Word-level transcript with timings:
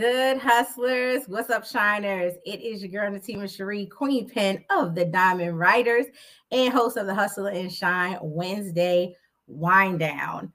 Good, 0.00 0.38
hustlers? 0.38 1.24
What's 1.26 1.50
up, 1.50 1.66
shiners? 1.66 2.32
It 2.46 2.62
is 2.62 2.82
your 2.82 2.90
girl, 2.90 3.12
Natima 3.12 3.54
Cherie, 3.54 3.84
Queen 3.84 4.26
Pen 4.26 4.64
of 4.70 4.94
the 4.94 5.04
Diamond 5.04 5.58
Writers 5.58 6.06
and 6.50 6.72
host 6.72 6.96
of 6.96 7.06
the 7.06 7.14
Hustle 7.14 7.48
and 7.48 7.70
Shine 7.70 8.16
Wednesday 8.22 9.14
Winedown. 9.46 10.54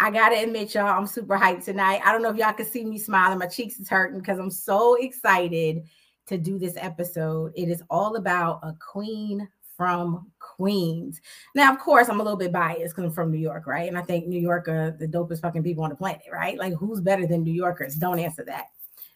I 0.00 0.10
gotta 0.10 0.42
admit, 0.42 0.74
y'all, 0.74 0.86
I'm 0.86 1.06
super 1.06 1.36
hyped 1.36 1.66
tonight. 1.66 2.00
I 2.02 2.12
don't 2.12 2.22
know 2.22 2.30
if 2.30 2.38
y'all 2.38 2.54
can 2.54 2.64
see 2.64 2.82
me 2.86 2.96
smiling. 2.96 3.38
My 3.38 3.46
cheeks 3.46 3.78
is 3.78 3.90
hurting 3.90 4.20
because 4.20 4.38
I'm 4.38 4.50
so 4.50 4.94
excited 4.94 5.82
to 6.28 6.38
do 6.38 6.58
this 6.58 6.78
episode. 6.78 7.52
It 7.54 7.68
is 7.68 7.82
all 7.90 8.16
about 8.16 8.60
a 8.62 8.72
queen 8.80 9.46
from 9.82 10.30
Queens. 10.38 11.20
Now, 11.56 11.72
of 11.72 11.80
course, 11.80 12.08
I'm 12.08 12.20
a 12.20 12.22
little 12.22 12.38
bit 12.38 12.52
biased 12.52 12.94
because 12.94 13.02
I'm 13.02 13.10
from 13.10 13.32
New 13.32 13.38
York, 13.38 13.66
right? 13.66 13.88
And 13.88 13.98
I 13.98 14.02
think 14.02 14.28
New 14.28 14.38
York 14.38 14.68
are 14.68 14.92
the 14.92 15.08
dopest 15.08 15.40
fucking 15.40 15.64
people 15.64 15.82
on 15.82 15.90
the 15.90 15.96
planet, 15.96 16.22
right? 16.32 16.56
Like, 16.56 16.74
who's 16.74 17.00
better 17.00 17.26
than 17.26 17.42
New 17.42 17.52
Yorkers? 17.52 17.96
Don't 17.96 18.20
answer 18.20 18.44
that. 18.44 18.66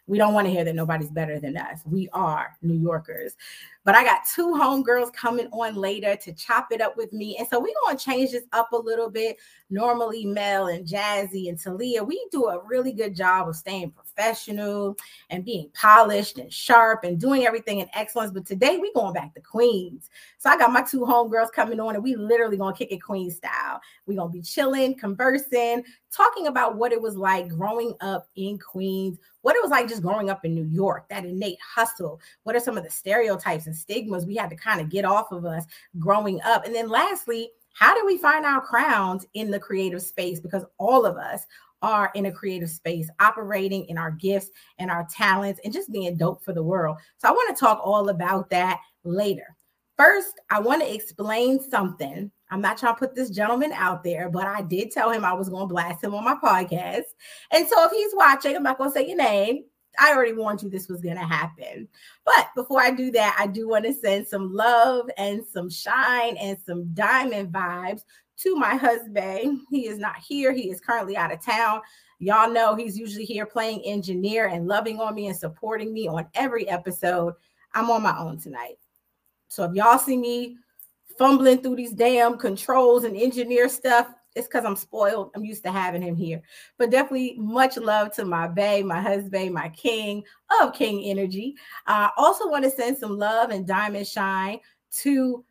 We 0.08 0.18
don't 0.18 0.34
want 0.34 0.48
to 0.48 0.52
hear 0.52 0.64
that 0.64 0.74
nobody's 0.74 1.10
better 1.10 1.38
than 1.38 1.56
us. 1.56 1.82
We 1.84 2.08
are 2.12 2.56
New 2.62 2.74
Yorkers. 2.74 3.36
But 3.84 3.94
I 3.94 4.02
got 4.02 4.22
two 4.34 4.48
homegirls 4.60 5.12
coming 5.12 5.46
on 5.52 5.76
later 5.76 6.16
to 6.16 6.32
chop 6.32 6.72
it 6.72 6.80
up 6.80 6.96
with 6.96 7.12
me. 7.12 7.36
And 7.38 7.46
so 7.46 7.60
we're 7.60 7.74
going 7.84 7.96
to 7.96 8.04
change 8.04 8.32
this 8.32 8.46
up 8.52 8.72
a 8.72 8.76
little 8.76 9.08
bit. 9.08 9.36
Normally, 9.70 10.24
Mel 10.24 10.66
and 10.66 10.84
Jazzy 10.84 11.48
and 11.48 11.60
Talia, 11.60 12.02
we 12.02 12.26
do 12.32 12.46
a 12.46 12.64
really 12.64 12.92
good 12.92 13.14
job 13.14 13.48
of 13.48 13.54
staying 13.54 13.92
professional 14.16 14.96
and 15.30 15.44
being 15.44 15.70
polished 15.74 16.38
and 16.38 16.52
sharp 16.52 17.04
and 17.04 17.20
doing 17.20 17.46
everything 17.46 17.80
in 17.80 17.88
excellence. 17.94 18.32
But 18.32 18.46
today 18.46 18.78
we 18.78 18.92
going 18.92 19.12
back 19.12 19.34
to 19.34 19.40
Queens. 19.40 20.10
So 20.38 20.50
I 20.50 20.56
got 20.56 20.72
my 20.72 20.82
two 20.82 21.00
homegirls 21.00 21.52
coming 21.52 21.80
on 21.80 21.94
and 21.94 22.04
we 22.04 22.16
literally 22.16 22.56
to 22.74 22.78
kick 22.78 22.92
it 22.92 23.02
Queen 23.02 23.30
style. 23.30 23.80
we 24.06 24.16
to 24.16 24.28
be 24.28 24.42
chilling, 24.42 24.94
conversing, 24.94 25.84
talking 26.10 26.46
about 26.46 26.76
what 26.76 26.92
it 26.92 27.00
was 27.00 27.16
like 27.16 27.48
growing 27.48 27.94
up 28.00 28.28
in 28.36 28.58
Queens, 28.58 29.18
what 29.42 29.56
it 29.56 29.62
was 29.62 29.70
like 29.70 29.88
just 29.88 30.02
growing 30.02 30.30
up 30.30 30.44
in 30.44 30.54
New 30.54 30.64
York, 30.64 31.08
that 31.08 31.24
innate 31.24 31.58
hustle. 31.60 32.20
What 32.44 32.56
are 32.56 32.60
some 32.60 32.76
of 32.76 32.84
the 32.84 32.90
stereotypes 32.90 33.66
and 33.66 33.76
stigmas 33.76 34.26
we 34.26 34.36
had 34.36 34.50
to 34.50 34.56
kind 34.56 34.80
of 34.80 34.88
get 34.88 35.04
off 35.04 35.32
of 35.32 35.44
us 35.44 35.64
growing 35.98 36.40
up. 36.42 36.64
And 36.64 36.74
then 36.74 36.88
lastly, 36.88 37.50
how 37.74 37.94
do 37.94 38.06
we 38.06 38.16
find 38.16 38.46
our 38.46 38.62
crowns 38.62 39.26
in 39.34 39.50
the 39.50 39.60
creative 39.60 40.00
space? 40.00 40.40
Because 40.40 40.64
all 40.78 41.04
of 41.04 41.18
us 41.18 41.46
are 41.82 42.10
in 42.14 42.26
a 42.26 42.32
creative 42.32 42.70
space, 42.70 43.08
operating 43.20 43.84
in 43.86 43.98
our 43.98 44.10
gifts 44.10 44.50
and 44.78 44.90
our 44.90 45.06
talents 45.10 45.60
and 45.64 45.72
just 45.72 45.92
being 45.92 46.16
dope 46.16 46.42
for 46.42 46.52
the 46.52 46.62
world. 46.62 46.96
So 47.18 47.28
I 47.28 47.32
want 47.32 47.54
to 47.54 47.60
talk 47.60 47.80
all 47.82 48.08
about 48.08 48.50
that 48.50 48.80
later. 49.04 49.56
First, 49.96 50.34
I 50.50 50.60
want 50.60 50.82
to 50.82 50.94
explain 50.94 51.60
something. 51.70 52.30
I'm 52.50 52.60
not 52.60 52.78
trying 52.78 52.94
to 52.94 52.98
put 52.98 53.14
this 53.14 53.30
gentleman 53.30 53.72
out 53.72 54.04
there, 54.04 54.28
but 54.28 54.46
I 54.46 54.62
did 54.62 54.90
tell 54.90 55.10
him 55.10 55.24
I 55.24 55.32
was 55.32 55.48
going 55.48 55.68
to 55.68 55.72
blast 55.72 56.04
him 56.04 56.14
on 56.14 56.24
my 56.24 56.34
podcast. 56.34 57.04
And 57.52 57.66
so 57.66 57.84
if 57.86 57.92
he's 57.92 58.12
watching, 58.14 58.54
I'm 58.54 58.62
not 58.62 58.78
going 58.78 58.90
to 58.90 58.94
say 58.94 59.06
your 59.08 59.16
name. 59.16 59.64
I 59.98 60.12
already 60.12 60.34
warned 60.34 60.62
you 60.62 60.68
this 60.68 60.88
was 60.88 61.00
going 61.00 61.16
to 61.16 61.24
happen. 61.24 61.88
But 62.26 62.48
before 62.54 62.82
I 62.82 62.90
do 62.90 63.10
that, 63.12 63.36
I 63.38 63.46
do 63.46 63.68
want 63.68 63.86
to 63.86 63.94
send 63.94 64.28
some 64.28 64.52
love 64.52 65.08
and 65.16 65.42
some 65.46 65.70
shine 65.70 66.36
and 66.36 66.58
some 66.66 66.92
diamond 66.92 67.52
vibes 67.52 68.02
to 68.42 68.56
my 68.56 68.76
husband. 68.76 69.60
He 69.70 69.86
is 69.86 69.98
not 69.98 70.16
here, 70.16 70.52
he 70.52 70.70
is 70.70 70.80
currently 70.80 71.16
out 71.16 71.32
of 71.32 71.44
town. 71.44 71.80
Y'all 72.18 72.50
know 72.50 72.74
he's 72.74 72.98
usually 72.98 73.24
here 73.24 73.46
playing 73.46 73.82
engineer 73.84 74.48
and 74.48 74.66
loving 74.66 75.00
on 75.00 75.14
me 75.14 75.26
and 75.26 75.36
supporting 75.36 75.92
me 75.92 76.08
on 76.08 76.26
every 76.34 76.68
episode. 76.68 77.34
I'm 77.74 77.90
on 77.90 78.02
my 78.02 78.16
own 78.18 78.38
tonight. 78.38 78.78
So 79.48 79.64
if 79.64 79.74
y'all 79.74 79.98
see 79.98 80.16
me 80.16 80.56
fumbling 81.18 81.62
through 81.62 81.76
these 81.76 81.92
damn 81.92 82.38
controls 82.38 83.04
and 83.04 83.16
engineer 83.16 83.68
stuff, 83.68 84.08
it's 84.34 84.46
because 84.46 84.66
I'm 84.66 84.76
spoiled. 84.76 85.30
I'm 85.34 85.44
used 85.44 85.64
to 85.64 85.72
having 85.72 86.02
him 86.02 86.14
here. 86.14 86.42
But 86.76 86.90
definitely 86.90 87.36
much 87.38 87.78
love 87.78 88.14
to 88.16 88.24
my 88.24 88.46
bae, 88.46 88.82
my 88.82 89.00
husband, 89.00 89.54
my 89.54 89.70
king 89.70 90.22
of 90.60 90.74
King 90.74 91.04
Energy. 91.04 91.54
I 91.86 92.04
uh, 92.04 92.10
also 92.18 92.48
want 92.50 92.64
to 92.64 92.70
send 92.70 92.98
some 92.98 93.16
love 93.16 93.50
and 93.50 93.66
diamond 93.66 94.06
shine 94.06 94.60
to 94.98 95.42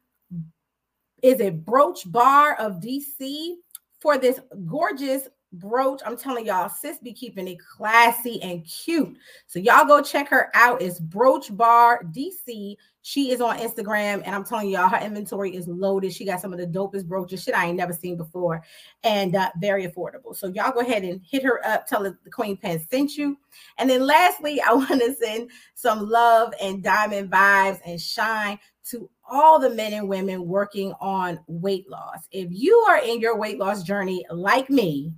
is 1.25 1.41
a 1.41 1.50
Brooch 1.50 2.03
Bar 2.06 2.53
of 2.58 2.74
DC 2.74 3.56
for 4.00 4.19
this 4.19 4.40
gorgeous 4.68 5.28
brooch. 5.60 6.02
I'm 6.06 6.18
telling 6.18 6.46
y'all, 6.46 6.70
sis 6.70 7.00
be 7.00 7.14
keeping 7.14 7.48
it 7.48 7.60
classy 7.60 8.42
and 8.42 8.66
cute. 8.66 9.18
So 9.48 9.60
y'all 9.60 9.86
go 9.86 10.02
check 10.02 10.30
her 10.30 10.50
out. 10.54 10.82
It's 10.82 11.00
Brooch 11.00 11.56
Bar 11.56 12.04
DC. 12.12 12.76
She 13.02 13.30
is 13.30 13.40
on 13.40 13.60
Instagram, 13.60 14.24
and 14.26 14.34
I'm 14.34 14.44
telling 14.44 14.68
y'all, 14.68 14.90
her 14.90 14.98
inventory 14.98 15.56
is 15.56 15.68
loaded. 15.68 16.12
She 16.12 16.26
got 16.26 16.42
some 16.42 16.54
of 16.54 16.58
the 16.58 16.66
dopest 16.66 17.06
brooches, 17.06 17.44
shit 17.44 17.54
I 17.54 17.68
ain't 17.68 17.78
never 17.78 17.94
seen 17.94 18.18
before, 18.18 18.64
and 19.04 19.36
uh, 19.36 19.52
very 19.62 19.86
affordable. 19.86 20.36
So 20.36 20.48
y'all 20.48 20.72
go 20.72 20.80
ahead 20.80 21.04
and 21.04 21.22
hit 21.24 21.44
her 21.44 21.64
up. 21.68 21.86
Tell 21.86 22.04
her 22.04 22.18
the 22.24 22.32
Queen 22.32 22.58
Pen 22.58 22.84
sent 22.90 23.16
you. 23.16 23.38
And 23.78 23.88
then 23.88 24.08
lastly, 24.08 24.60
I 24.68 24.74
want 24.74 25.02
to 25.02 25.14
send 25.14 25.52
some 25.76 26.10
love 26.10 26.54
and 26.60 26.82
diamond 26.82 27.30
vibes 27.30 27.80
and 27.86 28.02
shine 28.02 28.58
to 28.86 29.08
all 29.30 29.60
the 29.60 29.70
men 29.70 29.94
and 29.94 30.10
women 30.10 30.48
working 30.48 30.94
on 31.00 31.40
weight 31.48 31.90
loss. 31.90 32.28
If 32.32 32.48
you 32.52 32.76
are 32.90 33.00
in 33.00 33.20
your 33.20 33.38
weight 33.38 33.60
loss 33.60 33.84
journey 33.84 34.26
like 34.32 34.70
me, 34.70 35.14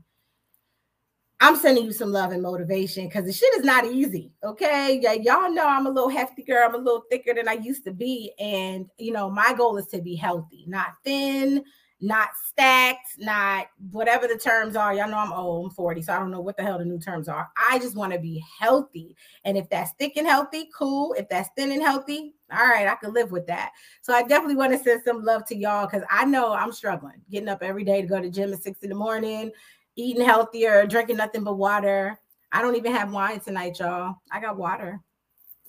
I'm 1.39 1.55
sending 1.55 1.85
you 1.85 1.91
some 1.91 2.11
love 2.11 2.31
and 2.31 2.41
motivation 2.41 3.07
because 3.07 3.25
the 3.25 3.33
shit 3.33 3.53
is 3.57 3.63
not 3.63 3.85
easy. 3.85 4.31
Okay. 4.43 4.99
Yeah, 5.01 5.13
y'all 5.13 5.51
know 5.51 5.67
I'm 5.67 5.85
a 5.85 5.91
little 5.91 6.09
hefty 6.09 6.43
girl. 6.43 6.67
I'm 6.67 6.75
a 6.75 6.79
little 6.79 7.03
thicker 7.11 7.33
than 7.33 7.47
I 7.47 7.53
used 7.53 7.83
to 7.85 7.91
be. 7.91 8.33
And 8.39 8.87
you 8.97 9.11
know, 9.11 9.29
my 9.29 9.53
goal 9.55 9.77
is 9.77 9.87
to 9.87 10.01
be 10.01 10.15
healthy, 10.15 10.65
not 10.67 10.95
thin, 11.03 11.63
not 11.99 12.29
stacked, 12.45 13.17
not 13.17 13.67
whatever 13.91 14.27
the 14.27 14.37
terms 14.37 14.75
are. 14.75 14.93
Y'all 14.93 15.09
know 15.09 15.17
I'm 15.17 15.33
old, 15.33 15.65
I'm 15.65 15.71
40, 15.71 16.01
so 16.03 16.13
I 16.13 16.19
don't 16.19 16.31
know 16.31 16.41
what 16.41 16.57
the 16.57 16.63
hell 16.63 16.77
the 16.77 16.85
new 16.85 16.99
terms 16.99 17.27
are. 17.27 17.49
I 17.69 17.79
just 17.79 17.95
want 17.95 18.13
to 18.13 18.19
be 18.19 18.43
healthy. 18.59 19.15
And 19.45 19.57
if 19.57 19.69
that's 19.69 19.91
thick 19.93 20.13
and 20.17 20.27
healthy, 20.27 20.69
cool. 20.77 21.13
If 21.13 21.27
that's 21.29 21.49
thin 21.55 21.71
and 21.71 21.81
healthy, 21.81 22.35
all 22.51 22.67
right, 22.67 22.87
I 22.87 22.95
can 22.95 23.13
live 23.13 23.31
with 23.31 23.47
that. 23.47 23.71
So 24.01 24.13
I 24.13 24.23
definitely 24.23 24.55
want 24.55 24.73
to 24.73 24.79
send 24.79 25.01
some 25.03 25.23
love 25.23 25.45
to 25.45 25.55
y'all 25.55 25.87
because 25.87 26.03
I 26.09 26.25
know 26.25 26.53
I'm 26.53 26.71
struggling 26.71 27.21
getting 27.29 27.49
up 27.49 27.63
every 27.63 27.83
day 27.83 28.01
to 28.01 28.07
go 28.07 28.21
to 28.21 28.29
gym 28.29 28.53
at 28.53 28.63
six 28.63 28.79
in 28.83 28.89
the 28.89 28.95
morning 28.95 29.51
eating 29.97 30.23
healthier, 30.23 30.85
drinking 30.85 31.17
nothing 31.17 31.43
but 31.43 31.57
water. 31.57 32.17
I 32.51 32.61
don't 32.61 32.77
even 32.77 32.93
have 32.93 33.11
wine 33.11 33.41
tonight, 33.41 33.79
y'all. 33.79 34.15
I 34.31 34.39
got 34.39 34.55
water. 34.55 35.01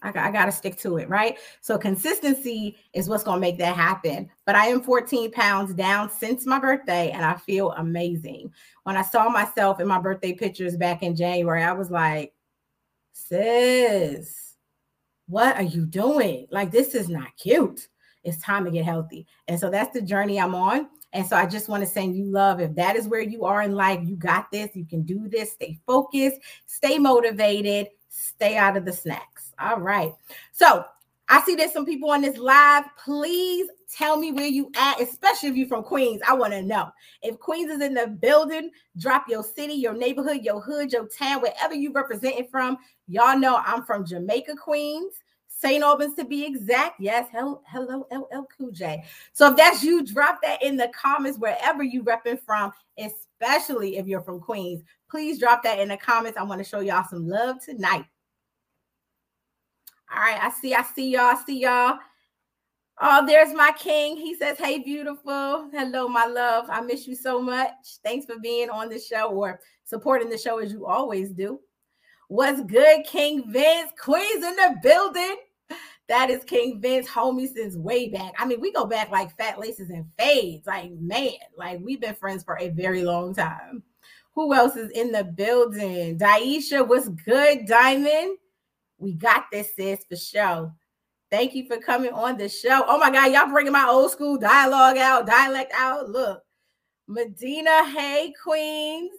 I 0.00 0.12
got, 0.12 0.26
I 0.26 0.30
got 0.30 0.44
to 0.44 0.52
stick 0.52 0.76
to 0.78 0.98
it, 0.98 1.08
right? 1.08 1.38
So 1.60 1.76
consistency 1.76 2.76
is 2.92 3.08
what's 3.08 3.24
going 3.24 3.38
to 3.38 3.40
make 3.40 3.58
that 3.58 3.74
happen. 3.74 4.30
But 4.46 4.54
I 4.54 4.66
am 4.66 4.80
14 4.80 5.32
pounds 5.32 5.74
down 5.74 6.08
since 6.08 6.46
my 6.46 6.60
birthday, 6.60 7.10
and 7.10 7.24
I 7.24 7.34
feel 7.34 7.72
amazing. 7.72 8.52
When 8.84 8.96
I 8.96 9.02
saw 9.02 9.28
myself 9.28 9.80
in 9.80 9.88
my 9.88 9.98
birthday 9.98 10.34
pictures 10.34 10.76
back 10.76 11.02
in 11.02 11.16
January, 11.16 11.64
I 11.64 11.72
was 11.72 11.90
like, 11.90 12.32
sis, 13.12 14.54
what 15.26 15.56
are 15.56 15.62
you 15.62 15.84
doing? 15.84 16.46
Like, 16.50 16.70
this 16.70 16.94
is 16.94 17.08
not 17.08 17.36
cute. 17.36 17.88
It's 18.22 18.40
time 18.40 18.64
to 18.66 18.70
get 18.70 18.84
healthy. 18.84 19.26
And 19.48 19.58
so 19.58 19.68
that's 19.68 19.92
the 19.92 20.02
journey 20.02 20.38
I'm 20.38 20.54
on. 20.54 20.88
And 21.12 21.26
so 21.26 21.36
I 21.36 21.46
just 21.46 21.68
want 21.68 21.82
to 21.82 21.88
send 21.88 22.16
you 22.16 22.24
love. 22.24 22.60
If 22.60 22.74
that 22.74 22.96
is 22.96 23.08
where 23.08 23.20
you 23.20 23.44
are 23.44 23.62
in 23.62 23.74
life, 23.74 24.00
you 24.04 24.16
got 24.16 24.50
this. 24.52 24.74
You 24.74 24.84
can 24.84 25.02
do 25.02 25.28
this. 25.28 25.52
Stay 25.52 25.78
focused, 25.86 26.40
stay 26.66 26.98
motivated, 26.98 27.88
stay 28.08 28.56
out 28.56 28.76
of 28.76 28.84
the 28.84 28.92
snacks. 28.92 29.52
All 29.58 29.80
right. 29.80 30.12
So 30.52 30.84
I 31.28 31.42
see 31.42 31.54
there's 31.54 31.72
some 31.72 31.86
people 31.86 32.10
on 32.10 32.22
this 32.22 32.38
live. 32.38 32.84
Please 33.02 33.68
tell 33.90 34.16
me 34.16 34.32
where 34.32 34.46
you 34.46 34.70
at, 34.76 35.00
especially 35.00 35.48
if 35.48 35.56
you're 35.56 35.68
from 35.68 35.82
Queens. 35.82 36.20
I 36.26 36.34
want 36.34 36.52
to 36.52 36.62
know. 36.62 36.90
If 37.22 37.38
Queens 37.38 37.70
is 37.70 37.80
in 37.80 37.94
the 37.94 38.06
building, 38.06 38.70
drop 38.98 39.26
your 39.28 39.42
city, 39.42 39.74
your 39.74 39.94
neighborhood, 39.94 40.42
your 40.42 40.60
hood, 40.60 40.92
your 40.92 41.06
town, 41.08 41.42
wherever 41.42 41.74
you 41.74 41.92
representing 41.92 42.48
from. 42.50 42.78
Y'all 43.08 43.38
know 43.38 43.62
I'm 43.64 43.84
from 43.84 44.06
Jamaica, 44.06 44.56
Queens. 44.56 45.14
St. 45.60 45.82
Albans 45.82 46.14
to 46.14 46.24
be 46.24 46.44
exact. 46.44 47.00
Yes, 47.00 47.28
hello, 47.32 47.60
hello, 47.66 48.06
LL 48.12 48.46
Cool 48.56 48.70
J. 48.70 49.02
So 49.32 49.50
if 49.50 49.56
that's 49.56 49.82
you, 49.82 50.04
drop 50.04 50.40
that 50.42 50.62
in 50.62 50.76
the 50.76 50.88
comments 50.94 51.38
wherever 51.38 51.82
you 51.82 52.04
repping 52.04 52.40
from, 52.40 52.70
especially 52.96 53.96
if 53.96 54.06
you're 54.06 54.22
from 54.22 54.38
Queens. 54.38 54.82
Please 55.10 55.38
drop 55.40 55.64
that 55.64 55.80
in 55.80 55.88
the 55.88 55.96
comments. 55.96 56.38
I 56.38 56.44
want 56.44 56.62
to 56.62 56.68
show 56.68 56.78
y'all 56.78 57.04
some 57.10 57.26
love 57.26 57.56
tonight. 57.64 58.04
All 60.14 60.20
right, 60.20 60.40
I 60.40 60.50
see, 60.50 60.74
I 60.74 60.82
see 60.82 61.10
y'all, 61.10 61.22
I 61.22 61.42
see 61.44 61.60
y'all. 61.60 61.98
Oh, 63.00 63.26
there's 63.26 63.52
my 63.52 63.72
king. 63.76 64.16
He 64.16 64.34
says, 64.36 64.58
Hey, 64.58 64.78
beautiful. 64.78 65.70
Hello, 65.72 66.08
my 66.08 66.26
love. 66.26 66.66
I 66.68 66.80
miss 66.80 67.06
you 67.06 67.14
so 67.14 67.40
much. 67.40 67.70
Thanks 68.04 68.26
for 68.26 68.38
being 68.38 68.70
on 68.70 68.88
the 68.88 68.98
show 68.98 69.30
or 69.30 69.60
supporting 69.84 70.30
the 70.30 70.38
show 70.38 70.58
as 70.58 70.72
you 70.72 70.86
always 70.86 71.30
do. 71.30 71.60
What's 72.28 72.62
good, 72.62 73.04
King 73.06 73.50
Vince? 73.50 73.90
Queens 74.00 74.44
in 74.44 74.56
the 74.56 74.76
building. 74.82 75.36
That 76.08 76.30
is 76.30 76.42
King 76.44 76.80
Vince, 76.80 77.06
homie, 77.06 77.52
since 77.52 77.76
way 77.76 78.08
back. 78.08 78.32
I 78.38 78.46
mean, 78.46 78.60
we 78.60 78.72
go 78.72 78.86
back 78.86 79.10
like 79.10 79.36
fat 79.36 79.58
laces 79.58 79.90
and 79.90 80.06
fades. 80.18 80.66
Like, 80.66 80.92
man, 80.92 81.32
like 81.56 81.80
we've 81.82 82.00
been 82.00 82.14
friends 82.14 82.42
for 82.42 82.58
a 82.58 82.70
very 82.70 83.04
long 83.04 83.34
time. 83.34 83.82
Who 84.34 84.54
else 84.54 84.76
is 84.76 84.90
in 84.92 85.12
the 85.12 85.24
building? 85.24 86.18
Daisha, 86.18 86.86
what's 86.86 87.08
good, 87.08 87.66
Diamond? 87.66 88.38
We 88.96 89.12
got 89.12 89.46
this, 89.52 89.74
sis, 89.76 90.04
for 90.08 90.16
show. 90.16 90.72
Thank 91.30 91.54
you 91.54 91.66
for 91.66 91.76
coming 91.76 92.12
on 92.12 92.38
the 92.38 92.48
show. 92.48 92.84
Oh 92.86 92.98
my 92.98 93.10
God, 93.10 93.30
y'all 93.30 93.52
bringing 93.52 93.72
my 93.72 93.86
old 93.86 94.10
school 94.10 94.38
dialogue 94.38 94.96
out, 94.96 95.26
dialect 95.26 95.72
out. 95.74 96.08
Look, 96.08 96.42
Medina, 97.06 97.84
hey, 97.90 98.32
Queens. 98.42 99.12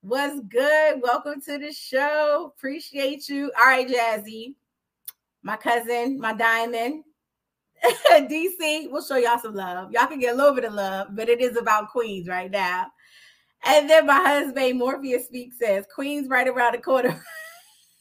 What's 0.00 0.40
good? 0.48 1.02
Welcome 1.02 1.42
to 1.42 1.58
the 1.58 1.72
show. 1.72 2.54
Appreciate 2.56 3.28
you. 3.28 3.52
All 3.60 3.66
right, 3.66 3.86
Jazzy, 3.86 4.54
my 5.42 5.56
cousin, 5.56 6.18
my 6.18 6.32
diamond, 6.32 7.04
DC. 8.10 8.90
We'll 8.90 9.02
show 9.02 9.16
y'all 9.16 9.38
some 9.38 9.54
love. 9.54 9.90
Y'all 9.92 10.06
can 10.06 10.20
get 10.20 10.34
a 10.34 10.36
little 10.36 10.54
bit 10.54 10.64
of 10.64 10.74
love, 10.74 11.08
but 11.12 11.28
it 11.28 11.40
is 11.40 11.56
about 11.56 11.90
Queens 11.90 12.28
right 12.28 12.50
now. 12.50 12.86
And 13.64 13.88
then 13.88 14.06
my 14.06 14.20
husband, 14.20 14.78
Morpheus 14.78 15.26
Speak, 15.26 15.52
says 15.52 15.84
Queens 15.94 16.28
right 16.28 16.48
around 16.48 16.74
the 16.74 16.78
corner 16.78 17.22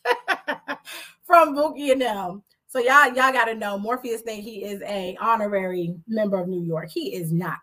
from 1.26 1.54
Bookie 1.54 1.92
and 1.92 2.02
them. 2.02 2.44
So 2.68 2.80
y'all, 2.80 3.08
y'all 3.08 3.34
got 3.34 3.46
to 3.46 3.56
know 3.56 3.78
Morpheus 3.78 4.22
think 4.22 4.44
he 4.44 4.64
is 4.64 4.82
a 4.84 5.18
honorary 5.20 5.96
member 6.08 6.40
of 6.40 6.48
New 6.48 6.62
York. 6.62 6.90
He 6.90 7.16
is 7.16 7.32
not. 7.32 7.58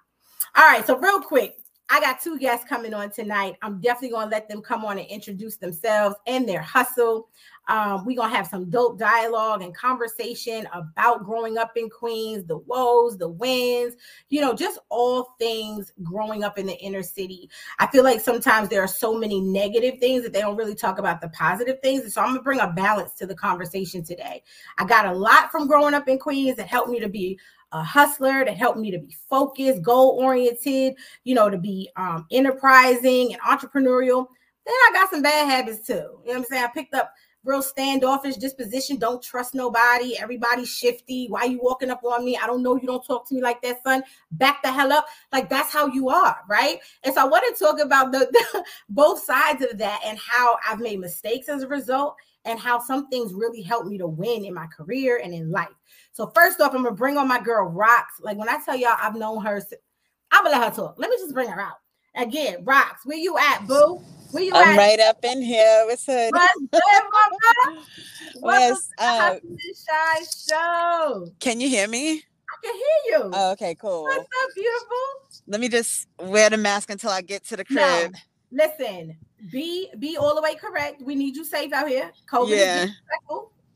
All 0.56 0.67
right, 0.67 0.87
so 0.87 0.99
real 0.99 1.20
quick, 1.20 1.56
I 1.88 2.00
got 2.00 2.20
two 2.20 2.38
guests 2.38 2.67
coming 2.69 2.93
on 2.93 3.11
tonight. 3.11 3.55
I'm 3.62 3.81
definitely 3.81 4.11
going 4.11 4.26
to 4.26 4.34
let 4.34 4.49
them 4.49 4.62
come 4.62 4.84
on 4.84 4.99
and 4.99 5.06
introduce 5.06 5.56
themselves 5.56 6.17
and 6.26 6.49
their 6.49 6.61
hustle. 6.61 7.29
Um, 7.68 8.04
we're 8.04 8.16
going 8.16 8.30
to 8.30 8.36
have 8.36 8.46
some 8.46 8.70
dope 8.70 8.98
dialogue 8.98 9.62
and 9.62 9.74
conversation 9.74 10.68
about 10.72 11.24
growing 11.24 11.58
up 11.58 11.72
in 11.76 11.90
Queens, 11.90 12.44
the 12.44 12.58
woes, 12.58 13.18
the 13.18 13.28
wins, 13.28 13.94
you 14.28 14.40
know, 14.40 14.54
just 14.54 14.78
all 14.88 15.34
things 15.38 15.92
growing 16.02 16.44
up 16.44 16.58
in 16.58 16.66
the 16.66 16.78
inner 16.78 17.02
city. 17.02 17.50
I 17.78 17.86
feel 17.88 18.04
like 18.04 18.20
sometimes 18.20 18.68
there 18.68 18.82
are 18.82 18.88
so 18.88 19.18
many 19.18 19.40
negative 19.40 19.98
things 20.00 20.22
that 20.22 20.32
they 20.32 20.40
don't 20.40 20.56
really 20.56 20.74
talk 20.74 20.98
about 20.98 21.20
the 21.20 21.28
positive 21.30 21.80
things. 21.82 22.02
And 22.02 22.12
so 22.12 22.20
I'm 22.20 22.28
going 22.28 22.38
to 22.38 22.44
bring 22.44 22.60
a 22.60 22.68
balance 22.72 23.14
to 23.14 23.26
the 23.26 23.34
conversation 23.34 24.04
today. 24.04 24.42
I 24.78 24.84
got 24.84 25.06
a 25.06 25.12
lot 25.12 25.50
from 25.50 25.66
growing 25.66 25.94
up 25.94 26.08
in 26.08 26.19
Queens 26.19 26.56
that 26.56 26.69
helped 26.69 26.90
me 26.90 27.00
to 27.00 27.08
be 27.08 27.38
a 27.72 27.82
hustler 27.82 28.44
that 28.44 28.56
helped 28.56 28.78
me 28.78 28.90
to 28.90 28.98
be 28.98 29.16
focused, 29.28 29.82
goal 29.82 30.19
oriented, 30.20 30.94
you 31.24 31.34
know, 31.34 31.50
to 31.50 31.58
be 31.58 31.90
um, 31.96 32.26
enterprising 32.30 33.34
and 33.34 33.42
entrepreneurial. 33.42 34.26
Then 34.64 34.74
I 34.74 34.90
got 34.92 35.10
some 35.10 35.22
bad 35.22 35.48
habits 35.48 35.86
too. 35.86 35.94
You 35.94 36.00
know 36.00 36.20
what 36.24 36.36
I'm 36.36 36.44
saying? 36.44 36.64
I 36.64 36.69
picked 36.69 36.94
up 36.94 37.12
real 37.46 37.62
standoffish 37.62 38.37
disposition. 38.37 38.96
Don't 38.96 39.22
trust 39.22 39.54
nobody. 39.54 40.19
Everybody's 40.19 40.69
shifty. 40.69 41.26
Why 41.28 41.44
you 41.44 41.60
walking 41.62 41.90
up 41.90 42.02
on 42.04 42.25
me? 42.25 42.37
I 42.37 42.46
don't 42.46 42.62
know. 42.62 42.76
You 42.76 42.87
don't 42.87 43.04
talk 43.04 43.28
to 43.28 43.34
me 43.34 43.40
like 43.40 43.62
that, 43.62 43.82
son. 43.82 44.02
Back 44.32 44.62
the 44.62 44.72
hell 44.72 44.93
up. 44.93 45.06
Like 45.32 45.48
that's 45.48 45.72
how 45.72 45.87
you 45.87 46.08
are, 46.08 46.38
right? 46.48 46.78
And 47.04 47.14
so 47.14 47.22
I 47.22 47.25
want 47.25 47.44
to 47.46 47.64
talk 47.64 47.81
about 47.81 48.12
the, 48.12 48.28
the 48.31 48.64
both 48.88 49.22
sides 49.22 49.64
of 49.64 49.78
that 49.78 50.00
and 50.04 50.19
how 50.19 50.56
I've 50.69 50.81
made 50.81 51.00
mistakes 51.00 51.48
as 51.48 51.62
a 51.62 51.69
result 51.69 52.16
and 52.44 52.58
how 52.58 52.78
some 52.78 53.08
things 53.08 53.34
really 53.34 53.62
helped 53.62 53.88
me 53.88 53.98
to 53.98 54.06
win 54.06 54.44
in 54.44 54.54
my 54.54 54.66
career 54.66 55.20
and 55.22 55.34
in 55.34 55.50
life. 55.50 55.69
So 56.12 56.31
first 56.34 56.60
off, 56.60 56.75
I'm 56.75 56.82
gonna 56.82 56.94
bring 56.94 57.19
on 57.19 57.28
my 57.28 57.40
girl 57.40 57.69
Rocks. 57.69 58.20
Like 58.20 58.38
when 58.38 58.48
I 58.48 58.58
tell 58.64 58.76
y'all 58.76 58.96
I've 59.00 59.16
known 59.16 59.43
her, 59.43 59.60
I'm 60.31 60.44
gonna 60.44 60.58
let 60.58 60.70
her 60.70 60.75
talk. 60.75 60.94
Let 60.98 61.10
me 61.10 61.16
just 61.16 61.34
bring 61.34 61.48
her 61.48 61.60
out. 61.60 61.76
Again, 62.16 62.64
Rocks, 62.64 63.02
where 63.04 63.18
you 63.18 63.36
at, 63.36 63.66
boo? 63.66 64.00
Where 64.30 64.42
you 64.42 64.52
I'm 64.54 64.68
at? 64.68 64.76
right 64.76 65.00
up 65.00 65.18
in 65.22 65.42
here. 65.42 65.84
What's 65.86 66.06
good? 66.06 66.32
What's 66.32 66.54
good, 66.72 66.80
mama? 67.62 67.84
Yes, 68.42 68.88
Welcome 68.98 69.40
to 69.42 69.48
the 69.48 69.76
Shy 69.86 70.24
Show. 70.48 71.26
Can 71.40 71.60
you 71.60 71.68
hear 71.68 71.86
me? 71.88 72.12
I 72.12 72.66
can 72.66 72.74
hear 72.74 73.18
you. 73.18 73.30
Oh, 73.34 73.52
okay, 73.52 73.74
cool. 73.74 74.04
What's 74.04 74.18
up, 74.20 74.50
beautiful? 74.54 74.86
Let 75.46 75.60
me 75.60 75.68
just 75.68 76.08
wear 76.18 76.48
the 76.48 76.56
mask 76.56 76.88
until 76.90 77.10
I 77.10 77.20
get 77.20 77.44
to 77.48 77.56
the 77.56 77.64
No, 77.68 77.82
crib. 77.82 78.14
listen, 78.50 79.16
be 79.52 79.90
be 79.98 80.16
all 80.16 80.34
the 80.34 80.42
way 80.42 80.54
correct. 80.54 81.02
We 81.02 81.14
need 81.14 81.36
you 81.36 81.44
safe 81.44 81.72
out 81.74 81.88
here. 81.88 82.10
COVID 82.32 82.52
is 82.52 82.58
Yeah. 82.58 82.86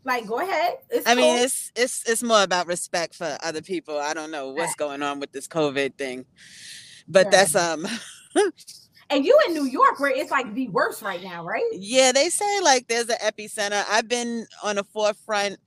Like, 0.03 0.27
go 0.27 0.41
ahead. 0.41 0.79
It's 0.89 1.07
I 1.07 1.15
mean, 1.15 1.35
cool. 1.35 1.45
it's 1.45 1.73
it's 1.77 2.09
it's 2.09 2.23
more 2.23 2.43
about 2.43 2.67
respect 2.67 3.15
for 3.15 3.37
other 3.43 3.61
people. 3.61 3.99
I 3.99 4.15
don't 4.15 4.31
know 4.31 4.49
what's 4.49 4.75
going 4.75 5.03
on 5.03 5.21
with 5.21 5.31
this 5.33 5.47
COVID 5.47 5.95
thing, 5.97 6.25
but 7.07 7.27
Right. 7.27 7.33
that's 7.33 7.55
um 7.55 7.87
and 9.11 9.25
you 9.25 9.39
in 9.49 9.55
New 9.55 9.67
York 9.67 9.99
where 10.01 10.11
it's 10.11 10.31
like 10.31 10.53
the 10.55 10.69
worst 10.69 11.03
right 11.03 11.23
now, 11.23 11.45
right? 11.45 11.65
yeah. 11.73 12.13
They 12.13 12.29
say 12.29 12.61
like 12.61 12.89
there's 12.89 13.09
an 13.09 13.19
epicenter. 13.23 13.85
I've 13.89 14.09
been 14.09 14.47
on 14.63 14.77
the 14.77 14.85
forefront 14.85 15.59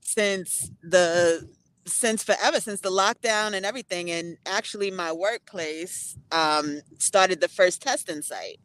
since 0.00 0.70
the 0.82 1.48
since 1.86 2.24
forever 2.24 2.60
since 2.60 2.80
the 2.80 2.90
lockdown 2.90 3.52
and 3.52 3.66
everything 3.66 4.10
and 4.10 4.38
actually 4.46 4.90
my 4.90 5.12
workplace 5.12 6.16
um 6.32 6.80
started 6.96 7.42
the 7.42 7.48
first 7.48 7.82
testing 7.82 8.22
site 8.22 8.58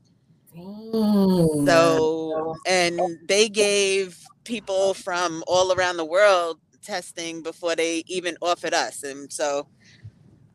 Mm. 0.56 1.66
So, 1.66 2.56
and 2.66 3.00
they 3.28 3.50
gave 3.50 4.18
people 4.44 4.94
from 4.94 5.44
all 5.48 5.72
around 5.74 5.98
the 5.98 6.06
world 6.06 6.60
testing 6.81 7.44
before 7.44 7.76
they 7.76 8.04
even 8.08 8.38
offered 8.42 8.74
us. 8.74 9.04
And 9.04 9.31
so 9.31 9.68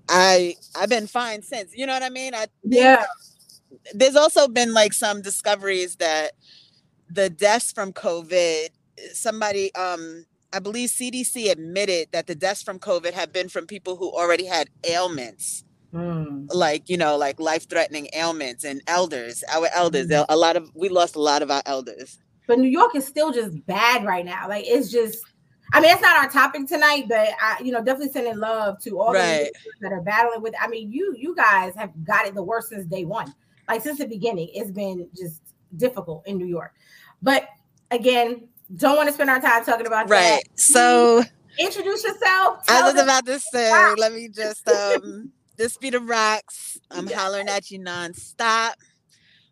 I 0.09 0.57
I've 0.77 0.89
been 0.89 1.07
fine 1.07 1.43
since. 1.43 1.73
You 1.75 1.87
know 1.87 1.93
what 1.93 2.03
I 2.03 2.11
mean? 2.11 2.35
I 2.35 2.47
yeah, 2.63 3.05
there's 3.95 4.17
also 4.17 4.49
been 4.49 4.73
like 4.75 4.93
some 4.93 5.23
discoveries 5.23 5.97
that 5.97 6.33
the 7.11 7.31
deaths 7.31 7.73
from 7.73 7.93
COVID, 7.93 8.69
somebody 9.13 9.75
um 9.75 10.27
I 10.53 10.61
believe 10.61 10.91
CDC 10.91 11.51
admitted 11.51 12.09
that 12.13 12.27
the 12.27 12.35
deaths 12.35 12.63
from 12.63 12.79
COVID 12.79 13.13
have 13.13 13.33
been 13.33 13.49
from 13.49 13.67
people 13.67 13.97
who 13.97 14.11
already 14.13 14.47
had 14.47 14.69
ailments 14.85 15.65
Mm. 15.95 16.49
like 16.53 16.89
you 16.91 16.97
know 16.97 17.17
like 17.17 17.39
life-threatening 17.39 18.09
ailments 18.15 18.65
and 18.65 18.83
elders 18.89 19.45
our 19.53 19.69
elders 19.73 20.09
Mhm. 20.09 20.27
a 20.29 20.37
lot 20.37 20.57
of 20.57 20.69
we 20.75 20.89
lost 20.89 21.15
a 21.15 21.21
lot 21.21 21.41
of 21.41 21.53
our 21.53 21.63
elders 21.67 22.19
but 22.49 22.59
New 22.59 22.69
York 22.69 22.97
is 22.97 23.07
still 23.07 23.33
just 23.33 23.65
bad 23.67 24.05
right 24.05 24.25
now. 24.25 24.49
Like 24.49 24.65
it's 24.67 24.91
just. 24.91 25.19
I 25.73 25.81
mean, 25.81 25.91
that's 25.91 26.03
not 26.03 26.17
our 26.17 26.29
topic 26.31 26.67
tonight, 26.69 27.07
but 27.09 27.29
I, 27.41 27.61
you 27.63 27.73
know, 27.73 27.83
definitely 27.83 28.13
sending 28.13 28.37
love 28.39 28.79
to 28.83 29.01
all 29.01 29.13
the 29.13 29.51
that 29.81 29.93
are 29.93 30.01
battling 30.03 30.43
with. 30.43 30.55
I 30.61 30.69
mean, 30.69 30.93
you 30.93 31.15
you 31.19 31.35
guys 31.35 31.75
have 31.77 31.91
got 32.05 32.27
it 32.27 32.35
the 32.35 32.43
worst 32.43 32.69
since 32.69 32.87
day 32.87 33.05
one. 33.05 33.35
Like 33.69 33.83
since 33.83 33.99
the 33.99 34.07
beginning, 34.07 34.51
it's 34.55 34.71
been 34.71 35.09
just 35.17 35.43
difficult 35.77 36.27
in 36.27 36.37
New 36.39 36.47
York. 36.47 36.75
But 37.23 37.49
again, 37.91 38.49
don't 38.77 38.97
want 38.97 39.09
to 39.09 39.13
spend 39.13 39.31
our 39.31 39.41
time 39.41 39.65
talking 39.65 39.87
about 39.87 40.09
right 40.09 40.43
that. 40.45 40.59
so 40.59 41.23
Introduce 41.59 42.03
yourself. 42.03 42.65
i 42.69 42.83
was 42.83 43.01
about 43.01 43.25
to 43.27 43.39
say 43.39 43.95
let 43.97 44.13
me 44.13 44.29
just 44.29 44.67
um 44.69 45.31
this 45.57 45.77
be 45.77 45.91
the 45.91 46.01
rocks 46.01 46.79
i'm 46.91 47.07
Yes. 47.09 47.19
hollering 47.19 47.49
at 47.49 47.71
you 47.71 47.79
nonstop 47.79 48.73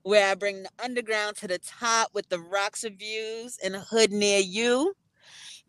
where 0.03 0.29
i 0.31 0.35
bring 0.35 0.63
the 0.65 0.71
underground 0.83 1.37
to 1.37 1.47
the 1.47 1.59
top 1.59 2.09
with 2.13 2.29
the 2.29 2.39
RoxReviews 2.39 3.61
in 3.63 3.75
a 3.77 3.81
hood 3.81 4.11
near 4.11 4.41
you 4.41 4.95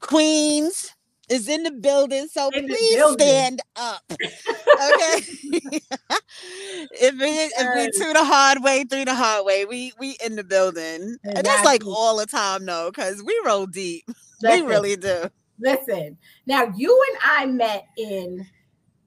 queens 0.04 0.94
is 1.30 1.48
in 1.48 1.64
the 1.64 1.72
building 1.72 2.28
so 2.32 2.50
In 2.50 2.68
please 2.68 2.96
building. 2.96 3.28
stand 3.28 3.62
up 3.76 4.04
okay 4.12 4.20
if 6.92 7.16
it 7.20 7.52
if 7.58 7.76
we 7.76 7.92
to 8.06 8.14
the 8.14 8.24
hard 8.24 8.62
way 8.62 8.84
through 8.84 9.06
the 9.06 9.16
hard 9.16 9.46
way 9.46 9.66
we 9.66 9.94
we 10.00 10.18
in 10.24 10.36
the 10.36 10.44
building 10.44 11.18
And 11.24 11.38
and 11.38 11.46
that's 11.46 11.66
like 11.66 11.86
all 11.86 12.18
the 12.18 12.26
time 12.26 12.66
though 12.66 12.92
because 12.92 13.24
we 13.24 13.40
roll 13.46 13.66
deep 13.66 14.04
Listen, 14.42 14.66
we 14.66 14.70
really 14.70 14.96
do 14.98 15.30
listen. 15.60 16.18
Now 16.46 16.72
you 16.76 17.04
and 17.10 17.18
I 17.24 17.46
met 17.46 17.86
in 17.98 18.46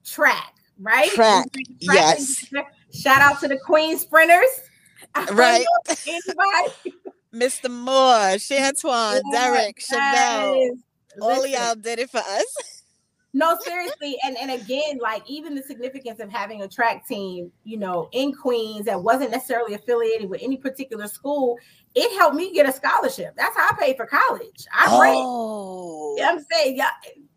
track, 0.03 0.53
right? 0.81 1.09
Track, 1.11 1.51
did 1.51 1.67
yes. 1.79 2.45
Shout 2.93 3.21
out 3.21 3.39
to 3.41 3.47
the 3.47 3.57
Queen 3.59 3.97
Sprinters. 3.99 4.49
Right. 5.31 5.65
Anybody? 6.07 6.73
Mr 7.33 7.69
moore 7.69 8.37
chantuan 8.37 9.21
derek 9.31 9.79
chevelle 9.79 10.55
Yes. 10.55 10.77
all 11.21 11.45
y'all 11.47 11.75
did 11.75 11.99
it 11.99 12.09
for 12.09 12.19
us 12.19 12.57
No, 13.33 13.55
seriously, 13.61 14.17
and 14.25 14.35
and 14.35 14.49
again, 14.49 14.97
like 14.99 15.21
even 15.29 15.53
the 15.53 15.61
significance 15.61 16.19
of 16.19 16.31
having 16.31 16.63
a 16.63 16.67
track 16.67 17.05
team, 17.07 17.51
you 17.65 17.77
know, 17.77 18.09
in 18.11 18.33
Queens 18.33 18.85
that 18.85 19.03
wasn't 19.03 19.29
necessarily 19.29 19.75
affiliated 19.75 20.27
with 20.27 20.41
any 20.41 20.57
particular 20.57 21.07
school, 21.07 21.55
it 21.93 22.17
helped 22.17 22.35
me 22.35 22.51
get 22.51 22.67
a 22.67 22.71
scholarship. 22.71 23.35
That's 23.37 23.55
how 23.55 23.67
I 23.69 23.75
paid 23.79 23.95
for 23.95 24.07
college. 24.07 24.65
I 24.73 24.87
oh 24.89 26.15
You 26.17 26.23
know 26.23 26.29
I'm 26.29 26.45
saying? 26.51 26.77
Yeah, 26.77 26.89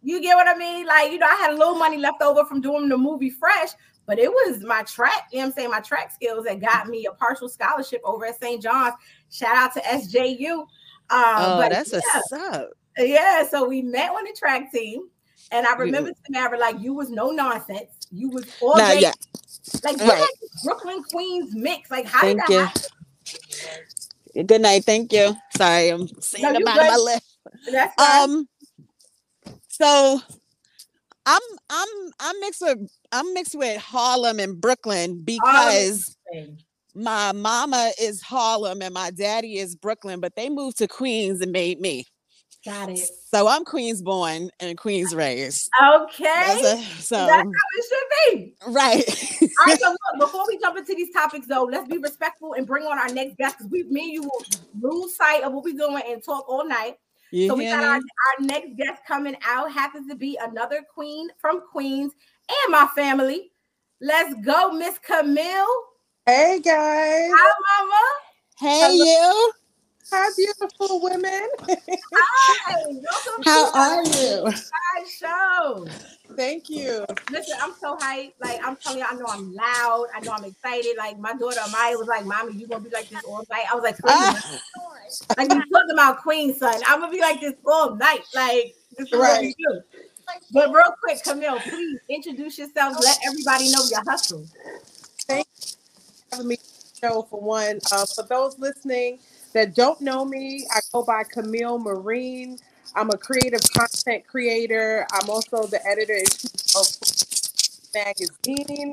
you 0.02 0.22
get 0.22 0.36
what 0.36 0.48
I 0.48 0.56
mean? 0.56 0.86
Like, 0.86 1.12
you 1.12 1.18
know, 1.18 1.26
I 1.26 1.34
had 1.34 1.50
a 1.50 1.56
little 1.56 1.76
money 1.76 1.98
left 1.98 2.22
over 2.22 2.46
from 2.46 2.62
doing 2.62 2.88
the 2.88 2.96
movie 2.96 3.28
Fresh, 3.28 3.70
but 4.10 4.18
it 4.18 4.28
was 4.28 4.60
my 4.64 4.82
track, 4.82 5.28
you 5.30 5.38
know 5.38 5.44
what 5.44 5.50
I'm 5.50 5.52
saying? 5.54 5.70
My 5.70 5.78
track 5.78 6.10
skills 6.10 6.44
that 6.46 6.58
got 6.60 6.88
me 6.88 7.06
a 7.06 7.12
partial 7.12 7.48
scholarship 7.48 8.00
over 8.04 8.26
at 8.26 8.40
St. 8.40 8.60
John's. 8.60 8.94
Shout 9.30 9.54
out 9.54 9.72
to 9.74 9.80
SJU. 9.82 10.50
Um, 10.52 10.66
oh 11.10 11.56
but 11.58 11.70
that's 11.70 11.92
yeah, 11.92 12.00
what's 12.02 12.32
up 12.32 12.70
yeah, 12.98 13.46
so 13.48 13.68
we 13.68 13.82
met 13.82 14.10
on 14.10 14.24
the 14.24 14.34
track 14.36 14.72
team. 14.72 15.02
And 15.52 15.64
I 15.64 15.76
remember 15.76 16.10
Tamarra, 16.28 16.58
like 16.58 16.80
you 16.80 16.92
was 16.92 17.08
no 17.10 17.30
nonsense. 17.30 18.08
You 18.10 18.30
was 18.30 18.46
all 18.60 18.76
Nah, 18.76 18.88
day, 18.88 19.00
yeah. 19.00 19.12
like 19.84 19.96
Right. 19.98 20.26
Brooklyn 20.64 21.04
Queens 21.04 21.54
mix. 21.54 21.88
Like, 21.88 22.06
how 22.06 22.20
thank 22.22 22.40
did 22.46 22.52
you 22.52 22.58
that 22.58 22.88
happen? 24.34 24.46
good 24.46 24.60
night 24.60 24.84
thank 24.84 25.12
you 25.12 25.36
sorry 25.56 25.88
i'm 25.88 26.06
seeing 26.20 26.44
No, 26.44 26.52
the 26.52 26.64
bottom 26.64 26.84
of 26.84 26.90
my 26.92 26.96
lip 26.96 27.90
um 27.98 28.48
so 29.68 30.20
i'm 31.26 31.40
i'm 31.68 31.88
i'm 32.20 32.40
mixed 32.40 32.62
with 32.62 32.90
i'm 33.12 33.34
mixed 33.34 33.54
with 33.54 33.80
harlem 33.80 34.38
and 34.38 34.60
brooklyn 34.60 35.20
because 35.24 36.16
my 36.94 37.32
mama 37.32 37.92
is 38.00 38.20
harlem 38.20 38.82
and 38.82 38.94
my 38.94 39.10
daddy 39.10 39.58
is 39.58 39.76
brooklyn 39.76 40.20
but 40.20 40.34
they 40.36 40.48
moved 40.48 40.78
to 40.78 40.88
queens 40.88 41.40
and 41.40 41.52
made 41.52 41.80
me 41.80 42.04
Got 42.64 42.90
it. 42.90 43.08
So 43.32 43.48
I'm 43.48 43.64
Queens 43.64 44.02
born 44.02 44.50
and 44.60 44.76
Queens 44.76 45.14
raised. 45.14 45.70
Okay. 45.82 46.24
A, 46.26 46.82
so 47.00 47.16
That's 47.16 47.30
how 47.30 47.44
it 47.44 47.84
should 47.88 48.34
be. 48.34 48.54
Right. 48.66 49.50
All 49.60 49.66
right, 49.66 49.80
so 49.80 49.88
look, 50.18 50.28
before 50.28 50.44
we 50.46 50.58
jump 50.58 50.76
into 50.76 50.94
these 50.94 51.10
topics, 51.10 51.46
though, 51.46 51.62
let's 51.62 51.88
be 51.88 51.96
respectful 51.96 52.52
and 52.52 52.66
bring 52.66 52.84
on 52.84 52.98
our 52.98 53.08
next 53.08 53.38
guest 53.38 53.56
because 53.58 53.70
we, 53.70 53.84
me 53.84 54.02
and 54.02 54.12
you 54.12 54.22
will 54.22 54.44
lose 54.78 55.16
sight 55.16 55.42
of 55.42 55.54
what 55.54 55.64
we're 55.64 55.72
doing 55.72 56.02
and 56.06 56.22
talk 56.22 56.46
all 56.48 56.68
night. 56.68 56.96
You 57.32 57.48
so 57.48 57.54
we 57.54 57.66
got 57.66 57.84
our, 57.84 57.96
our 57.96 58.00
next 58.40 58.76
guest 58.76 59.02
coming 59.06 59.36
out 59.46 59.70
happens 59.70 60.08
to 60.08 60.16
be 60.16 60.38
another 60.40 60.82
queen 60.92 61.28
from 61.38 61.62
Queens 61.70 62.12
and 62.48 62.72
my 62.72 62.88
family. 62.94 63.52
Let's 64.00 64.34
go, 64.44 64.72
Miss 64.72 64.98
Camille. 64.98 65.66
Hey 66.26 66.60
guys, 66.62 67.30
Hi, 67.34 67.52
Mama. 67.78 68.02
Hey 68.58 68.80
Hello. 68.80 69.04
you. 69.04 69.52
Hi 70.10 70.30
beautiful 70.36 71.00
women. 71.02 71.48
Hi. 72.14 72.82
Welcome 72.86 73.44
How 73.44 73.70
to 73.70 73.78
are 73.78 74.04
you? 74.04 74.44
Hi, 74.46 75.04
show. 75.04 75.86
Thank 76.36 76.70
you. 76.70 77.04
Listen, 77.30 77.56
I'm 77.60 77.72
so 77.80 77.96
hyped. 77.96 78.32
Like 78.40 78.60
I'm 78.64 78.76
telling 78.76 79.00
you, 79.00 79.06
I 79.08 79.14
know 79.14 79.26
I'm 79.28 79.52
loud. 79.54 80.06
I 80.14 80.20
know 80.20 80.32
I'm 80.32 80.44
excited. 80.44 80.94
Like 80.96 81.18
my 81.18 81.34
daughter 81.34 81.60
Maya 81.70 81.96
was 81.96 82.08
like, 82.08 82.24
"Mommy, 82.24 82.54
you 82.54 82.66
gonna 82.66 82.84
be 82.84 82.90
like 82.90 83.08
this 83.08 83.22
all 83.24 83.44
night?" 83.50 83.64
I 83.70 83.74
was 83.74 83.82
like, 83.82 83.98
"Please." 83.98 84.10
Ah. 84.10 84.60
like 85.38 85.50
you 85.50 85.62
talking 85.72 85.92
about 85.92 86.18
Queen, 86.22 86.54
son. 86.54 86.80
I'm 86.86 87.00
gonna 87.00 87.12
be 87.12 87.20
like 87.20 87.40
this 87.40 87.54
all 87.66 87.96
night. 87.96 88.22
Like 88.34 88.74
this 88.96 89.08
is 89.08 89.12
what 89.12 89.40
we 89.40 89.46
Right. 89.46 89.56
do. 89.58 89.80
But 90.52 90.72
real 90.72 90.94
quick, 91.02 91.22
Camille, 91.22 91.58
please 91.60 91.98
introduce 92.08 92.58
yourself. 92.58 92.96
Let 93.02 93.18
everybody 93.26 93.70
know 93.70 93.84
your 93.90 94.02
hustle. 94.08 94.46
Thank 95.26 95.46
you 95.60 95.66
for 96.30 96.36
having 96.36 96.48
me 96.48 96.58
show 97.00 97.26
for 97.28 97.40
one. 97.40 97.80
Uh, 97.90 98.06
for 98.06 98.22
those 98.22 98.58
listening 98.58 99.18
that 99.52 99.74
don't 99.74 100.00
know 100.00 100.24
me, 100.24 100.66
I 100.74 100.80
go 100.92 101.02
by 101.02 101.24
Camille 101.24 101.78
Marine. 101.78 102.58
I'm 102.94 103.10
a 103.10 103.16
creative 103.16 103.60
content 103.76 104.26
creator. 104.26 105.06
I'm 105.12 105.30
also 105.30 105.66
the 105.66 105.80
editor 105.86 106.22
of 106.76 106.86
magazine. 107.94 108.92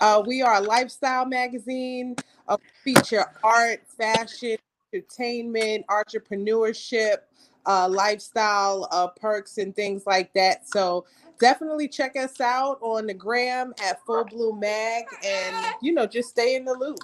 Uh, 0.00 0.22
we 0.26 0.42
are 0.42 0.56
a 0.56 0.60
lifestyle 0.60 1.26
magazine. 1.26 2.16
Uh, 2.48 2.56
feature 2.84 3.26
art, 3.44 3.82
fashion, 3.98 4.56
entertainment, 4.92 5.86
entrepreneurship, 5.88 7.18
uh, 7.66 7.88
lifestyle 7.88 8.88
uh, 8.90 9.08
perks, 9.08 9.58
and 9.58 9.74
things 9.76 10.06
like 10.06 10.32
that. 10.34 10.68
So 10.68 11.04
definitely 11.40 11.88
check 11.88 12.16
us 12.16 12.40
out 12.40 12.78
on 12.80 13.06
the 13.06 13.14
gram 13.14 13.74
at 13.84 14.04
Full 14.06 14.24
Bloom 14.24 14.60
Mag, 14.60 15.04
and 15.24 15.74
you 15.82 15.92
know 15.92 16.06
just 16.06 16.30
stay 16.30 16.56
in 16.56 16.64
the 16.64 16.74
loop. 16.74 16.98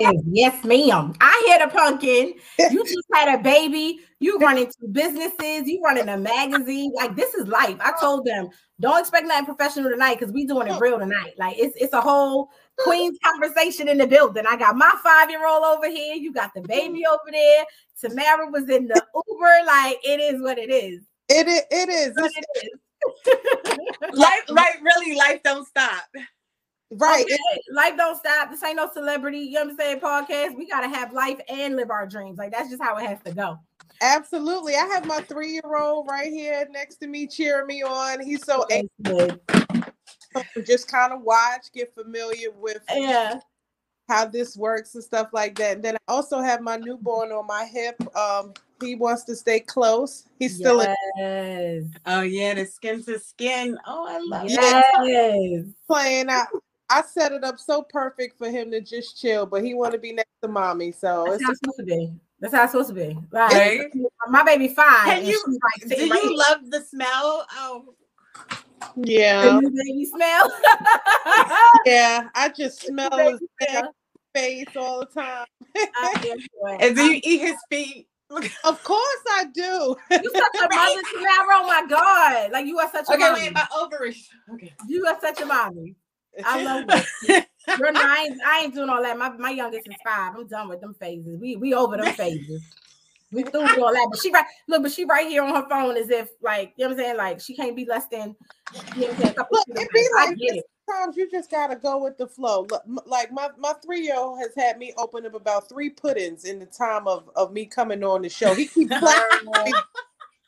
Yes, 0.00 0.14
yes, 0.30 0.64
ma'am. 0.64 1.14
I 1.20 1.44
hit 1.46 1.68
a 1.68 1.70
pumpkin. 1.70 2.34
You 2.70 2.84
just 2.86 3.06
had 3.14 3.38
a 3.38 3.42
baby. 3.42 4.00
You 4.18 4.38
running 4.38 4.66
two 4.66 4.88
businesses. 4.88 5.66
You 5.66 5.80
running 5.84 6.08
a 6.08 6.16
magazine. 6.16 6.92
Like 6.94 7.16
this 7.16 7.34
is 7.34 7.46
life. 7.48 7.76
I 7.80 7.92
told 8.00 8.24
them, 8.26 8.48
don't 8.80 9.00
expect 9.00 9.26
nothing 9.26 9.46
professional 9.46 9.90
tonight 9.90 10.18
because 10.18 10.32
we 10.32 10.46
doing 10.46 10.68
it 10.68 10.80
real 10.80 10.98
tonight. 10.98 11.34
Like 11.38 11.56
it's 11.58 11.76
it's 11.76 11.92
a 11.92 12.00
whole 12.00 12.50
Queen's 12.78 13.18
conversation 13.24 13.88
in 13.88 13.98
the 13.98 14.06
building. 14.06 14.44
I 14.48 14.56
got 14.56 14.76
my 14.76 14.92
five 15.02 15.30
year 15.30 15.46
old 15.46 15.64
over 15.64 15.88
here. 15.88 16.14
You 16.14 16.32
got 16.32 16.52
the 16.54 16.62
baby 16.62 17.04
over 17.06 17.30
there. 17.30 17.64
Tamarra 18.02 18.50
was 18.52 18.68
in 18.68 18.86
the 18.86 19.02
Uber. 19.14 19.66
Like 19.66 19.98
it 20.04 20.20
is 20.20 20.40
what 20.42 20.58
it 20.58 20.70
is. 20.70 21.02
It 21.28 21.48
is. 21.48 21.62
It 21.70 21.88
is. 21.88 22.12
What 22.16 22.30
It's- 22.36 22.44
it 22.54 22.72
is. 22.72 22.80
life, 24.18 24.42
right? 24.50 24.76
Really, 24.82 25.16
life 25.16 25.40
don't 25.44 25.66
stop. 25.66 26.04
Right. 26.92 27.24
Okay, 27.24 27.60
life 27.72 27.96
don't 27.96 28.18
stop. 28.18 28.50
This 28.50 28.62
ain't 28.62 28.76
no 28.76 28.90
celebrity. 28.92 29.38
You 29.38 29.52
know 29.52 29.60
what 29.64 29.70
I'm 29.70 29.76
saying? 29.76 30.00
Podcast. 30.00 30.56
We 30.56 30.66
gotta 30.68 30.88
have 30.88 31.12
life 31.12 31.40
and 31.48 31.76
live 31.76 31.90
our 31.90 32.06
dreams. 32.06 32.38
Like 32.38 32.52
that's 32.52 32.70
just 32.70 32.82
how 32.82 32.96
it 32.96 33.06
has 33.06 33.18
to 33.24 33.32
go. 33.32 33.58
Absolutely. 34.02 34.74
I 34.74 34.86
have 34.86 35.06
my 35.06 35.20
three 35.20 35.52
year 35.52 35.76
old 35.76 36.06
right 36.08 36.30
here 36.30 36.66
next 36.70 36.96
to 36.96 37.06
me 37.06 37.26
cheering 37.26 37.66
me 37.66 37.82
on. 37.82 38.20
He's 38.20 38.44
so 38.44 38.64
That's 38.68 38.84
anxious 39.08 39.38
just 40.66 40.88
kind 40.88 41.12
of 41.12 41.22
watch, 41.22 41.72
get 41.72 41.94
familiar 41.94 42.50
with 42.50 42.82
Yeah. 42.94 43.40
how 44.08 44.26
this 44.26 44.56
works 44.56 44.94
and 44.94 45.02
stuff 45.04 45.28
like 45.32 45.56
that. 45.56 45.76
And 45.76 45.84
then 45.84 45.96
I 45.96 46.12
also 46.12 46.40
have 46.40 46.60
my 46.60 46.76
newborn 46.76 47.32
on 47.32 47.46
my 47.46 47.64
hip. 47.64 47.96
Um, 48.16 48.52
he 48.82 48.94
wants 48.94 49.24
to 49.24 49.36
stay 49.36 49.60
close. 49.60 50.24
He's 50.38 50.56
still 50.56 50.84
yes. 51.16 51.84
Oh 52.04 52.20
yeah, 52.20 52.54
the 52.54 52.66
skin 52.66 53.02
to 53.04 53.18
skin. 53.18 53.78
Oh, 53.86 54.06
I 54.06 54.18
love 54.18 54.50
Yes. 54.50 55.64
playing. 55.86 56.28
I 56.28 56.44
I 56.88 57.02
set 57.02 57.32
it 57.32 57.42
up 57.44 57.58
so 57.58 57.82
perfect 57.82 58.38
for 58.38 58.48
him 58.50 58.70
to 58.70 58.80
just 58.80 59.20
chill, 59.20 59.44
but 59.46 59.64
he 59.64 59.74
want 59.74 59.92
to 59.92 59.98
be 59.98 60.12
next 60.12 60.30
to 60.42 60.48
mommy. 60.48 60.92
So 60.92 61.24
That's 61.26 61.36
it's 61.36 61.44
how 61.44 61.50
it's 61.50 61.58
supposed 61.60 61.78
to 61.78 61.84
be. 61.84 62.12
That's 62.40 62.54
how 62.54 62.62
it's 62.64 62.72
supposed 62.72 62.88
to 62.90 62.94
be. 62.94 63.18
Right. 63.32 63.80
Right. 63.80 63.90
My 64.28 64.42
baby 64.44 64.68
five. 64.68 65.04
Can 65.06 65.26
you- 65.26 65.42
like 65.46 65.88
Do 65.88 66.04
you 66.04 66.10
right 66.10 66.20
here. 66.22 66.30
love 66.32 66.70
the 66.70 66.80
smell? 66.82 67.46
Oh, 67.54 67.94
yeah, 68.96 69.42
The 69.46 69.60
new 69.60 69.70
baby 69.70 70.04
smell. 70.04 70.52
yeah. 71.86 72.28
I 72.34 72.50
just 72.50 72.82
smell 72.82 73.10
his 73.10 73.40
smell. 73.68 73.94
face 74.34 74.66
all 74.76 75.00
the 75.00 75.06
time. 75.06 75.46
I 75.76 76.12
am 76.30 76.38
for 76.60 76.70
it. 76.74 76.82
and 76.82 76.96
do 76.96 77.02
you 77.04 77.20
eat 77.24 77.40
his 77.40 77.56
feet? 77.70 78.08
Of 78.64 78.82
course 78.82 79.22
I 79.30 79.44
do. 79.54 79.96
You 80.10 80.30
such 80.34 80.54
a 80.60 80.68
mother, 80.74 81.00
Tamarra. 81.14 81.46
Oh 81.52 81.64
my 81.66 81.86
God. 81.88 82.50
Like 82.50 82.66
you 82.66 82.76
are 82.80 82.90
such 82.90 83.08
a 83.08 83.12
Okay, 83.14 83.22
mommy. 83.22 83.40
wait, 83.42 83.54
my 83.54 83.66
ovaries. 83.76 84.28
Okay. 84.52 84.72
You 84.88 85.06
are 85.06 85.16
such 85.20 85.40
a 85.40 85.46
mommy. 85.46 85.94
I 86.44 86.62
love 86.62 86.84
it. 86.88 87.46
I, 87.68 88.26
ain't, 88.28 88.40
I 88.44 88.60
ain't 88.64 88.74
doing 88.74 88.88
all 88.88 89.02
that. 89.02 89.18
My, 89.18 89.30
my 89.30 89.50
youngest 89.50 89.88
is 89.88 89.94
five. 90.04 90.34
I'm 90.36 90.46
done 90.46 90.68
with 90.68 90.80
them 90.80 90.94
phases. 90.94 91.38
We 91.40 91.56
we 91.56 91.74
over 91.74 91.96
them 91.96 92.12
phases. 92.14 92.62
We 93.32 93.42
through 93.42 93.62
with 93.62 93.78
all 93.78 93.92
that. 93.92 94.08
But 94.10 94.20
she 94.20 94.30
right 94.30 94.44
look, 94.68 94.82
but 94.82 94.92
she 94.92 95.04
right 95.04 95.26
here 95.26 95.42
on 95.42 95.54
her 95.54 95.68
phone 95.68 95.96
as 95.96 96.10
if 96.10 96.28
like 96.42 96.72
you 96.76 96.84
know 96.84 96.94
what 96.94 97.00
I'm 97.00 97.04
saying, 97.04 97.16
like 97.16 97.40
she 97.40 97.56
can't 97.56 97.74
be 97.74 97.84
less 97.84 98.06
than 98.06 98.36
you 98.94 99.02
know 99.02 99.06
what 99.08 99.10
I'm 99.10 99.22
saying, 99.22 99.34
Look, 99.50 99.64
it 99.68 99.88
be 99.92 100.08
like 100.14 100.36
it. 100.38 100.64
Sometimes 100.88 101.16
you 101.16 101.28
just 101.28 101.50
gotta 101.50 101.74
go 101.74 101.98
with 102.02 102.16
the 102.16 102.28
flow. 102.28 102.66
Look, 102.70 102.82
Like 103.06 103.32
my 103.32 103.48
my 103.58 103.72
three 103.84 104.02
year 104.02 104.16
old 104.16 104.38
has 104.38 104.52
had 104.56 104.78
me 104.78 104.94
open 104.96 105.26
up 105.26 105.34
about 105.34 105.68
three 105.68 105.90
puddings 105.90 106.44
in 106.44 106.60
the 106.60 106.66
time 106.66 107.08
of 107.08 107.28
of 107.34 107.52
me 107.52 107.66
coming 107.66 108.04
on 108.04 108.22
the 108.22 108.28
show. 108.28 108.54
He 108.54 108.66
keeps 108.66 108.96
playing. 108.98 109.72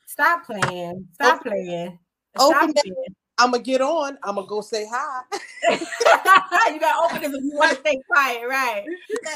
Stop 0.07 0.47
playing. 0.47 1.09
Stop 1.15 1.43
playing. 1.43 1.99
Open 2.39 2.57
Stop 2.57 2.75
that- 2.75 2.83
playing. 2.85 3.15
I'm 3.39 3.53
gonna 3.53 3.63
get 3.63 3.81
on. 3.81 4.19
I'm 4.23 4.35
gonna 4.35 4.47
go 4.47 4.61
say 4.61 4.87
hi. 4.91 5.23
you 6.73 6.81
gotta 6.81 7.05
open 7.05 7.23
this 7.23 7.39
if 7.39 7.45
you 7.45 7.53
want 7.55 7.71
to 7.73 7.81
stay 7.81 8.01
quiet, 8.07 8.43
right? 8.49 8.85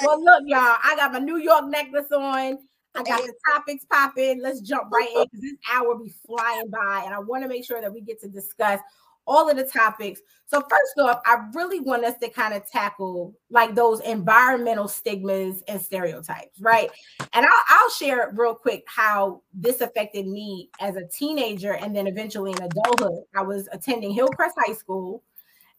Well, 0.05 0.23
look, 0.23 0.43
y'all, 0.47 0.77
I 0.83 0.95
got 0.97 1.13
my 1.13 1.19
New 1.19 1.37
York 1.37 1.67
necklace 1.67 2.11
on. 2.11 2.59
I 2.95 3.03
got 3.03 3.23
the 3.23 3.33
topics 3.51 3.87
popping. 3.91 4.43
Let's 4.43 4.61
jump 4.61 4.93
right 4.93 5.09
in 5.17 5.25
because 5.25 5.41
this 5.41 5.55
hour 5.73 5.95
be 5.97 6.13
flying 6.27 6.69
by, 6.69 7.03
and 7.07 7.15
I 7.15 7.21
want 7.21 7.43
to 7.43 7.49
make 7.49 7.65
sure 7.65 7.81
that 7.81 7.93
we 7.93 8.03
get 8.03 8.21
to 8.21 8.29
discuss 8.29 8.81
all 9.27 9.49
of 9.49 9.57
the 9.57 9.65
topics. 9.65 10.21
So, 10.47 10.61
first 10.61 10.99
off, 10.99 11.21
I 11.25 11.39
really 11.55 11.81
want 11.81 12.05
us 12.05 12.19
to 12.19 12.29
kind 12.29 12.55
of 12.55 12.69
tackle 12.71 13.35
like 13.51 13.75
those 13.75 14.01
environmental 14.01 14.89
stigmas 14.89 15.63
and 15.69 15.81
stereotypes, 15.81 16.61
right? 16.61 16.91
And 17.33 17.47
I'll, 17.47 17.65
I'll 17.69 17.91
share 17.91 18.33
real 18.35 18.55
quick 18.55 18.85
how 18.87 19.43
this 19.55 19.81
affected 19.81 20.27
me 20.27 20.71
as 20.81 20.97
a 20.97 21.07
teenager 21.07 21.75
and 21.75 21.97
then 21.97 22.07
eventually 22.07 22.53
in 22.53 22.63
adulthood. 22.63 23.25
I 23.35 23.43
was 23.43 23.69
attending 23.73 24.13
Hillcrest 24.13 24.57
High 24.67 24.75
School 24.75 25.23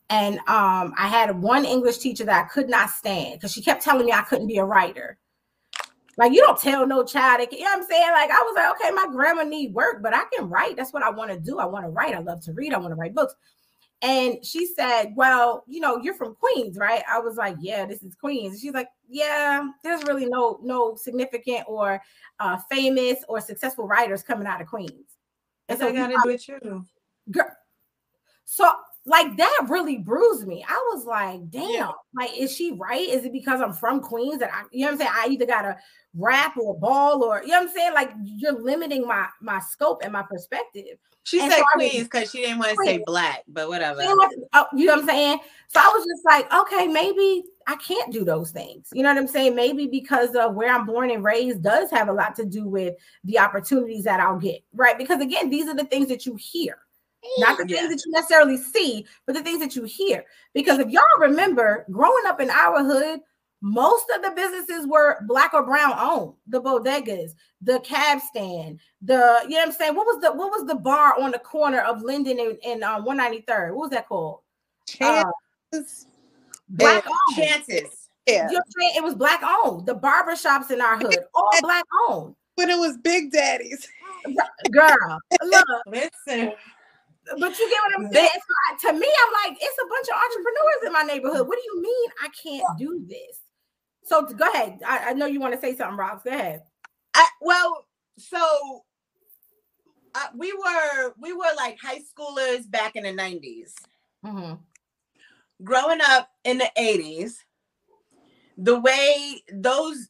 and 0.09 0.37
um, 0.39 0.93
I 0.97 1.07
had 1.07 1.41
one 1.41 1.65
English 1.65 1.97
teacher 1.97 2.23
that 2.25 2.45
I 2.45 2.47
could 2.47 2.69
not 2.69 2.89
stand 2.89 3.33
because 3.33 3.51
she 3.51 3.61
kept 3.61 3.83
telling 3.83 4.05
me 4.05 4.11
I 4.11 4.21
couldn't 4.21 4.47
be 4.47 4.57
a 4.57 4.65
writer. 4.65 5.17
Like 6.17 6.33
you 6.33 6.41
don't 6.41 6.59
tell 6.59 6.85
no 6.85 7.03
child, 7.03 7.47
you 7.51 7.59
know 7.59 7.65
what 7.65 7.79
I'm 7.79 7.85
saying? 7.85 8.11
Like 8.11 8.29
I 8.29 8.41
was 8.41 8.55
like, 8.55 8.71
okay, 8.75 8.91
my 8.91 9.07
grandma 9.11 9.43
need 9.43 9.73
work, 9.73 10.03
but 10.03 10.13
I 10.13 10.23
can 10.33 10.49
write. 10.49 10.75
That's 10.75 10.93
what 10.93 11.03
I 11.03 11.09
want 11.09 11.31
to 11.31 11.39
do. 11.39 11.59
I 11.59 11.65
want 11.65 11.85
to 11.85 11.89
write. 11.89 12.13
I 12.15 12.19
love 12.19 12.41
to 12.45 12.53
read. 12.53 12.73
I 12.73 12.77
want 12.77 12.91
to 12.91 12.95
write 12.95 13.15
books. 13.15 13.33
And 14.03 14.45
she 14.45 14.67
said, 14.67 15.13
well, 15.15 15.63
you 15.65 15.79
know, 15.79 15.97
you're 15.97 16.13
from 16.13 16.35
Queens, 16.35 16.77
right? 16.77 17.01
I 17.09 17.19
was 17.19 17.37
like, 17.37 17.55
yeah, 17.61 17.85
this 17.85 18.03
is 18.03 18.15
Queens. 18.15 18.59
She's 18.59 18.73
like, 18.73 18.89
yeah, 19.07 19.65
there's 19.81 20.03
really 20.03 20.25
no 20.25 20.59
no 20.61 20.95
significant 20.95 21.63
or 21.67 22.01
uh, 22.39 22.57
famous 22.69 23.19
or 23.29 23.39
successful 23.39 23.87
writers 23.87 24.21
coming 24.21 24.45
out 24.45 24.61
of 24.61 24.67
Queens. 24.67 25.17
And 25.69 25.79
So 25.79 25.87
I 25.87 25.93
gotta 25.93 26.17
do 26.21 26.29
it 26.29 26.41
too. 26.41 26.85
girl. 27.31 27.47
So 28.45 28.71
like 29.05 29.35
that 29.37 29.65
really 29.67 29.97
bruised 29.97 30.47
me. 30.47 30.65
I 30.67 30.91
was 30.93 31.05
like, 31.05 31.49
damn, 31.49 31.69
Yeah. 31.69 31.91
like 32.15 32.31
is 32.37 32.55
she 32.55 32.71
right? 32.71 33.07
Is 33.07 33.25
it 33.25 33.33
because 33.33 33.61
I'm 33.61 33.73
from 33.73 33.99
Queens 33.99 34.39
that 34.39 34.51
I, 34.53 34.63
you 34.71 34.81
know 34.85 34.87
what 34.87 34.91
I'm 34.93 34.97
saying? 34.99 35.11
I 35.13 35.27
either 35.29 35.45
got 35.45 35.65
a 35.65 35.77
rap 36.15 36.55
or 36.57 36.75
a 36.75 36.77
ball 36.77 37.23
or 37.23 37.41
you 37.41 37.49
know 37.49 37.59
what 37.59 37.69
I'm 37.69 37.75
saying? 37.75 37.93
Like 37.93 38.11
you're 38.23 38.59
limiting 38.59 39.05
my 39.05 39.27
my 39.41 39.59
scope 39.59 40.01
and 40.03 40.13
my 40.13 40.23
perspective. 40.23 40.97
She 41.25 41.39
And 41.39 41.51
said 41.51 41.59
so 41.59 41.65
Queens 41.73 42.03
because 42.03 42.31
she 42.31 42.41
didn't 42.41 42.59
want 42.59 42.71
to 42.77 42.85
say 42.85 43.01
black, 43.05 43.43
but 43.47 43.69
whatever. 43.69 44.01
Oh, 44.03 44.65
you 44.75 44.85
know 44.85 44.93
what 44.93 45.01
I'm 45.01 45.07
saying? 45.07 45.39
So 45.69 45.79
I 45.79 45.87
was 45.95 46.05
just 46.05 46.25
like, 46.25 46.53
okay, 46.53 46.87
maybe 46.87 47.43
I 47.65 47.77
can't 47.77 48.11
do 48.11 48.25
those 48.25 48.51
things. 48.51 48.89
You 48.93 49.03
know 49.03 49.09
what 49.09 49.17
I'm 49.17 49.27
saying? 49.27 49.55
Maybe 49.55 49.87
because 49.87 50.35
of 50.35 50.53
where 50.55 50.73
I'm 50.73 50.85
born 50.85 51.11
and 51.11 51.23
raised 51.23 51.63
does 51.63 51.89
have 51.91 52.09
a 52.09 52.13
lot 52.13 52.35
to 52.35 52.45
do 52.45 52.67
with 52.67 52.95
the 53.23 53.39
opportunities 53.39 54.03
that 54.03 54.19
I'll 54.19 54.37
get, 54.37 54.63
right? 54.73 54.97
Because 54.97 55.21
again, 55.21 55.49
these 55.49 55.67
are 55.69 55.75
the 55.75 55.85
things 55.85 56.09
that 56.09 56.25
you 56.25 56.35
hear, 56.35 56.79
not 57.39 57.57
the 57.57 57.65
Yeah. 57.67 57.77
things 57.87 57.89
that 57.95 58.05
you 58.05 58.11
necessarily 58.11 58.57
see, 58.57 59.05
but 59.25 59.33
the 59.35 59.43
things 59.43 59.59
that 59.59 59.75
you 59.75 59.83
hear. 59.83 60.25
Because 60.53 60.79
if 60.79 60.89
y'all 60.89 61.03
remember 61.19 61.85
growing 61.91 62.25
up 62.25 62.39
in 62.41 62.49
our 62.49 62.83
hood, 62.83 63.21
most 63.61 64.09
of 64.13 64.21
the 64.21 64.31
businesses 64.31 64.85
were 64.87 65.19
black 65.25 65.53
or 65.53 65.63
brown 65.63 65.93
owned. 65.97 66.33
The 66.47 66.61
bodegas, 66.61 67.31
the 67.61 67.79
cab 67.79 68.19
stand, 68.19 68.79
the 69.01 69.39
you 69.43 69.51
know 69.51 69.57
what 69.59 69.67
I'm 69.67 69.71
saying. 69.71 69.95
What 69.95 70.05
was 70.05 70.21
the 70.21 70.33
what 70.33 70.51
was 70.51 70.65
the 70.67 70.75
bar 70.75 71.17
on 71.19 71.31
the 71.31 71.39
corner 71.39 71.79
of 71.79 72.01
Linden 72.01 72.39
and, 72.39 72.57
and 72.65 72.83
uh, 72.83 72.99
193rd? 73.01 73.69
What 73.73 73.83
was 73.83 73.89
that 73.91 74.09
called? 74.09 74.39
Uh, 74.99 75.23
Chances. 75.71 76.07
black 76.67 77.05
owned. 77.07 77.37
Chances. 77.37 78.09
yeah. 78.27 78.47
You 78.49 78.53
know 78.53 78.53
what 78.53 78.57
I'm 78.57 78.81
saying? 78.81 78.93
It 78.97 79.03
was 79.03 79.15
black 79.15 79.41
owned. 79.43 79.85
The 79.85 79.93
barber 79.95 80.35
shops 80.35 80.69
in 80.69 80.81
our 80.81 80.97
hood, 80.97 81.19
all 81.33 81.49
black 81.61 81.85
owned. 82.09 82.35
When 82.55 82.69
it 82.69 82.77
was 82.77 82.97
Big 82.97 83.31
Daddy's. 83.31 83.87
Girl, 84.71 85.19
look, 85.41 85.65
Listen. 85.87 86.51
But 87.39 87.57
you 87.59 87.69
get 87.69 87.79
what 87.81 87.99
I'm 87.99 88.11
saying. 88.11 88.29
So 88.33 88.87
I- 88.87 88.91
to 88.91 88.99
me, 88.99 89.07
I'm 89.07 89.51
like, 89.51 89.57
it's 89.61 89.77
a 89.83 89.87
bunch 89.87 90.07
of 90.09 90.15
entrepreneurs 90.15 90.85
in 90.85 90.93
my 90.93 91.03
neighborhood. 91.03 91.47
What 91.47 91.57
do 91.57 91.63
you 91.65 91.81
mean 91.81 92.09
I 92.21 92.29
can't 92.29 92.77
do 92.77 93.05
this? 93.07 93.39
So 94.03 94.23
go 94.25 94.49
ahead. 94.51 94.79
I, 94.85 95.09
I 95.09 95.13
know 95.13 95.25
you 95.25 95.39
want 95.39 95.53
to 95.53 95.61
say 95.61 95.75
something, 95.75 95.97
Rob. 95.97 96.23
Go 96.23 96.31
ahead. 96.31 96.63
I, 97.13 97.27
well, 97.41 97.87
so 98.17 98.83
uh, 100.15 100.27
we 100.35 100.53
were 100.53 101.13
we 101.19 101.33
were 101.33 101.43
like 101.55 101.77
high 101.81 101.99
schoolers 101.99 102.69
back 102.69 102.95
in 102.95 103.03
the 103.03 103.09
90s. 103.13 103.73
Mm-hmm. 104.25 104.55
Growing 105.63 105.99
up 106.09 106.29
in 106.43 106.57
the 106.57 106.69
80s, 106.77 107.35
the 108.57 108.79
way 108.79 109.41
those 109.51 110.09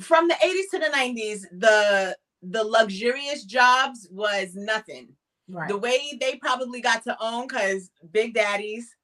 from 0.00 0.28
the 0.28 0.34
80s 0.34 0.70
to 0.72 0.78
the 0.78 0.96
90s, 0.96 1.42
the 1.52 2.16
the 2.42 2.64
luxurious 2.64 3.44
jobs 3.44 4.08
was 4.10 4.54
nothing. 4.54 5.08
Right. 5.48 5.68
The 5.68 5.76
way 5.78 6.16
they 6.20 6.36
probably 6.36 6.80
got 6.80 7.04
to 7.04 7.16
own 7.20 7.46
because 7.46 7.90
Big 8.12 8.34
Daddy's 8.34 8.94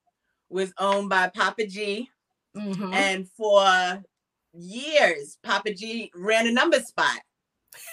was 0.48 0.72
owned 0.78 1.08
by 1.08 1.28
Papa 1.28 1.66
G. 1.66 2.08
Mhm. 2.56 2.92
And 2.94 3.28
for 3.30 4.02
years, 4.52 5.38
Papa 5.42 5.72
G 5.72 6.10
ran 6.14 6.46
a 6.46 6.52
number 6.52 6.80
spot. 6.80 7.20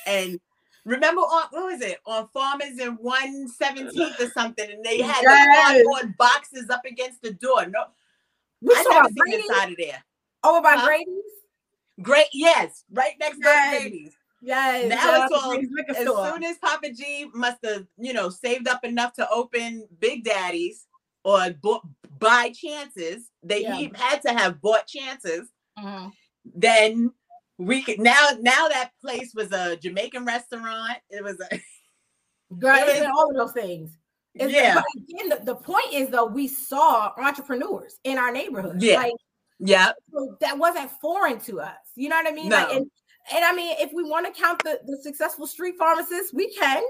And 0.05 0.39
remember 0.85 1.21
on 1.21 1.47
what 1.51 1.71
was 1.73 1.81
it? 1.81 1.99
On 2.05 2.27
Farmers 2.33 2.79
in 2.79 2.97
117th 2.97 4.19
or 4.19 4.29
something, 4.31 4.69
and 4.69 4.83
they 4.83 4.97
had 5.01 5.21
Yes. 5.21 5.47
the 5.77 5.83
cardboard 5.93 6.17
boxes 6.17 6.69
up 6.69 6.83
against 6.85 7.21
the 7.21 7.33
door. 7.33 7.65
No, 7.67 7.85
We 8.61 8.73
I 8.75 8.83
saw 8.83 8.89
never 8.89 9.09
seen 9.27 9.39
inside 9.41 9.71
of 9.71 9.77
there. 9.77 10.03
over 10.43 10.61
by 10.61 10.75
Huh? 10.75 10.85
Brady's. 10.87 11.23
Great, 12.01 12.27
yes, 12.33 12.83
right 12.91 13.13
next 13.19 13.39
door 13.39 13.51
Yes. 13.53 13.83
to 13.83 13.89
Brady's. 13.89 14.15
Yes. 14.41 14.89
Now 14.89 14.95
shout 14.97 15.19
out 15.21 15.31
it's 15.31 16.07
all- 16.09 16.23
As 16.25 16.33
soon 16.33 16.43
as 16.43 16.57
Papa 16.59 16.91
G 16.93 17.29
must 17.33 17.57
have, 17.65 17.85
you 17.97 18.13
know, 18.13 18.29
saved 18.29 18.67
up 18.67 18.83
enough 18.85 19.13
to 19.13 19.29
open 19.29 19.87
Big 19.99 20.23
Daddy's 20.23 20.87
or 21.23 21.49
bu- 21.61 21.81
buy 22.19 22.51
chances, 22.51 23.29
they 23.43 23.63
Yeah. 23.63 23.75
he 23.75 23.91
had 23.95 24.21
to 24.23 24.29
have 24.33 24.61
bought 24.61 24.87
chances. 24.87 25.49
Mhm. 25.77 26.11
then 26.55 27.11
we 27.57 27.81
could 27.83 27.99
now 27.99 28.29
now 28.39 28.67
that 28.69 28.91
place 29.01 29.33
was 29.35 29.51
a 29.51 29.75
Jamaican 29.75 30.25
restaurant. 30.25 30.97
It 31.09 31.23
was 31.23 31.39
a 31.39 31.47
Girl, 32.59 32.75
It 32.77 32.99
been 33.01 33.11
all 33.11 33.29
of 33.29 33.35
those 33.35 33.51
things. 33.53 33.91
It's- 34.33 34.51
yeah, 34.51 34.75
But 34.75 34.85
again, 34.97 35.29
the, 35.29 35.45
the 35.45 35.55
point 35.55 35.93
is 35.93 36.09
though, 36.09 36.25
we 36.25 36.47
saw 36.47 37.11
entrepreneurs 37.17 37.97
in 38.03 38.17
our 38.17 38.31
neighborhood. 38.31 38.81
Yeah. 38.81 38.95
Like 38.97 39.13
yeah, 39.59 39.91
so 40.13 40.37
that 40.39 40.57
wasn't 40.57 40.89
foreign 41.01 41.39
to 41.41 41.59
us. 41.61 41.75
You 41.95 42.07
know 42.09 42.15
what 42.15 42.27
I 42.27 42.31
mean? 42.31 42.49
Like, 42.49 42.69
No. 42.69 42.75
and, 42.77 42.91
and 43.33 43.43
I 43.45 43.53
mean, 43.53 43.75
if 43.79 43.91
we 43.93 44.03
want 44.03 44.25
to 44.33 44.41
count 44.41 44.63
the, 44.63 44.79
the 44.85 44.97
successful 44.97 45.47
street 45.47 45.75
pharmacists, 45.77 46.33
we 46.33 46.53
can. 46.53 46.83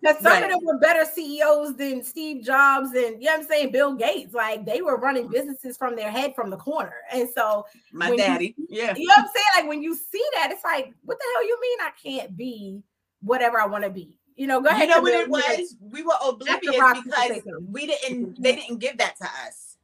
Because 0.00 0.16
some 0.16 0.32
Right. 0.32 0.42
of 0.42 0.50
them 0.50 0.64
were 0.64 0.78
better 0.78 1.04
CEOs 1.04 1.76
than 1.76 2.02
Steve 2.02 2.42
Jobs 2.44 2.88
and 2.88 3.22
you 3.22 3.26
know 3.26 3.32
what 3.34 3.40
I'm 3.42 3.46
saying, 3.46 3.70
Bill 3.70 3.94
Gates. 3.94 4.34
Like 4.34 4.64
they 4.66 4.82
were 4.82 4.96
running 4.96 5.28
businesses 5.28 5.76
from 5.76 5.94
their 5.94 6.10
head 6.10 6.34
from 6.34 6.50
the 6.50 6.56
corner. 6.56 6.96
And 7.12 7.28
so 7.32 7.64
my 7.92 8.08
When 8.10 8.18
you- 8.18 8.24
daddy. 8.24 8.54
yeah, 8.68 8.94
you 8.96 9.06
know 9.06 9.14
what 9.16 9.26
I'm 9.26 9.30
saying? 9.32 9.46
Like 9.58 9.68
when 9.68 9.80
you 9.82 9.94
see 9.94 10.24
that, 10.34 10.50
it's 10.50 10.64
like, 10.64 10.92
what 11.04 11.18
the 11.18 11.24
hell 11.34 11.46
you 11.46 11.60
mean 11.60 11.78
I 11.82 11.90
can't 12.02 12.36
be 12.36 12.82
whatever 13.20 13.60
I 13.60 13.66
want 13.66 13.84
to 13.84 13.90
be? 13.90 14.18
You 14.34 14.48
know, 14.48 14.60
go 14.60 14.70
ahead. 14.70 14.88
you 14.88 14.94
know 14.94 15.02
what 15.02 15.12
it 15.12 15.28
was? 15.28 15.76
We 15.80 16.02
were 16.02 16.14
oblivious 16.26 16.80
Rock 16.80 16.96
to 17.04 17.12
say 17.12 17.34
because 17.34 17.62
we 17.70 17.86
didn't. 17.86 18.30
Mm-hmm. 18.32 18.42
They 18.42 18.56
didn't 18.56 18.78
give 18.78 18.98
that 18.98 19.14
to 19.18 19.24
us. 19.46 19.76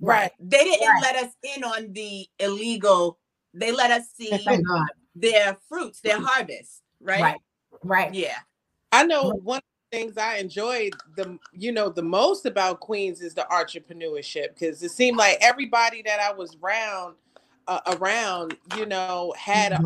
Right. 0.00 0.32
They 0.40 0.64
didn't 0.64 0.88
Right. 0.88 1.02
let 1.02 1.16
us 1.16 1.32
in 1.56 1.62
on 1.62 1.92
the 1.92 2.26
illegal. 2.40 3.18
They 3.54 3.70
let 3.72 3.90
us 3.90 4.08
see 4.14 4.30
their 5.14 5.56
fruits, 5.68 6.00
their 6.00 6.18
harvest. 6.20 6.82
Right. 7.00 7.22
Right. 7.22 7.40
Right. 7.82 8.14
Yeah. 8.14 8.36
I 8.92 9.04
know 9.04 9.30
one 9.42 9.58
of 9.58 9.62
the 9.90 9.98
things 9.98 10.18
I 10.18 10.36
enjoyed 10.36 10.94
the 11.16 11.38
you 11.52 11.70
know 11.72 11.88
the 11.88 12.02
most 12.02 12.46
about 12.46 12.80
Queens 12.80 13.20
is 13.20 13.34
the 13.34 13.46
entrepreneurship 13.50 14.54
because 14.54 14.82
it 14.82 14.90
seemed 14.90 15.16
like 15.16 15.38
everybody 15.40 16.02
that 16.02 16.20
I 16.20 16.32
was 16.32 16.56
around 16.62 17.14
uh, 17.66 17.80
around 17.98 18.56
you 18.76 18.86
know 18.86 19.32
had 19.38 19.72
Mhm. 19.72 19.78
an 19.78 19.84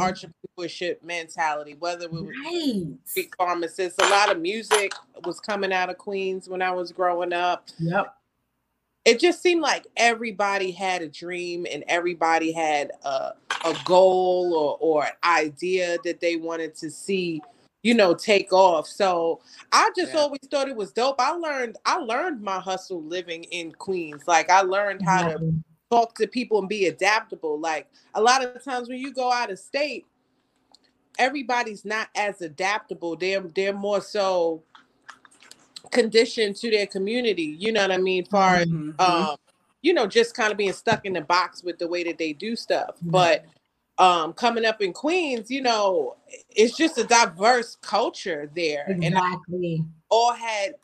entrepreneurship 0.58 1.02
mentality. 1.02 1.74
Whether 1.78 2.06
it 2.06 2.12
was 2.12 2.24
Right. 2.24 2.86
street 3.04 3.34
pharmacists, 3.36 3.98
a 4.02 4.08
lot 4.08 4.30
of 4.30 4.40
music 4.40 4.92
was 5.24 5.40
coming 5.40 5.72
out 5.72 5.88
of 5.90 5.98
Queens 5.98 6.48
when 6.48 6.60
I 6.62 6.70
was 6.70 6.90
growing 6.92 7.32
up. 7.32 7.68
Yep. 7.78 8.14
It 9.04 9.20
just 9.20 9.42
seemed 9.42 9.62
like 9.62 9.86
everybody 9.96 10.70
had 10.72 11.02
a 11.02 11.08
dream 11.08 11.66
and 11.70 11.84
everybody 11.88 12.52
had 12.52 12.92
a, 13.04 13.32
a 13.64 13.76
goal 13.84 14.54
or, 14.54 14.78
or 14.80 15.04
an 15.06 15.12
idea 15.24 15.98
that 16.04 16.20
they 16.20 16.36
wanted 16.36 16.74
to 16.76 16.90
see 16.90 17.42
you 17.82 17.94
know 17.94 18.14
take 18.14 18.52
off. 18.52 18.86
So 18.88 19.40
i 19.72 19.90
just 19.96 20.14
Yeah. 20.14 20.20
always 20.20 20.40
thought 20.50 20.68
it 20.68 20.76
was 20.76 20.92
dope. 20.92 21.20
I 21.20 21.32
learned 21.32 21.78
i 21.86 21.96
learned 21.98 22.42
my 22.42 22.60
hustle 22.60 23.02
living 23.02 23.44
in 23.44 23.72
queens. 23.72 24.22
Like 24.28 24.50
i 24.50 24.62
learned 24.62 25.02
how 25.02 25.24
to 25.24 25.40
talk 25.90 26.14
to 26.16 26.28
people 26.28 26.60
and 26.60 26.68
be 26.68 26.86
adaptable. 26.86 27.58
Like 27.60 27.88
a 28.14 28.22
lot 28.22 28.44
of 28.44 28.62
times 28.64 28.88
when 28.88 28.98
you 29.00 29.12
go 29.14 29.32
out 29.32 29.50
of 29.50 29.58
state 29.58 30.06
everybody's 31.18 31.84
not 31.84 32.08
as 32.16 32.42
adaptable. 32.42 33.16
They're 33.16 33.40
they're 33.42 33.72
more 33.74 34.00
so 34.00 34.62
conditioned 35.90 36.56
to 36.56 36.70
their 36.70 36.86
community 36.86 37.56
you 37.58 37.72
know 37.72 37.82
what 37.82 37.92
i 37.92 37.96
mean 37.98 38.24
far 38.26 38.56
as 38.56 38.66
Mhm. 38.68 38.98
um 39.00 39.36
you 39.82 39.92
know 39.94 40.06
just 40.06 40.34
kind 40.34 40.50
of 40.52 40.58
being 40.58 40.72
stuck 40.72 41.04
in 41.04 41.12
the 41.12 41.20
box 41.20 41.62
with 41.62 41.78
the 41.78 41.86
way 41.88 42.02
that 42.04 42.18
they 42.18 42.32
do 42.32 42.56
stuff 42.56 42.96
but 43.02 43.44
um 43.98 44.32
coming 44.32 44.64
up 44.64 44.80
in 44.82 44.92
queens 44.92 45.50
you 45.50 45.62
know 45.62 46.16
it's 46.50 46.76
just 46.76 46.98
a 46.98 47.04
diverse 47.04 47.76
culture 47.80 48.50
there 48.54 48.84
and 48.88 49.04
Exactly. 49.04 49.84
all 50.08 50.32
had 50.32 50.74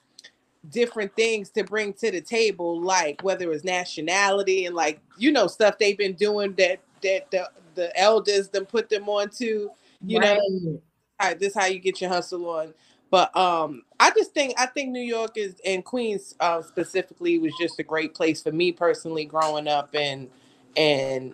different 0.71 1.15
things 1.15 1.51
to 1.51 1.63
bring 1.65 1.93
to 1.93 2.11
the 2.11 2.21
table 2.21 2.81
like 2.81 3.23
whether 3.23 3.53
it's 3.53 3.65
nationality 3.65 4.65
and 4.67 4.75
like 4.75 5.01
you 5.19 5.31
know 5.31 5.47
stuff 5.47 5.77
they've 5.79 5.99
been 5.99 6.15
doing 6.15 6.55
that 6.55 6.81
that 7.03 7.31
the 7.31 7.49
the 7.75 7.95
elders 8.01 8.49
then 8.49 8.65
put 8.65 8.89
them 8.89 9.09
on 9.09 9.29
to 9.29 9.71
you 10.07 10.19
know 10.21 10.35
Right. 10.37 10.81
how, 11.21 11.35
this 11.35 11.55
how 11.55 11.67
you 11.67 11.79
get 11.79 12.01
your 12.01 12.11
hustle 12.11 12.49
on. 12.49 12.75
But 13.15 13.37
um, 13.37 13.83
I 14.01 14.11
just 14.11 14.35
think 14.35 14.55
I 14.59 14.67
think 14.67 14.91
New 14.91 14.99
York 14.99 15.37
is 15.37 15.55
and 15.65 15.85
Queens 15.85 16.35
uh, 16.41 16.63
specifically 16.63 17.39
was 17.39 17.53
just 17.61 17.79
a 17.79 17.85
great 17.85 18.13
place 18.13 18.43
for 18.43 18.51
me 18.51 18.73
personally 18.73 19.25
growing 19.25 19.69
up 19.69 19.95
and 19.95 20.29
and 20.77 21.33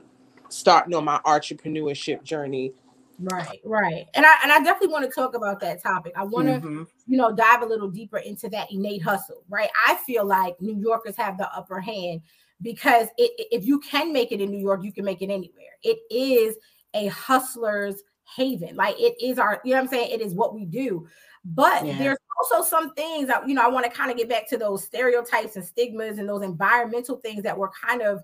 starting 0.50 0.92
on 0.92 1.06
my 1.06 1.20
entrepreneurship 1.24 2.22
journey. 2.22 2.74
Right, 3.18 3.60
right. 3.64 4.04
And 4.12 4.26
I 4.26 4.36
and 4.42 4.52
I 4.52 4.58
definitely 4.62 4.92
want 4.92 5.06
to 5.06 5.10
talk 5.10 5.34
about 5.34 5.58
that 5.60 5.82
topic. 5.82 6.12
I 6.16 6.24
want 6.24 6.48
to, 6.48 6.60
Mhm. 6.60 6.86
you 7.06 7.16
know, 7.16 7.32
dive 7.32 7.62
a 7.62 7.66
little 7.66 7.88
deeper 7.88 8.18
into 8.18 8.50
that 8.50 8.70
innate 8.70 9.00
hustle, 9.00 9.42
right? 9.48 9.70
I 9.88 9.94
feel 10.06 10.26
like 10.26 10.60
New 10.60 10.76
Yorkers 10.76 11.16
have 11.16 11.38
the 11.38 11.50
upper 11.50 11.80
hand 11.80 12.20
because 12.60 13.08
it, 13.16 13.30
if 13.50 13.64
you 13.64 13.80
can 13.80 14.12
make 14.12 14.32
it 14.32 14.42
in 14.42 14.50
New 14.50 14.60
York, 14.60 14.84
you 14.84 14.92
can 14.92 15.06
make 15.06 15.22
it 15.22 15.30
anywhere. 15.30 15.78
It 15.82 15.98
is 16.10 16.58
a 16.92 17.06
hustler's 17.06 18.02
haven. 18.36 18.76
Like 18.76 18.96
it 18.98 19.14
is 19.22 19.38
our, 19.38 19.60
you 19.64 19.72
know 19.72 19.78
what 19.78 19.84
I'm 19.84 19.88
saying? 19.88 20.10
It 20.10 20.20
is 20.20 20.34
what 20.34 20.54
we 20.54 20.64
do. 20.64 21.06
But 21.44 21.86
Yeah. 21.86 21.96
there's 21.98 22.18
also 22.38 22.62
some 22.68 22.94
things 22.94 23.28
that, 23.28 23.48
you 23.48 23.54
know, 23.54 23.62
I 23.64 23.68
want 23.68 23.84
to 23.86 23.90
kind 23.90 24.10
of 24.10 24.16
get 24.16 24.28
back 24.28 24.48
to 24.50 24.58
those 24.58 24.84
stereotypes 24.84 25.56
and 25.56 25.64
stigmas 25.64 26.18
and 26.18 26.28
those 26.28 26.42
environmental 26.42 27.16
things 27.16 27.42
that 27.44 27.56
were 27.56 27.70
kind 27.70 28.02
of, 28.02 28.22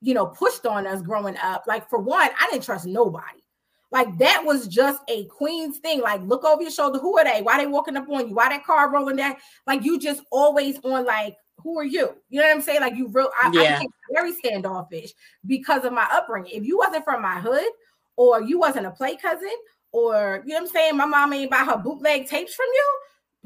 you 0.00 0.14
know, 0.14 0.26
pushed 0.26 0.66
on 0.66 0.86
us 0.86 1.02
growing 1.02 1.36
up. 1.38 1.64
Like 1.66 1.88
for 1.88 1.98
one, 1.98 2.30
I 2.40 2.48
didn't 2.50 2.64
trust 2.64 2.86
nobody. 2.86 3.42
Like 3.90 4.18
that 4.18 4.44
was 4.44 4.68
just 4.68 5.02
a 5.08 5.24
queen's 5.26 5.78
thing. 5.78 6.00
Like 6.00 6.20
look 6.22 6.44
over 6.44 6.62
your 6.62 6.70
shoulder. 6.70 6.98
Who 6.98 7.18
are 7.18 7.24
they? 7.24 7.42
Why 7.42 7.58
they 7.58 7.66
walking 7.66 7.96
up 7.96 8.08
on 8.08 8.28
you? 8.28 8.34
Why 8.34 8.48
that 8.48 8.64
car 8.64 8.90
rolling 8.92 9.16
down? 9.16 9.36
Like 9.66 9.84
you 9.84 9.98
just 9.98 10.22
always 10.30 10.78
on 10.84 11.04
like, 11.04 11.36
who 11.58 11.78
are 11.78 11.84
you? 11.84 12.14
You 12.28 12.40
know 12.40 12.46
what 12.46 12.54
I'm 12.56 12.62
saying? 12.62 12.80
Like 12.80 12.94
you 12.96 13.08
real 13.08 13.30
I, 13.40 13.48
I 13.48 13.50
Yeah. 13.52 13.72
became 13.74 13.88
very 14.12 14.32
standoffish 14.32 15.12
because 15.46 15.84
of 15.84 15.92
my 15.92 16.06
upbringing. 16.12 16.52
If 16.52 16.64
you 16.64 16.78
wasn't 16.78 17.04
from 17.04 17.22
my 17.22 17.40
hood 17.40 17.68
or 18.16 18.42
you 18.42 18.58
wasn't 18.58 18.86
a 18.86 18.90
play 18.90 19.16
cousin 19.16 19.50
or 19.92 20.42
you 20.46 20.54
know 20.54 20.60
what 20.60 20.68
I'm 20.68 20.74
saying, 20.74 20.96
my 20.96 21.06
mom 21.06 21.32
ain't 21.32 21.50
buy 21.50 21.64
her 21.64 21.78
bootleg 21.78 22.26
tapes 22.28 22.54
from 22.54 22.66
you. 22.72 22.98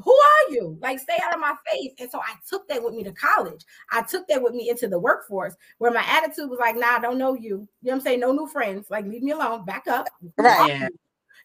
Who 0.02 0.12
are 0.12 0.52
you? 0.52 0.78
Like, 0.80 0.98
stay 0.98 1.18
out 1.22 1.34
of 1.34 1.40
my 1.40 1.54
face. 1.70 1.92
And 1.98 2.10
so 2.10 2.20
I 2.20 2.34
took 2.48 2.66
that 2.68 2.82
with 2.82 2.94
me 2.94 3.04
to 3.04 3.12
college. 3.12 3.64
I 3.92 4.02
took 4.02 4.26
that 4.28 4.42
with 4.42 4.54
me 4.54 4.70
into 4.70 4.88
the 4.88 4.98
workforce 4.98 5.54
where 5.78 5.90
my 5.90 6.04
attitude 6.06 6.48
was 6.48 6.58
like, 6.58 6.76
nah, 6.76 6.96
I 6.96 7.00
don't 7.00 7.18
know 7.18 7.34
you. 7.34 7.42
You 7.42 7.50
know 7.58 7.66
what 7.82 7.94
I'm 7.94 8.00
saying? 8.00 8.20
No 8.20 8.32
new 8.32 8.46
friends. 8.46 8.86
Like, 8.90 9.06
leave 9.06 9.22
me 9.22 9.32
alone. 9.32 9.64
Back 9.64 9.86
up. 9.88 10.08
Right. 10.38 10.68
Yeah. 10.68 10.82
you? 10.84 10.88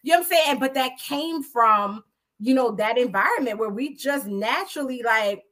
You 0.02 0.12
know 0.12 0.18
what 0.18 0.24
I'm 0.24 0.30
saying? 0.30 0.58
But 0.58 0.74
that 0.74 0.92
came 0.98 1.42
from, 1.42 2.02
you 2.38 2.54
know, 2.54 2.70
that 2.76 2.96
environment 2.96 3.58
where 3.58 3.70
we 3.70 3.94
just 3.94 4.26
naturally 4.26 5.02
like, 5.02 5.42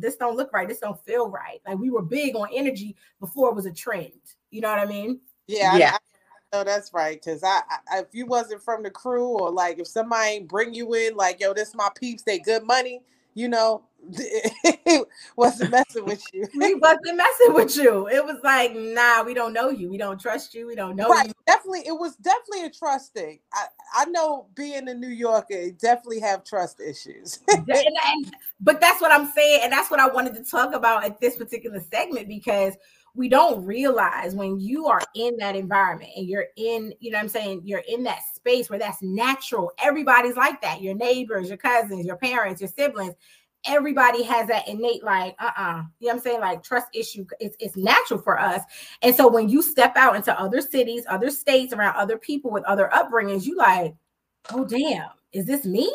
this 0.00 0.16
don't 0.16 0.36
look 0.36 0.52
right. 0.52 0.68
This 0.68 0.80
don't 0.80 1.00
feel 1.04 1.30
right. 1.30 1.60
Like 1.66 1.78
we 1.78 1.90
were 1.90 2.02
big 2.02 2.34
on 2.34 2.48
energy 2.52 2.96
before 3.20 3.50
it 3.50 3.54
was 3.54 3.66
a 3.66 3.72
trend. 3.72 4.12
You 4.50 4.62
know 4.62 4.70
what 4.70 4.80
I 4.80 4.86
mean? 4.86 5.20
Yeah, 5.46 5.76
Yeah. 5.76 5.92
I, 5.94 5.98
no, 6.56 6.64
that's 6.64 6.92
right. 6.92 7.22
Cause 7.22 7.42
I, 7.44 7.60
I, 7.90 8.00
if 8.00 8.06
you 8.12 8.26
wasn't 8.26 8.62
from 8.62 8.82
the 8.82 8.90
crew, 8.90 9.28
or 9.38 9.50
like 9.50 9.78
if 9.78 9.86
somebody 9.86 10.40
bring 10.40 10.74
you 10.74 10.94
in, 10.94 11.14
like 11.16 11.40
yo, 11.40 11.52
this 11.52 11.74
my 11.74 11.88
peeps, 11.94 12.22
they 12.22 12.38
good 12.38 12.64
money. 12.64 13.02
You 13.34 13.48
know, 13.48 13.82
wasn't 15.36 15.70
messing 15.70 16.06
with 16.06 16.22
you. 16.32 16.46
we 16.56 16.74
wasn't 16.74 17.18
messing 17.18 17.52
with 17.52 17.76
you. 17.76 18.08
It 18.08 18.24
was 18.24 18.38
like, 18.42 18.74
nah, 18.74 19.22
we 19.24 19.34
don't 19.34 19.52
know 19.52 19.68
you. 19.68 19.90
We 19.90 19.98
don't 19.98 20.18
trust 20.18 20.54
you. 20.54 20.66
We 20.66 20.74
don't 20.74 20.96
know 20.96 21.10
right, 21.10 21.26
you. 21.26 21.32
definitely. 21.46 21.82
It 21.86 21.92
was 21.92 22.16
definitely 22.16 22.64
a 22.64 22.70
trust 22.70 23.12
thing. 23.12 23.40
I, 23.52 23.66
I 23.94 24.04
know 24.06 24.46
being 24.54 24.88
a 24.88 24.94
New 24.94 25.08
Yorker, 25.10 25.70
definitely 25.72 26.20
have 26.20 26.44
trust 26.44 26.80
issues. 26.80 27.40
And- 27.48 27.68
and- 27.68 28.34
but 28.58 28.80
that's 28.80 29.02
what 29.02 29.12
I'm 29.12 29.26
saying, 29.32 29.60
and 29.64 29.70
that's 29.70 29.90
what 29.90 30.00
I 30.00 30.08
wanted 30.08 30.34
to 30.36 30.42
talk 30.42 30.72
about 30.72 31.04
at 31.04 31.20
this 31.20 31.36
particular 31.36 31.78
segment 31.90 32.26
because 32.26 32.72
we 33.16 33.28
don't 33.30 33.64
realize 33.64 34.34
when 34.34 34.60
you 34.60 34.86
are 34.86 35.00
in 35.14 35.36
that 35.38 35.56
environment 35.56 36.10
and 36.16 36.28
you're 36.28 36.48
in, 36.56 36.92
you 37.00 37.10
know 37.10 37.16
what 37.16 37.22
I'm 37.22 37.28
saying, 37.28 37.62
you're 37.64 37.82
in 37.88 38.02
that 38.04 38.20
space 38.34 38.68
where 38.68 38.78
that's 38.78 39.02
natural. 39.02 39.72
Everybody's 39.78 40.36
like 40.36 40.60
that. 40.60 40.82
Your 40.82 40.94
neighbors, 40.94 41.48
your 41.48 41.56
cousins, 41.56 42.04
your 42.04 42.16
parents, 42.16 42.60
your 42.60 42.68
siblings. 42.68 43.14
Everybody 43.66 44.22
has 44.22 44.46
that 44.48 44.68
innate, 44.68 45.02
like, 45.02 45.34
uh-uh, 45.40 45.82
you 45.98 46.06
know 46.06 46.12
what 46.12 46.14
I'm 46.14 46.20
saying? 46.20 46.40
Like 46.40 46.62
trust 46.62 46.88
issue. 46.94 47.24
It's, 47.40 47.56
it's 47.58 47.76
natural 47.76 48.20
for 48.20 48.38
us. 48.38 48.62
And 49.02 49.16
so 49.16 49.26
when 49.26 49.48
you 49.48 49.62
step 49.62 49.96
out 49.96 50.14
into 50.14 50.38
other 50.38 50.60
cities, 50.60 51.04
other 51.08 51.30
states, 51.30 51.72
around 51.72 51.96
other 51.96 52.18
people 52.18 52.50
with 52.50 52.64
other 52.64 52.90
upbringings, 52.92 53.46
you 53.46 53.56
like, 53.56 53.94
oh 54.52 54.64
damn, 54.64 55.08
is 55.32 55.46
this 55.46 55.64
me? 55.64 55.90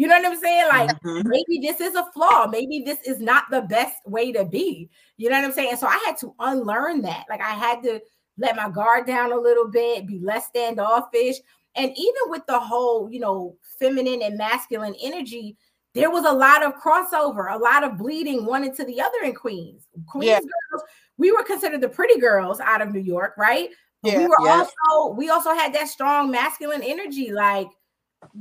You 0.00 0.06
know 0.06 0.16
what 0.18 0.32
I'm 0.32 0.38
saying? 0.38 0.66
Like 0.68 1.02
Mhm. 1.02 1.24
maybe 1.26 1.58
this 1.60 1.78
is 1.78 1.94
a 1.94 2.10
flaw. 2.12 2.46
Maybe 2.46 2.80
this 2.86 2.98
is 3.06 3.20
not 3.20 3.44
the 3.50 3.60
best 3.60 3.96
way 4.06 4.32
to 4.32 4.46
be. 4.46 4.88
You 5.18 5.28
know 5.28 5.36
what 5.36 5.44
I'm 5.44 5.52
saying? 5.52 5.76
So 5.76 5.86
I 5.86 5.98
had 6.06 6.16
to 6.20 6.34
unlearn 6.38 7.02
that. 7.02 7.26
Like 7.28 7.42
I 7.42 7.50
had 7.50 7.82
to 7.82 8.00
let 8.38 8.56
my 8.56 8.70
guard 8.70 9.06
down 9.06 9.30
a 9.30 9.36
little 9.36 9.68
bit, 9.68 10.06
be 10.06 10.18
less 10.18 10.46
standoffish. 10.46 11.36
And 11.74 11.90
even 11.94 12.22
with 12.28 12.46
the 12.46 12.58
whole, 12.58 13.10
you 13.12 13.20
know, 13.20 13.58
feminine 13.78 14.22
and 14.22 14.38
masculine 14.38 14.94
energy, 15.02 15.58
there 15.92 16.10
was 16.10 16.24
a 16.24 16.32
lot 16.32 16.64
of 16.64 16.76
crossover, 16.76 17.52
a 17.52 17.58
lot 17.58 17.84
of 17.84 17.98
bleeding 17.98 18.46
one 18.46 18.64
into 18.64 18.86
the 18.86 19.02
other 19.02 19.18
in 19.24 19.34
Queens. 19.34 19.86
Queens 20.06 20.24
Yeah. 20.30 20.40
girls, 20.40 20.82
we 21.18 21.30
were 21.30 21.42
considered 21.42 21.82
the 21.82 21.90
pretty 21.90 22.18
girls 22.18 22.58
out 22.58 22.80
of 22.80 22.90
New 22.90 23.00
York, 23.00 23.34
right? 23.36 23.68
But 24.02 24.16
we 24.16 24.26
were 24.26 24.36
yeah. 24.44 24.64
also 24.86 25.12
we 25.12 25.28
also 25.28 25.52
had 25.52 25.74
that 25.74 25.88
strong 25.88 26.30
masculine 26.30 26.82
energy, 26.82 27.32
like 27.32 27.68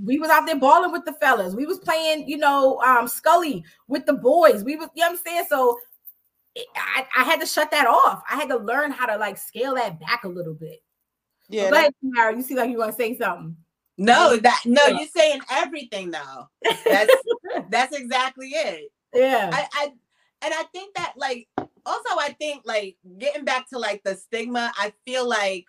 we 0.04 0.20
was 0.20 0.30
out 0.30 0.46
there 0.46 0.58
balling 0.60 0.92
with 0.92 1.06
the 1.06 1.14
fellas. 1.14 1.56
We 1.56 1.66
was 1.66 1.80
playing, 1.80 2.28
you 2.28 2.38
know, 2.38 2.80
um 2.82 3.08
Scully 3.08 3.64
with 3.88 4.06
the 4.06 4.14
boys. 4.14 4.64
We 4.64 4.76
was, 4.76 4.90
you 4.96 5.02
know 5.04 5.12
what 5.12 5.20
I'm 5.20 5.26
saying? 5.26 5.46
So 5.50 5.78
it- 6.56 6.68
I, 6.76 7.06
I 7.18 7.24
had 7.24 7.40
to 7.40 7.46
shut 7.46 7.72
that 7.72 7.88
off. 7.88 8.24
I 8.30 8.36
had 8.36 8.50
to 8.50 8.58
learn 8.58 8.92
how 8.92 9.06
to 9.06 9.18
like 9.18 9.38
scale 9.38 9.76
that 9.76 10.00
back 10.00 10.24
a 10.24 10.28
little 10.30 10.54
bit. 10.54 10.82
yeah, 11.50 11.70
Go 11.70 11.78
ahead, 11.78 11.94
You 12.36 12.42
see 12.44 12.56
like 12.56 12.70
you 12.70 12.78
want 12.78 12.92
to 12.92 12.98
say 12.98 13.18
something. 13.18 13.56
No, 13.98 14.38
that 14.38 14.62
no, 14.66 14.86
Yeah. 14.88 15.00
you're 15.00 15.08
saying 15.16 15.42
everything 15.52 16.12
though. 16.12 16.48
That's 16.86 17.14
that's 17.70 17.96
exactly 17.96 18.50
it. 18.50 18.92
Yeah. 19.14 19.50
I, 19.54 19.68
I 19.74 19.84
and 20.42 20.54
I 20.54 20.64
think 20.72 20.96
that 20.96 21.14
like 21.18 21.48
also 21.86 22.10
I 22.18 22.36
think 22.40 22.64
like 22.66 22.96
getting 23.18 23.44
back 23.46 23.70
to 23.70 23.78
like 23.80 24.02
the 24.04 24.16
stigma, 24.16 24.72
I 24.78 24.94
feel 25.06 25.28
like 25.28 25.66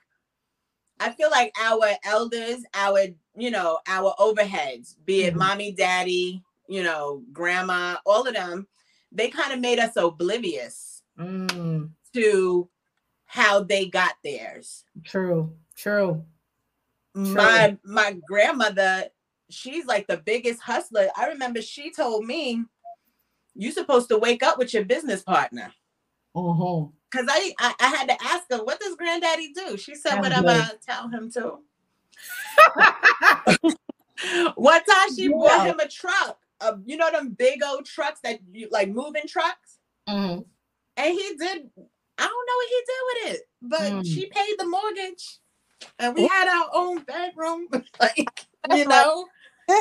I 1.01 1.11
feel 1.13 1.31
like 1.31 1.53
our 1.61 1.93
elders, 2.05 2.65
our 2.75 3.01
you 3.37 3.51
know, 3.51 3.81
our 3.89 4.15
overheads, 4.21 4.97
be 5.07 5.25
it 5.25 5.35
Mhm. 5.35 5.39
mommy, 5.39 5.73
daddy, 5.73 6.45
you 6.69 6.83
know, 6.83 7.25
grandma, 7.33 7.99
all 8.07 8.27
of 8.27 8.35
them, 8.35 8.69
they 9.13 9.29
kind 9.31 9.53
of 9.53 9.61
made 9.61 9.79
us 9.81 9.97
oblivious 9.97 11.03
Mm, 11.19 11.91
to 12.15 12.71
how 13.27 13.63
they 13.63 13.87
got 13.89 14.15
theirs. 14.25 14.85
true. 15.05 15.57
True. 15.77 16.25
my 17.15 17.77
my 17.85 18.13
grandmother 18.27 19.09
she's 19.51 19.87
like 19.87 20.07
the 20.07 20.19
biggest 20.19 20.61
hustler 20.61 21.09
i 21.17 21.27
remember 21.29 21.61
she 21.61 21.91
told 21.91 22.25
me 22.25 22.65
"You're 23.55 23.73
supposed 23.73 24.09
to 24.11 24.19
wake 24.19 24.43
up 24.45 24.59
with 24.59 24.73
your 24.75 24.85
business 24.85 25.23
partner 25.23 25.75
Mhm. 26.37 26.93
Because 27.11 27.27
I, 27.29 27.53
I 27.59 27.75
i 27.81 27.87
had 27.89 28.09
to 28.09 28.17
ask 28.25 28.45
her 28.51 28.63
what 28.65 28.81
does 28.81 28.97
granddaddy 28.97 29.53
do 29.53 29.77
she 29.77 29.95
said 29.95 30.13
That's 30.17 30.23
whatever 30.23 30.49
good. 30.49 30.57
i 30.57 30.71
tell 30.87 31.09
him 31.09 31.31
to 31.33 31.59
one 34.55 34.85
time 34.85 35.15
she 35.17 35.29
bought 35.29 35.67
him 35.67 35.81
a 35.81 35.89
truck 35.89 36.39
uh, 36.61 36.73
you 36.85 36.97
know 36.97 37.11
them 37.11 37.31
big 37.31 37.63
old 37.65 37.87
trucks 37.87 38.21
that 38.23 38.39
you 38.53 38.69
like 38.71 38.89
moving 38.91 39.27
trucks 39.27 39.79
Mhm. 40.09 40.45
and 40.97 41.13
he 41.13 41.35
did 41.39 41.71
i 42.19 42.27
don't 42.27 42.47
know 42.49 42.57
what 42.57 42.69
he 42.69 42.83
did 42.87 43.03
with 43.07 43.35
it 43.35 43.49
but 43.63 43.93
Mm. 43.93 44.07
she 44.07 44.27
paid 44.27 44.55
the 44.59 44.67
mortgage 44.67 45.39
and 45.99 46.15
we 46.15 46.27
had 46.27 46.49
our 46.49 46.69
own 46.75 47.03
bedroom 47.05 47.69
like 48.01 48.47
you 48.75 48.85
know 48.87 49.27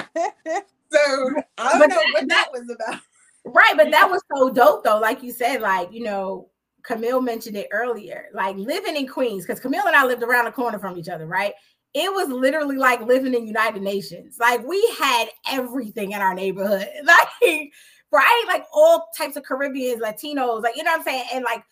So 0.91 1.31
I 1.57 1.69
don't 1.69 1.79
But 1.79 1.89
know 1.89 2.01
what 2.13 2.27
that- 2.27 2.29
that 2.29 2.51
was 2.51 2.67
about. 2.69 3.01
Right, 3.45 3.73
but 3.77 3.91
that 3.91 4.09
was 4.09 4.21
so 4.35 4.49
dope 4.49 4.83
though. 4.83 4.99
Like 4.99 5.21
you 5.23 5.31
said, 5.31 5.61
like 5.61 5.91
you 5.93 6.03
know, 6.03 6.48
Camille 6.83 7.21
mentioned 7.21 7.55
it 7.55 7.67
earlier. 7.71 8.29
Like 8.33 8.55
living 8.57 8.95
in 8.95 9.07
Queens, 9.07 9.45
because 9.45 9.59
Camille 9.59 9.87
and 9.87 9.95
I 9.95 10.05
lived 10.05 10.23
around 10.23 10.45
the 10.45 10.51
corner 10.51 10.79
from 10.79 10.97
each 10.97 11.09
other, 11.09 11.25
right? 11.25 11.53
It 11.93 12.11
was 12.13 12.29
literally 12.29 12.77
like 12.77 13.01
living 13.01 13.33
in 13.33 13.47
United 13.47 13.81
Nations. 13.81 14.37
Like 14.39 14.65
we 14.65 14.85
had 14.99 15.27
everything 15.49 16.11
in 16.11 16.21
our 16.21 16.33
neighborhood, 16.33 16.87
like 17.03 17.71
right, 18.11 18.43
like 18.47 18.65
all 18.73 19.07
types 19.17 19.35
of 19.35 19.43
Caribbeans, 19.43 20.01
Latinos, 20.01 20.63
like 20.63 20.75
you 20.75 20.83
know 20.83 20.91
what 20.91 20.99
I'm 20.99 21.03
saying, 21.03 21.25
and 21.33 21.43
like. 21.43 21.63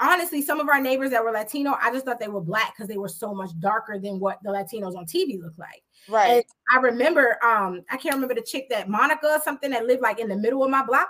Honestly, 0.00 0.42
some 0.42 0.58
of 0.58 0.68
our 0.68 0.80
neighbors 0.80 1.10
that 1.10 1.22
were 1.24 1.30
Latino, 1.30 1.78
I 1.80 1.92
just 1.92 2.04
thought 2.04 2.18
they 2.18 2.26
were 2.26 2.40
black 2.40 2.74
because 2.74 2.88
they 2.88 2.98
were 2.98 3.08
so 3.08 3.32
much 3.32 3.50
darker 3.60 3.96
than 3.96 4.18
what 4.18 4.40
the 4.42 4.50
Latinos 4.50 4.96
on 4.96 5.06
TV 5.06 5.40
look 5.40 5.56
like. 5.56 5.84
right. 6.08 6.28
And 6.28 6.44
I 6.72 6.80
remember, 6.80 7.38
um, 7.44 7.80
I 7.88 7.96
can't 7.96 8.16
remember 8.16 8.34
the 8.34 8.42
chick 8.42 8.68
that 8.70 8.88
Monica 8.88 9.28
or 9.28 9.40
something 9.40 9.70
that 9.70 9.86
lived 9.86 10.02
like 10.02 10.18
in 10.18 10.28
the 10.28 10.36
middle 10.36 10.64
of 10.64 10.70
my 10.70 10.84
block. 10.84 11.08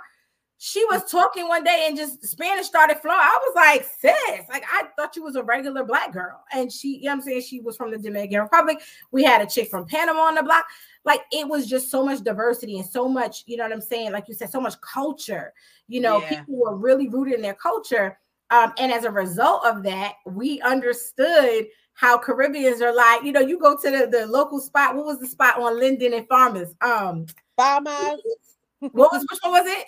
She 0.57 0.83
was 0.85 1.03
talking 1.11 1.47
one 1.47 1.63
day 1.65 1.85
and 1.87 1.97
just 1.97 2.25
Spanish 2.25 2.65
started 2.65 2.97
flowing. 2.99 3.19
I 3.19 3.39
was 3.45 3.55
like, 3.55 3.83
sis, 3.83 4.47
like 4.49 4.63
I 4.71 4.83
thought 4.95 5.15
you 5.15 5.23
was 5.23 5.35
a 5.35 5.43
regular 5.43 5.83
black 5.83 6.13
girl. 6.13 6.43
And 6.53 6.71
she, 6.71 6.97
you 6.97 7.03
know 7.03 7.09
what 7.11 7.15
I'm 7.15 7.21
saying? 7.23 7.41
She 7.41 7.59
was 7.59 7.75
from 7.75 7.91
the 7.91 7.97
Dominican 7.97 8.39
Republic. 8.41 8.81
We 9.11 9.23
had 9.23 9.41
a 9.41 9.45
chick 9.45 9.69
from 9.69 9.85
Panama 9.85 10.21
on 10.21 10.35
the 10.35 10.43
block. 10.43 10.65
Like 11.03 11.21
it 11.31 11.47
was 11.47 11.67
just 11.67 11.91
so 11.91 12.05
much 12.05 12.21
diversity 12.23 12.77
and 12.79 12.85
so 12.87 13.07
much, 13.09 13.43
you 13.47 13.57
know 13.57 13.63
what 13.63 13.73
I'm 13.73 13.81
saying? 13.81 14.11
Like 14.13 14.29
you 14.29 14.33
said, 14.33 14.49
so 14.49 14.61
much 14.61 14.79
culture. 14.81 15.53
You 15.87 15.99
know, 15.99 16.21
Yeah. 16.21 16.29
people 16.29 16.55
were 16.55 16.75
really 16.77 17.09
rooted 17.09 17.33
in 17.35 17.41
their 17.41 17.53
culture. 17.53 18.17
Um, 18.49 18.71
and 18.77 18.91
as 18.93 19.03
a 19.03 19.11
result 19.11 19.65
of 19.65 19.83
that, 19.83 20.13
we 20.25 20.61
understood 20.61 21.65
how 21.93 22.17
Caribbeans 22.17 22.81
are 22.81 22.93
like, 22.93 23.23
you 23.23 23.31
know, 23.31 23.39
you 23.41 23.59
go 23.59 23.75
to 23.75 23.91
the, 23.91 24.07
the 24.07 24.25
local 24.27 24.59
spot. 24.59 24.95
What 24.95 25.05
was 25.05 25.19
the 25.19 25.27
spot 25.27 25.59
on 25.59 25.79
Linden 25.79 26.13
and 26.13 26.27
Farmers? 26.27 26.73
Um, 26.81 27.25
Famas, 27.59 28.17
what 28.79 29.11
was 29.11 29.25
which 29.29 29.39
one 29.41 29.51
was 29.53 29.65
it? 29.65 29.85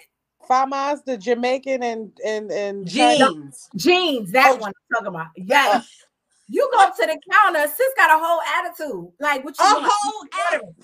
Famas, 0.49 1.03
the 1.05 1.17
Jamaican 1.17 1.83
and 1.83 2.11
and 2.25 2.51
and 2.51 2.89
Chinese- 2.89 3.19
Jeans. 3.19 3.69
Jeans, 3.75 4.31
that 4.31 4.51
Oh. 4.51 4.55
one 4.57 4.69
I'm 4.69 4.95
talking 4.95 5.07
about. 5.07 5.27
Yes. 5.35 5.75
Uh. 5.75 5.81
You 6.49 6.69
go 6.73 6.79
up 6.79 6.95
to 6.95 7.05
the 7.05 7.19
counter, 7.31 7.67
sis 7.67 7.93
got 7.97 8.09
a 8.09 8.23
whole 8.23 8.41
attitude. 8.57 9.11
Like 9.19 9.43
what 9.43 9.57
you 9.59 9.65
A 9.65 9.69
doing? 9.71 9.89
whole 9.91 10.23
attitude. 10.47 10.75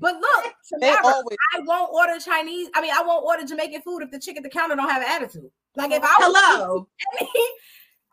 But 0.00 0.16
look, 0.20 0.54
They 0.80 0.90
Tamarra, 0.90 1.04
always 1.04 1.38
I 1.54 1.60
won't 1.60 1.92
order 1.92 2.18
Chinese. 2.18 2.68
I 2.74 2.80
mean, 2.80 2.92
I 2.92 3.02
won't 3.02 3.24
order 3.24 3.44
Jamaican 3.46 3.82
food 3.82 4.02
if 4.02 4.10
the 4.10 4.18
chick 4.18 4.36
at 4.36 4.42
the 4.42 4.48
counter 4.48 4.74
don't 4.74 4.88
have 4.88 5.02
an 5.02 5.08
attitude. 5.08 5.50
Like 5.76 5.92
if 5.92 6.02
I 6.02 6.14
was 6.18 6.36
Hello. 6.36 6.88
Anything- 7.20 7.52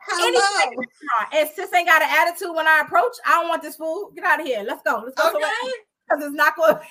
Hello. 0.08 0.86
and 1.34 1.50
sis 1.56 1.74
ain't 1.74 1.88
got 1.88 2.02
an 2.02 2.10
attitude 2.10 2.56
when 2.56 2.68
I 2.68 2.82
approach, 2.86 3.16
I 3.26 3.32
don't 3.42 3.50
want 3.50 3.62
this 3.62 3.76
food. 3.76 4.12
Get 4.16 4.24
out 4.24 4.40
of 4.42 4.46
here. 4.48 4.64
Let's 4.66 4.82
go. 4.84 5.02
Let's 5.04 5.16
go 5.16 5.24
somewhere 5.24 5.50
Okay. 5.64 5.74
because 6.08 6.24
it's 6.26 6.36
not 6.36 6.56
going. 6.56 6.78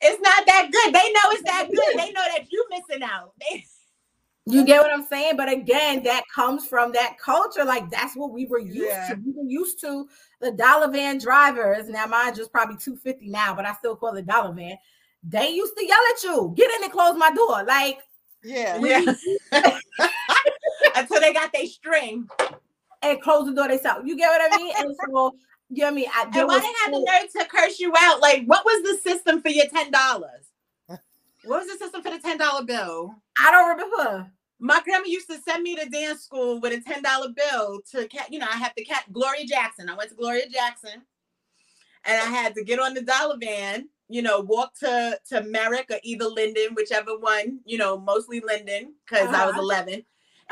It's 0.00 0.20
not 0.20 0.46
that 0.46 0.68
good. 0.72 0.92
They 0.94 1.12
know 1.12 1.30
it's 1.30 1.42
that 1.44 1.68
good. 1.68 1.98
They 1.98 2.12
know 2.12 2.24
that 2.36 2.46
you 2.50 2.66
missing 2.70 3.02
out. 3.02 3.32
They, 3.40 3.64
You 4.44 4.64
get 4.64 4.82
what 4.82 4.92
I'm 4.92 5.06
saying? 5.06 5.36
But 5.36 5.48
again, 5.52 6.02
that 6.02 6.24
comes 6.34 6.66
from 6.66 6.90
that 6.92 7.16
culture. 7.24 7.64
Like 7.64 7.88
that's 7.90 8.16
what 8.16 8.32
we 8.32 8.46
were 8.46 8.58
used 8.58 8.88
Yeah. 8.88 9.08
to. 9.10 9.20
We 9.24 9.32
were 9.32 9.48
used 9.48 9.80
to 9.82 10.08
the 10.40 10.50
dollar 10.50 10.90
van 10.90 11.18
drivers. 11.18 11.88
Now 11.88 12.06
mine 12.06 12.34
just 12.34 12.50
probably 12.50 12.76
250 12.76 13.28
now, 13.28 13.54
but 13.54 13.64
I 13.66 13.74
still 13.74 13.94
call 13.94 14.16
it 14.16 14.26
dollar 14.26 14.52
van. 14.52 14.76
They 15.22 15.50
used 15.50 15.76
to 15.78 15.86
yell 15.86 15.98
at 16.12 16.22
you, 16.24 16.52
get 16.56 16.70
in 16.76 16.82
and 16.84 16.92
close 16.92 17.16
my 17.16 17.30
door. 17.32 17.62
Like 17.64 18.00
yeah. 18.42 18.78
yeah. 18.82 19.14
Until 20.96 21.20
they 21.20 21.32
got 21.32 21.52
their 21.52 21.66
string. 21.66 22.26
and 23.02 23.22
close 23.22 23.46
the 23.46 23.54
door 23.54 23.68
they 23.68 23.76
themselves. 23.76 24.02
You 24.08 24.16
get 24.16 24.26
what 24.28 24.52
I 24.52 24.56
mean? 24.56 24.72
And 24.78 24.96
so 25.08 25.36
you 25.72 25.82
know 25.82 25.86
what 25.86 25.92
I 25.92 25.94
mean? 25.94 26.06
I, 26.14 26.22
And 26.38 26.48
why 26.48 26.58
they 26.60 26.66
had 26.84 26.92
the 26.94 27.00
nerve 27.00 27.32
to 27.32 27.44
curse 27.50 27.80
you 27.80 27.92
out? 27.98 28.20
Like, 28.20 28.44
what 28.44 28.64
was 28.64 28.82
the 28.82 29.10
system 29.10 29.40
for 29.42 29.48
your 29.48 29.66
ten 29.66 29.90
dollars? 29.90 30.46
What 31.44 31.60
was 31.64 31.66
the 31.72 31.78
system 31.84 32.02
for 32.02 32.10
the 32.10 32.18
ten 32.20 32.38
dollar 32.38 32.64
bill? 32.64 33.14
I 33.38 33.50
don't 33.50 33.68
remember. 33.70 34.30
My 34.60 34.80
grandma 34.84 35.06
used 35.06 35.28
to 35.28 35.40
send 35.40 35.64
me 35.64 35.74
to 35.74 35.88
dance 35.88 36.20
school 36.22 36.60
with 36.60 36.72
a 36.72 36.80
ten 36.80 37.02
dollar 37.02 37.30
bill 37.34 37.80
to 37.90 38.06
cat. 38.06 38.32
You 38.32 38.38
know, 38.38 38.46
I 38.48 38.56
have 38.58 38.74
to 38.76 38.84
cat 38.84 39.04
Gloria 39.12 39.44
Jackson. 39.44 39.88
I 39.88 39.96
went 39.96 40.10
to 40.10 40.16
Gloria 40.16 40.48
Jackson, 40.48 41.02
and 42.04 42.16
I 42.20 42.26
had 42.26 42.54
to 42.54 42.62
get 42.64 42.78
on 42.78 42.94
the 42.94 43.02
dollar 43.02 43.36
van. 43.40 43.88
You 44.08 44.22
know, 44.22 44.40
walk 44.40 44.74
to 44.80 45.18
to 45.30 45.42
Merrick 45.42 45.86
or 45.90 45.98
either 46.04 46.26
Linden, 46.26 46.74
whichever 46.74 47.18
one. 47.18 47.58
You 47.64 47.78
know, 47.78 47.98
mostly 47.98 48.38
Linden 48.40 48.94
because 49.04 49.28
I 49.34 49.44
was 49.46 49.54
Uh-huh. 49.54 49.62
eleven, 49.62 50.04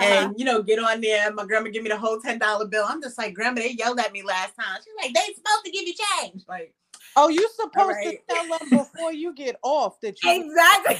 and 0.02 0.24
Uh-huh. 0.26 0.34
you 0.36 0.44
know, 0.44 0.62
get 0.62 0.78
on 0.78 1.00
there. 1.00 1.32
My 1.32 1.44
grandma 1.44 1.70
give 1.70 1.82
me 1.82 1.90
the 1.90 1.98
whole 1.98 2.20
ten 2.20 2.38
dollar 2.38 2.66
bill. 2.66 2.84
I'm 2.88 3.02
just 3.02 3.18
like, 3.18 3.34
grandma, 3.34 3.60
they 3.60 3.72
yelled 3.72 4.00
at 4.00 4.12
me 4.12 4.22
last 4.22 4.54
time. 4.56 4.80
She's 4.84 4.94
like, 5.02 5.14
they 5.14 5.32
supposed 5.34 5.64
to 5.64 5.70
give 5.70 5.86
you 5.86 5.94
change. 6.20 6.42
Like, 6.48 6.74
Oh, 7.16 7.28
you 7.28 7.48
supposed 7.56 7.88
right. 7.96 8.18
to 8.28 8.34
tell 8.34 8.46
them 8.58 8.70
before 8.70 9.12
you 9.12 9.34
get 9.34 9.56
off 9.62 10.00
that 10.00 10.22
you 10.22 10.30
Exactly. 10.30 10.94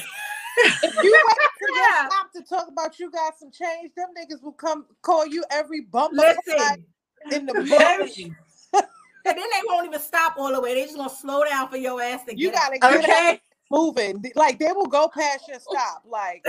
if 0.82 0.94
you 1.02 1.22
wait 1.26 1.48
till 1.58 1.76
Yeah. 1.76 2.08
stop 2.08 2.32
to 2.32 2.42
talk 2.42 2.68
about 2.68 2.98
you 2.98 3.10
got 3.10 3.38
some 3.38 3.50
change, 3.52 3.92
them 3.96 4.08
niggas 4.18 4.42
will 4.42 4.52
come 4.52 4.86
call 5.02 5.24
you 5.26 5.44
every 5.50 5.82
bumper 5.82 6.16
Listen. 6.16 6.84
in 7.32 7.46
the 7.46 7.54
book. 7.54 7.80
And 7.92 8.06
then 9.24 9.36
they 9.36 9.60
won't 9.66 9.86
even 9.86 10.00
stop 10.00 10.34
all 10.38 10.52
the 10.52 10.60
way. 10.60 10.74
They 10.74 10.84
just 10.84 10.96
gonna 10.96 11.10
slow 11.10 11.44
down 11.44 11.68
for 11.68 11.76
your 11.76 12.00
ass 12.02 12.24
to 12.24 12.36
You 12.36 12.50
get 12.50 12.54
out. 12.56 12.72
gotta 12.72 12.78
get 12.78 13.04
okay, 13.04 13.40
moving. 13.70 14.22
Like 14.34 14.58
they 14.58 14.72
will 14.72 14.86
go 14.86 15.08
past 15.08 15.48
your 15.48 15.60
stop. 15.70 16.02
Like 16.06 16.44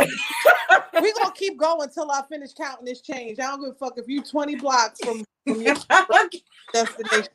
we 1.02 1.14
gonna 1.14 1.34
keep 1.36 1.58
going 1.58 1.84
until 1.84 2.12
I 2.12 2.22
finish 2.30 2.54
counting 2.54 2.86
this 2.86 3.02
change. 3.02 3.40
I 3.40 3.48
don't 3.48 3.62
give 3.62 3.72
a 3.72 3.76
fuck 3.76 3.98
if 3.98 4.08
you 4.08 4.22
20 4.24 4.56
blocks 4.56 5.00
from, 5.04 5.24
from 5.48 5.62
your 5.62 5.76
destination. 6.74 7.34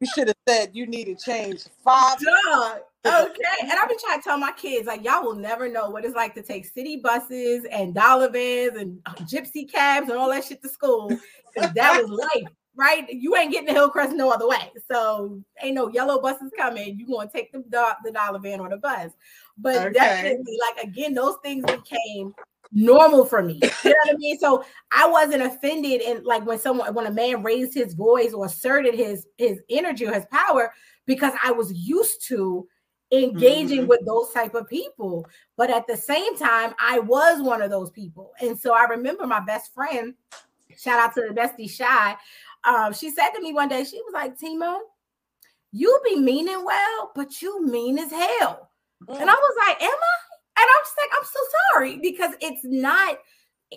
You 0.00 0.08
should 0.14 0.28
have 0.28 0.36
said 0.48 0.70
you 0.74 0.86
needed 0.86 1.18
change. 1.18 1.64
Five. 1.82 2.18
Okay. 3.06 3.42
And 3.62 3.72
I've 3.72 3.88
been 3.88 3.98
trying 3.98 4.18
to 4.18 4.24
tell 4.24 4.38
my 4.38 4.52
kids, 4.52 4.86
like, 4.86 5.04
y'all 5.04 5.22
will 5.22 5.34
never 5.34 5.68
know 5.68 5.90
what 5.90 6.04
it's 6.04 6.14
like 6.14 6.34
to 6.34 6.42
take 6.42 6.64
city 6.64 6.96
buses 6.96 7.66
and 7.70 7.94
dollar 7.94 8.30
vans 8.30 8.76
and 8.76 8.98
uh, 9.06 9.12
gypsy 9.12 9.70
cabs 9.70 10.08
and 10.08 10.18
all 10.18 10.30
that 10.30 10.44
shit 10.44 10.62
to 10.62 10.68
school. 10.68 11.08
that 11.54 12.02
was 12.02 12.10
life, 12.10 12.52
right? 12.76 13.08
You 13.08 13.36
ain't 13.36 13.52
getting 13.52 13.68
to 13.68 13.72
Hillcrest 13.72 14.14
no 14.14 14.30
other 14.30 14.48
way. 14.48 14.70
So 14.90 15.40
ain't 15.62 15.74
no 15.74 15.88
yellow 15.88 16.20
buses 16.20 16.50
coming. 16.56 16.98
You 16.98 17.06
gonna 17.06 17.30
take 17.30 17.52
the, 17.52 17.58
do- 17.58 17.92
the 18.04 18.12
dollar 18.12 18.38
van 18.38 18.60
or 18.60 18.68
the 18.68 18.76
bus. 18.76 19.12
But 19.58 19.76
Okay. 19.88 19.92
definitely, 19.92 20.58
like 20.76 20.84
again, 20.84 21.14
those 21.14 21.36
things 21.42 21.64
became 21.64 22.34
normal 22.72 23.24
for 23.24 23.42
me. 23.42 23.60
You 23.84 23.90
know 23.90 23.96
what 24.04 24.14
I 24.14 24.16
mean? 24.18 24.38
So 24.38 24.64
I 24.90 25.06
wasn't 25.06 25.42
offended 25.42 26.00
and 26.02 26.24
like 26.24 26.44
when 26.44 26.58
someone 26.58 26.92
when 26.94 27.06
a 27.06 27.10
man 27.12 27.42
raised 27.42 27.74
his 27.74 27.94
voice 27.94 28.32
or 28.32 28.46
asserted 28.46 28.94
his 28.94 29.26
his 29.38 29.60
energy 29.70 30.06
or 30.06 30.12
his 30.12 30.26
power 30.26 30.72
because 31.06 31.32
I 31.42 31.52
was 31.52 31.72
used 31.72 32.26
to 32.28 32.66
engaging 33.12 33.82
Mhm. 33.82 33.88
with 33.88 34.00
those 34.06 34.32
type 34.32 34.54
of 34.54 34.68
people. 34.68 35.26
But 35.56 35.70
at 35.70 35.86
the 35.86 35.96
same 35.96 36.36
time, 36.36 36.74
I 36.80 36.98
was 36.98 37.40
one 37.42 37.62
of 37.62 37.70
those 37.70 37.90
people. 37.90 38.32
And 38.40 38.58
so 38.58 38.74
I 38.74 38.84
remember 38.84 39.26
my 39.26 39.40
best 39.40 39.72
friend, 39.72 40.14
shout 40.76 40.98
out 40.98 41.14
to 41.14 41.20
the 41.28 41.34
bestie 41.34 41.70
Shy. 41.70 42.16
Um, 42.66 42.92
she 42.92 43.10
said 43.10 43.30
to 43.30 43.40
me 43.40 43.52
one 43.52 43.68
day, 43.68 43.84
she 43.84 44.00
was 44.02 44.12
like, 44.14 44.38
Timo, 44.38 44.78
you 45.72 46.00
be 46.04 46.16
meaning 46.16 46.64
well, 46.64 47.12
but 47.14 47.42
you 47.42 47.66
mean 47.66 47.98
as 47.98 48.10
hell. 48.10 48.70
And 49.08 49.28
I 49.30 49.34
was 49.34 49.56
like, 49.66 49.82
Am 49.82 49.90
I? 49.90 50.34
And 50.56 50.68
I'm 50.70 50.84
just 50.84 50.96
like, 50.98 51.10
I'm 51.18 51.24
so 51.24 51.40
sorry 51.72 51.98
because 51.98 52.34
it's 52.40 52.64
not, 52.64 53.18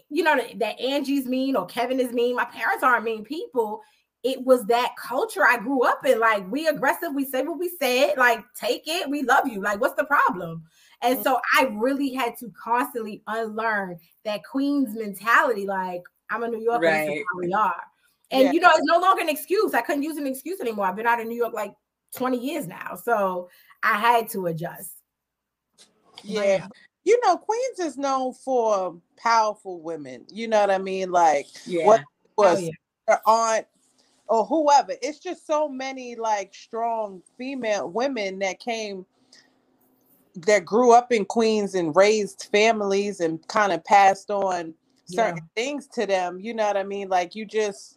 you 0.10 0.24
know, 0.24 0.40
that, 0.58 0.80
Angie's 0.80 1.26
mean 1.26 1.56
or 1.56 1.66
Kevin 1.66 2.00
is 2.00 2.14
mean. 2.14 2.36
My 2.36 2.46
parents 2.46 2.84
aren't 2.84 3.04
mean 3.04 3.24
people. 3.26 3.82
It 4.24 4.44
was 4.46 4.66
that 4.68 4.96
culture 4.96 5.44
I 5.44 5.58
grew 5.58 5.84
up 5.84 6.06
in. 6.06 6.20
Like, 6.20 6.50
we 6.52 6.68
aggressive, 6.68 7.16
we 7.16 7.26
say 7.26 7.42
what 7.44 7.58
we 7.58 7.72
said, 7.82 8.14
like, 8.18 8.44
take 8.56 8.84
it, 8.86 9.10
we 9.10 9.24
love 9.24 9.48
you. 9.48 9.60
Like, 9.62 9.82
what's 9.82 9.96
the 9.96 10.06
problem? 10.06 10.64
And 11.02 11.24
so 11.24 11.40
I 11.58 11.64
really 11.76 12.14
had 12.14 12.38
to 12.40 12.52
constantly 12.62 13.24
unlearn 13.28 14.00
that 14.24 14.44
Queen's 14.44 14.96
mentality. 14.96 15.66
Like, 15.66 16.04
I'm 16.30 16.44
a 16.44 16.48
New 16.48 16.60
Yorker, 16.60 16.86
this 16.86 17.02
is 17.02 17.08
Right. 17.08 17.24
how 17.32 17.40
we 17.40 17.54
are. 17.54 17.84
And 18.32 18.44
Yeah. 18.46 18.52
you 18.52 18.60
know, 18.60 18.70
it's 18.74 18.86
no 18.86 19.00
longer 19.00 19.22
an 19.22 19.30
excuse. 19.30 19.74
I 19.74 19.82
couldn't 19.82 20.04
use 20.04 20.18
an 20.18 20.28
excuse 20.28 20.60
anymore. 20.60 20.86
I've 20.86 20.96
been 20.96 21.08
out 21.08 21.22
of 21.22 21.28
New 21.28 21.36
York 21.36 21.54
like 21.54 21.74
20 22.16 22.38
years 22.38 22.68
now. 22.68 22.96
So 23.02 23.50
I 23.84 23.98
had 23.98 24.30
to 24.30 24.48
adjust. 24.48 24.92
Yeah. 26.24 26.68
You 27.04 27.20
know, 27.26 27.38
Queens 27.38 27.80
is 27.80 27.98
known 27.98 28.34
for 28.34 28.98
powerful 29.16 29.80
women. 29.82 30.26
You 30.30 30.48
know 30.50 30.60
what 30.60 30.72
I 30.72 30.78
mean? 30.78 31.12
Like 31.12 31.48
yeah, 31.66 31.86
What- 31.86 32.02
Oh, 32.40 32.44
was 32.44 32.62
yeah. 32.62 32.70
her 33.08 33.20
aunt 33.26 33.66
or 34.28 34.46
whoever. 34.46 34.94
It's 35.02 35.20
just 35.20 35.48
so 35.48 35.68
many 35.70 36.16
like 36.16 36.54
strong 36.54 37.24
female 37.38 37.90
women 37.90 38.38
that 38.40 38.60
came 38.60 39.06
that 40.36 40.66
grew 40.66 40.92
up 40.92 41.12
in 41.12 41.26
Queens 41.26 41.74
and 41.74 41.96
raised 41.96 42.50
families 42.52 43.22
and 43.22 43.46
kind 43.48 43.72
of 43.72 43.84
passed 43.86 44.30
on 44.30 44.76
certain 45.06 45.50
things 45.56 45.88
to 45.94 46.06
them. 46.06 46.40
You 46.40 46.54
know 46.54 46.68
what 46.68 46.78
I 46.78 46.84
mean? 46.84 47.10
Like 47.10 47.34
you 47.34 47.46
just 47.46 47.97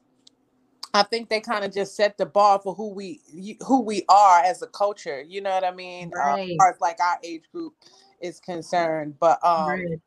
I 0.93 1.05
think 1.05 1.29
they 1.29 1.41
kind 1.41 1.65
of 1.65 1.73
just 1.73 1.95
set 1.95 2.19
the 2.19 2.27
bar 2.27 2.61
for 2.63 2.75
who 2.75 2.93
we 2.93 3.21
who 3.67 3.81
we 3.83 4.05
are 4.09 4.41
as 4.41 4.63
a 4.63 4.67
culture. 4.67 5.23
You 5.23 5.41
know 5.41 5.51
what 5.51 5.65
I 5.65 5.71
mean? 5.71 6.11
Uh, 6.17 6.35
as 6.35 6.57
far 6.59 6.71
as 6.71 6.81
like 6.81 7.01
our 7.01 7.19
age 7.23 7.45
group 7.53 7.75
is 8.21 8.41
concerned. 8.41 9.15
But 9.21 9.45
um 9.45 9.69
Right. 9.69 10.01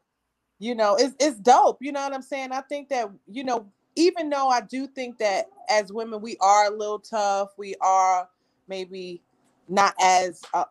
you 0.60 0.76
know 0.76 0.96
it's 0.96 1.16
it's 1.20 1.40
dope 1.40 1.80
you 1.82 1.92
know 1.92 2.02
what 2.02 2.14
i'm 2.14 2.22
saying 2.22 2.52
i 2.52 2.62
think 2.62 2.88
that 2.88 3.10
you 3.28 3.44
know 3.44 3.66
even 3.96 4.30
though 4.30 4.50
i 4.50 4.62
do 4.62 4.86
think 4.86 5.18
that 5.18 5.48
as 5.68 5.92
women 5.92 6.22
we 6.22 6.38
are 6.42 6.68
a 6.68 6.70
little 6.70 7.00
tough 7.00 7.50
we 7.58 7.74
are 7.82 8.30
maybe 8.68 9.22
not 9.68 9.96
as 10.00 10.42
uh, 10.54 10.64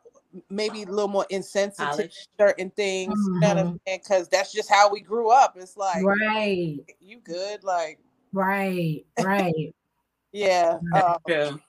maybe 0.48 0.84
a 0.84 0.86
little 0.86 1.08
more 1.08 1.26
insensitive 1.30 2.10
to 2.10 2.26
certain 2.38 2.70
things 2.70 3.18
you 3.26 3.40
know 3.40 3.48
what 3.48 3.58
i'm 3.58 3.80
saying 3.86 4.00
because 4.02 4.28
that's 4.28 4.52
just 4.52 4.70
how 4.70 4.88
we 4.88 5.00
grew 5.00 5.30
up 5.30 5.56
it's 5.58 5.76
like 5.76 6.04
right. 6.04 6.78
you 7.00 7.18
good 7.18 7.64
like 7.64 7.98
Right. 8.32 9.04
Right. 9.20 9.74
Yeah 10.32 10.78
uh, 10.94 11.16
True. 11.26 11.60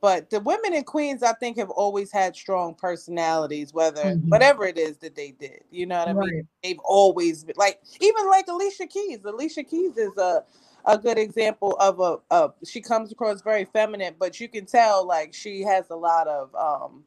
but 0.00 0.30
the 0.30 0.40
women 0.40 0.74
in 0.74 0.84
queens 0.84 1.22
i 1.22 1.32
think 1.34 1.56
have 1.56 1.70
always 1.70 2.10
had 2.12 2.34
strong 2.36 2.74
personalities 2.74 3.72
whether 3.74 4.02
Mhm. 4.16 4.28
whatever 4.28 4.64
it 4.64 4.78
is 4.78 4.96
that 4.98 5.14
they 5.14 5.32
did 5.32 5.60
you 5.70 5.86
know 5.86 5.98
what 5.98 6.08
i 6.08 6.12
mean 6.12 6.46
they've 6.62 6.78
always 6.84 7.44
been 7.44 7.54
like 7.58 7.80
even 8.00 8.28
like 8.28 8.46
Alicia 8.48 8.86
Keys. 8.86 9.24
Alicia 9.24 9.64
Keys 9.64 9.96
is 9.96 10.16
a 10.16 10.44
a 10.84 10.98
good 10.98 11.18
example 11.18 11.76
of 11.80 12.00
a, 12.00 12.18
a 12.34 12.50
she 12.64 12.80
comes 12.80 13.12
across 13.12 13.40
very 13.42 13.64
feminine, 13.64 14.14
but 14.18 14.40
you 14.40 14.48
can 14.48 14.66
tell 14.66 15.06
like 15.06 15.32
she 15.34 15.62
has 15.62 15.90
a 15.90 15.96
lot 15.96 16.26
of 16.28 16.54
um 16.54 17.04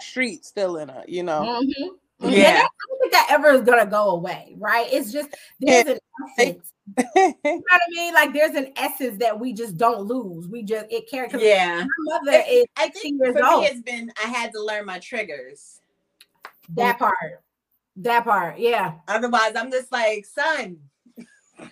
street 0.00 0.44
still 0.44 0.76
in 0.78 0.88
her, 0.88 1.04
you 1.06 1.22
know. 1.22 1.60
Mhm. 1.62 1.96
Yeah. 2.32 2.48
And 2.48 2.56
that- 2.56 2.68
I 2.70 2.86
don't 2.88 2.98
think 3.00 3.12
that 3.12 3.26
ever 3.30 3.48
is 3.50 3.62
gonna 3.62 3.86
go 3.86 4.10
away, 4.10 4.54
right? 4.58 4.86
It's 4.92 5.12
just 5.12 5.28
there's 5.60 5.86
an 5.86 5.98
essence. 6.38 6.70
You 6.96 7.04
know 7.16 7.34
what 7.42 7.62
I 7.72 7.78
mean? 7.90 8.14
Like 8.14 8.32
there's 8.34 8.54
an 8.56 8.72
essence 8.76 9.18
that 9.20 9.38
we 9.38 9.52
just 9.52 9.76
don't 9.76 10.00
lose. 10.02 10.48
We 10.48 10.62
just 10.62 10.86
it 10.90 11.08
carries. 11.10 11.32
'cause 11.32 11.42
Yeah, 11.42 11.84
My 12.06 12.18
mother 12.20 12.42
is 12.48 12.64
I 12.76 12.88
think 12.90 13.20
years 13.22 13.36
for 13.36 13.44
old. 13.44 13.62
me 13.62 13.66
it's 13.68 13.82
been 13.82 14.10
I 14.22 14.28
had 14.28 14.52
to 14.52 14.62
learn 14.62 14.84
my 14.86 14.98
triggers. 14.98 15.80
that 16.76 16.98
part. 16.98 17.42
That 17.96 18.24
part, 18.24 18.58
yeah. 18.58 18.94
Otherwise, 19.06 19.52
I'm 19.56 19.70
just 19.70 19.92
like, 19.92 20.24
son, 20.26 20.78
Girl, 21.56 21.66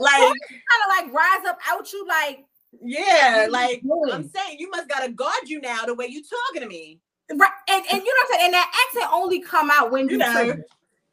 like, 0.00 0.18
kind 0.20 0.30
of 0.30 0.88
like 0.98 1.12
rise 1.12 1.44
up 1.46 1.58
out 1.68 1.92
you, 1.92 2.06
like 2.08 2.44
yeah, 2.82 3.46
like? 3.50 3.82
I'm 4.12 4.28
saying, 4.28 4.58
you 4.58 4.70
must 4.70 4.88
gotta 4.88 5.10
guard 5.12 5.48
you 5.48 5.60
now 5.60 5.84
the 5.84 5.94
way 5.94 6.06
you 6.06 6.22
talking 6.22 6.62
to 6.62 6.68
me, 6.68 7.00
right. 7.34 7.50
And, 7.68 7.84
and 7.92 8.02
you 8.02 8.04
know 8.04 8.04
what 8.04 8.26
I'm 8.26 8.32
saying? 8.40 8.44
And 8.46 8.54
that 8.54 8.86
accent 8.94 9.12
only 9.12 9.40
come 9.40 9.70
out 9.70 9.90
when 9.90 10.06
you 10.06 10.12
You 10.12 10.18
know, 10.18 10.32
trigger. 10.32 10.64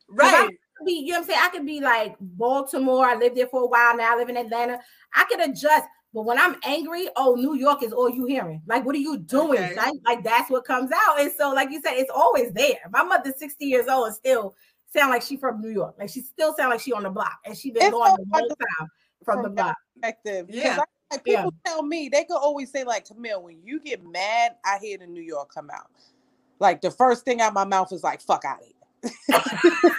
right? 0.10 0.49
be, 0.86 0.91
you 0.93 1.13
know 1.13 1.19
what 1.19 1.21
I'm 1.21 1.28
saying? 1.30 1.39
I 1.41 1.49
could 1.49 1.65
be 1.65 1.80
like 1.80 2.15
Baltimore. 2.19 3.06
I 3.06 3.15
lived 3.15 3.38
there 3.38 3.47
for 3.47 3.62
a 3.63 3.67
while 3.67 3.95
now. 3.95 4.13
I 4.13 4.17
live 4.17 4.30
in 4.30 4.38
Atlanta. 4.38 4.80
I 5.13 5.23
could 5.30 5.39
adjust. 5.39 5.86
But 6.13 6.23
when 6.26 6.38
I'm 6.38 6.58
angry, 6.63 7.08
oh, 7.15 7.36
New 7.36 7.56
York 7.56 7.82
is 7.84 7.91
all 7.93 8.10
you 8.10 8.26
hearing. 8.26 8.62
Like, 8.67 8.86
what 8.86 8.93
are 8.95 8.99
you 8.99 9.17
doing? 9.17 9.58
Okay. 9.63 9.76
Like, 9.76 9.93
like 10.06 10.23
that's 10.23 10.52
what 10.52 10.63
comes 10.65 10.91
out. 10.91 11.19
And 11.19 11.32
so, 11.36 11.52
like 11.54 11.71
you 11.71 11.82
said, 11.82 11.93
it's 11.93 12.12
always 12.13 12.52
there. 12.54 12.76
My 12.91 13.02
mother's 13.04 13.39
60 13.39 13.65
years 13.65 13.88
old 13.88 14.08
and 14.08 14.15
still 14.15 14.56
sound 14.93 15.10
like 15.10 15.23
she 15.23 15.38
from 15.38 15.60
New 15.62 15.69
York. 15.71 15.95
Like 15.97 16.10
she 16.10 16.21
still 16.21 16.54
sound 16.56 16.69
like 16.69 16.82
she 16.82 16.93
on 16.93 17.04
the 17.04 17.10
block. 17.10 17.39
And 17.45 17.58
she 17.58 17.71
been 17.71 17.84
It's 17.84 17.91
going 17.91 18.12
so 18.12 18.17
the 18.17 18.38
whole 18.38 18.47
time 18.49 18.89
from 19.26 19.41
the 19.41 19.49
block. 19.49 19.76
Perspective. 19.95 20.47
'Cause 20.47 20.56
Yeah. 20.56 20.78
I- 20.82 20.86
like 21.13 21.21
Yeah. 21.26 21.38
people 21.43 21.54
tell 21.65 21.84
me 21.84 22.10
they 22.10 22.23
could 22.26 22.38
always 22.38 22.71
say 22.71 22.84
like 22.84 23.06
Camille, 23.08 23.41
when 23.41 23.58
you 23.63 23.80
get 23.80 24.04
mad, 24.06 24.56
I 24.65 24.78
hear 24.82 24.97
the 24.97 25.08
New 25.08 25.21
York 25.21 25.54
come 25.54 25.69
out. 25.71 25.89
Like 26.60 26.82
the 26.82 26.91
first 26.91 27.26
thing 27.26 27.41
out 27.41 27.54
my 27.54 27.65
mouth 27.65 27.91
is 27.91 28.04
like 28.04 28.21
fuck 28.21 28.43
out 28.45 28.60
of 28.60 28.65
here. 28.65 28.73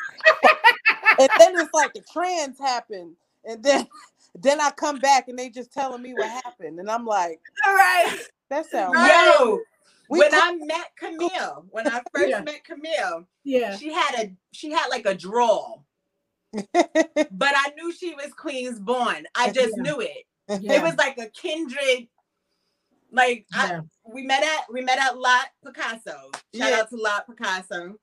and 1.18 1.28
then 1.38 1.58
it's 1.58 1.72
like 1.74 1.92
the 1.94 2.02
trans 2.12 2.58
happen, 2.58 3.14
and 3.44 3.62
then 3.62 3.86
then 4.40 4.60
I 4.60 4.70
come 4.70 4.98
back 4.98 5.28
and 5.28 5.38
they 5.38 5.48
just 5.50 5.72
telling 5.72 6.02
me 6.02 6.12
what 6.14 6.28
happened, 6.28 6.78
and 6.78 6.90
I'm 6.90 7.04
like, 7.06 7.40
All 7.66 7.74
right. 7.74 8.18
that 8.50 8.66
sounds. 8.70 8.94
Right. 8.94 9.36
Yo, 9.40 9.60
We 10.08 10.18
when 10.20 10.30
I 10.34 10.56
met 10.56 10.90
Camille, 10.98 11.66
when 11.70 11.86
I 11.88 12.02
first 12.14 12.28
Yeah. 12.28 12.40
met 12.42 12.64
Camille, 12.64 13.26
Yeah. 13.44 13.76
she 13.76 13.92
had 13.92 14.14
a 14.18 14.32
she 14.52 14.70
had 14.70 14.86
like 14.88 15.06
a 15.06 15.14
drawl, 15.14 15.84
but 16.52 16.74
I 17.42 17.72
knew 17.76 17.92
she 17.92 18.14
was 18.14 18.32
Queens 18.36 18.78
born. 18.80 19.26
I 19.34 19.50
just 19.50 19.74
Yeah. 19.76 19.82
knew 19.82 20.00
it. 20.00 20.24
Yeah. 20.48 20.74
It 20.74 20.82
was 20.82 20.96
like 20.96 21.18
a 21.18 21.26
kindred. 21.30 22.08
Like 23.10 23.46
I, 23.54 23.80
we 24.04 24.22
met 24.22 24.42
at 24.42 24.64
we 24.72 24.80
met 24.82 24.98
at 24.98 25.18
Lot 25.18 25.46
Picasso. 25.64 26.30
Shout 26.32 26.70
Yeah. 26.70 26.80
out 26.80 26.90
to 26.90 26.96
Lot 26.96 27.26
Picasso. 27.26 27.94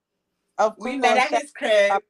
Of 0.57 0.75
We 0.77 0.97
met 0.97 1.17
at 1.17 1.41
his 1.41 1.51
crib. 1.51 2.01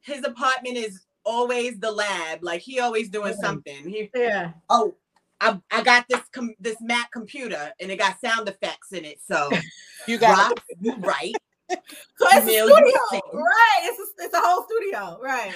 His 0.00 0.24
apartment 0.24 0.76
is 0.76 1.04
always 1.24 1.78
the 1.78 1.90
lab. 1.90 2.42
Like 2.42 2.60
he 2.62 2.80
always 2.80 3.08
doing 3.08 3.32
Right. 3.32 3.40
something. 3.40 3.88
He 3.88 4.10
Yeah. 4.14 4.52
oh, 4.70 4.94
I, 5.40 5.60
I 5.70 5.82
got 5.82 6.06
this 6.08 6.20
com- 6.32 6.54
this 6.60 6.76
Mac 6.80 7.10
computer 7.12 7.72
and 7.80 7.90
it 7.90 7.96
got 7.98 8.20
sound 8.20 8.48
effects 8.48 8.92
in 8.92 9.04
it. 9.04 9.20
So 9.26 9.48
you 10.08 10.18
got 10.18 10.36
Rock, 10.50 10.64
you 10.80 10.94
right. 10.96 11.34
So 12.18 12.26
it's 12.30 12.46
a 12.46 12.50
studio, 12.50 13.20
right? 13.32 13.80
It's 13.82 13.98
a, 13.98 14.24
it's 14.24 14.34
a 14.34 14.40
whole 14.40 14.64
studio 14.64 15.18
right? 15.20 15.52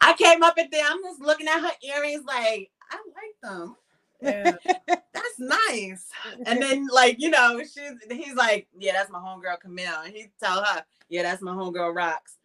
I 0.00 0.14
came 0.18 0.42
up 0.42 0.54
at 0.58 0.70
there. 0.70 0.84
I'm 0.86 1.02
just 1.02 1.20
looking 1.20 1.48
at 1.48 1.60
her 1.60 1.70
earrings, 1.82 2.24
like 2.26 2.70
I 2.90 2.96
like 2.96 3.40
them. 3.42 3.76
Yeah. 4.20 4.52
That's 4.86 5.38
nice. 5.38 6.08
And 6.46 6.62
then, 6.62 6.86
like 6.92 7.16
you 7.18 7.30
know, 7.30 7.60
she's 7.60 7.92
he's 8.10 8.34
like, 8.34 8.68
yeah, 8.78 8.92
that's 8.92 9.10
my 9.10 9.18
homegirl 9.18 9.60
Camille. 9.60 10.02
And 10.04 10.12
he 10.12 10.26
tell 10.42 10.62
her, 10.62 10.84
yeah, 11.08 11.22
that's 11.22 11.42
my 11.42 11.52
homegirl 11.52 11.94
Rocks. 11.94 12.38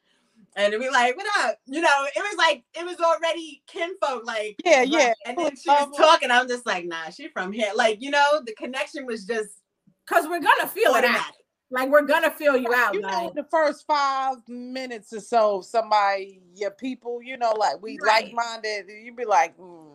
And 0.56 0.74
we 0.80 0.90
like, 0.90 1.16
what 1.16 1.28
up? 1.40 1.58
You 1.66 1.82
know, 1.82 2.06
it 2.16 2.20
was 2.20 2.36
like 2.38 2.64
it 2.74 2.86
was 2.86 2.98
already 2.98 3.62
kinfolk, 3.68 4.26
like 4.26 4.60
Yeah, 4.66 4.84
yeah. 4.84 5.14
And 5.26 5.38
then 5.38 5.56
she 5.56 5.70
was 5.70 5.96
talking. 5.96 6.32
I'm 6.32 6.48
just 6.48 6.66
like, 6.66 6.86
nah, 6.86 7.10
she 7.10 7.28
from 7.30 7.52
here. 7.52 7.72
Like 7.76 8.02
you 8.02 8.12
know, 8.12 8.42
the 8.46 8.54
connection 8.54 9.06
was 9.06 9.26
just 9.26 9.62
Because 10.06 10.28
we're 10.28 10.42
gonna 10.42 10.68
feel 10.68 10.96
it 10.96 11.06
out. 11.06 11.34
Like 11.70 11.90
we're 11.90 12.04
gonna 12.06 12.32
feel 12.32 12.56
you 12.56 12.74
out. 12.74 12.94
You 12.94 13.02
know, 13.02 13.08
Like, 13.26 13.34
the 13.34 13.44
first 13.52 13.86
five 13.86 14.38
minutes 14.48 15.12
or 15.14 15.20
so, 15.20 15.62
somebody, 15.62 16.40
your 16.56 16.72
people, 16.72 17.22
you 17.22 17.36
know, 17.38 17.52
like 17.52 17.82
we 17.82 17.98
Right. 18.02 18.26
like 18.26 18.34
minded, 18.34 18.86
you'd 19.04 19.18
be 19.18 19.26
like, 19.26 19.58
mm. 19.58 19.90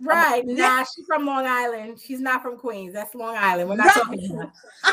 right? 0.00 0.44
I'm- 0.44 0.46
Nah, 0.56 0.84
she's 0.84 1.04
from 1.06 1.26
Long 1.26 1.46
Island. 1.46 1.98
She's 2.00 2.20
not 2.20 2.42
from 2.42 2.56
Queens. 2.58 2.92
That's 2.94 3.14
Long 3.14 3.36
Island. 3.36 3.68
We're 3.70 3.76
not 3.76 3.86
Right. 3.86 3.94
talking 4.04 4.20
to 4.28 4.36
her. 4.36 4.52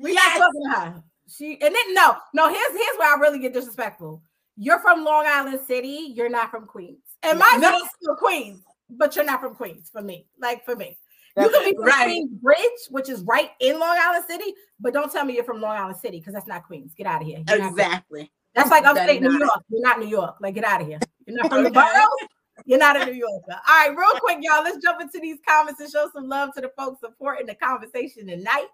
We're 0.00 0.12
Yes. 0.12 0.38
not 0.38 0.46
talking 0.46 0.62
to 0.64 0.80
her. 0.80 1.02
She 1.28 1.52
and 1.62 1.74
then 1.74 1.94
no, 1.94 2.16
no. 2.34 2.48
Here's 2.48 2.72
here's 2.72 2.98
where 2.98 3.16
I 3.16 3.18
really 3.18 3.38
get 3.38 3.54
disrespectful. 3.54 4.22
You're 4.56 4.78
from 4.80 5.02
Long 5.04 5.24
Island 5.26 5.60
City. 5.66 6.12
You're 6.14 6.28
not 6.28 6.50
from 6.50 6.66
Queens. 6.66 6.98
And 7.22 7.38
my 7.38 7.56
No. 7.58 7.78
still 7.96 8.14
Queens, 8.16 8.62
but 8.90 9.16
you're 9.16 9.24
not 9.24 9.40
from 9.40 9.54
Queens. 9.54 9.88
For 9.90 10.02
me, 10.02 10.26
like 10.38 10.64
for 10.66 10.76
me, 10.76 10.98
you 11.36 11.48
can 11.50 11.64
be 11.64 11.74
from 11.74 11.84
Right. 11.84 12.04
Queens 12.04 12.30
Bridge, 12.40 12.58
which 12.90 13.08
is 13.08 13.22
right 13.22 13.50
in 13.60 13.78
Long 13.78 13.96
Island 14.00 14.24
City, 14.28 14.54
but 14.80 14.92
don't 14.92 15.10
tell 15.12 15.24
me 15.24 15.34
you're 15.34 15.44
from 15.44 15.60
Long 15.60 15.76
Island 15.76 15.96
City 15.98 16.18
because 16.18 16.34
that's 16.34 16.46
not 16.46 16.64
Queens. 16.64 16.92
Get 16.96 17.06
out 17.06 17.22
of 17.22 17.26
here. 17.26 17.42
You're. 17.48 17.66
Exactly. 17.68 18.30
That's 18.54 18.70
like 18.70 18.84
That 18.84 18.96
upstate 18.96 19.20
New 19.22 19.30
not- 19.30 19.40
York. 19.40 19.64
You're 19.68 19.82
not 19.82 19.98
New 19.98 20.06
York. 20.06 20.36
Like, 20.40 20.54
get 20.54 20.64
out 20.64 20.80
of 20.80 20.86
here. 20.86 21.00
You're 21.26 21.36
not 21.38 21.50
from 21.50 21.64
the 21.64 21.70
Okay. 21.70 21.80
boroughs. 21.80 22.28
You're 22.66 22.78
not 22.78 22.96
a 23.00 23.04
New 23.04 23.12
Yorker. 23.14 23.60
All 23.68 23.88
right, 23.88 23.96
real 23.96 24.20
quick, 24.20 24.38
y'all. 24.40 24.62
Let's 24.62 24.78
jump 24.78 25.00
into 25.00 25.18
these 25.20 25.38
comments 25.46 25.80
and 25.80 25.90
show 25.90 26.08
some 26.12 26.28
love 26.28 26.54
to 26.54 26.60
the 26.60 26.70
folks 26.78 27.00
supporting 27.00 27.46
the 27.46 27.54
conversation 27.56 28.28
tonight. 28.28 28.68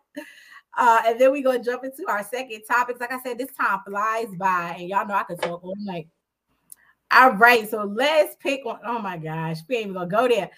Uh, 0.77 1.01
and 1.07 1.19
then 1.19 1.33
we're 1.33 1.43
gonna 1.43 1.65
jump 1.65 1.83
into 1.83 2.05
our 2.07 2.23
second 2.23 2.63
topics. 2.71 3.01
Like 3.01 3.11
I 3.11 3.21
said, 3.23 3.39
this 3.39 3.49
time 3.59 3.81
flies 3.87 4.29
by, 4.39 4.77
and 4.79 4.89
y'all 4.89 5.07
know 5.07 5.15
I 5.15 5.23
could 5.23 5.41
talk 5.41 5.65
all 5.65 5.75
night. 5.79 6.09
All 7.11 7.33
right, 7.33 7.69
so 7.69 7.85
let's 7.85 8.37
pick 8.37 8.65
one. 8.67 8.79
Oh 8.85 8.99
my 9.01 9.17
gosh, 9.17 9.59
we 9.69 9.77
ain't 9.77 9.85
even 9.87 9.95
gonna 9.95 10.09
go 10.09 10.29
there. 10.29 10.51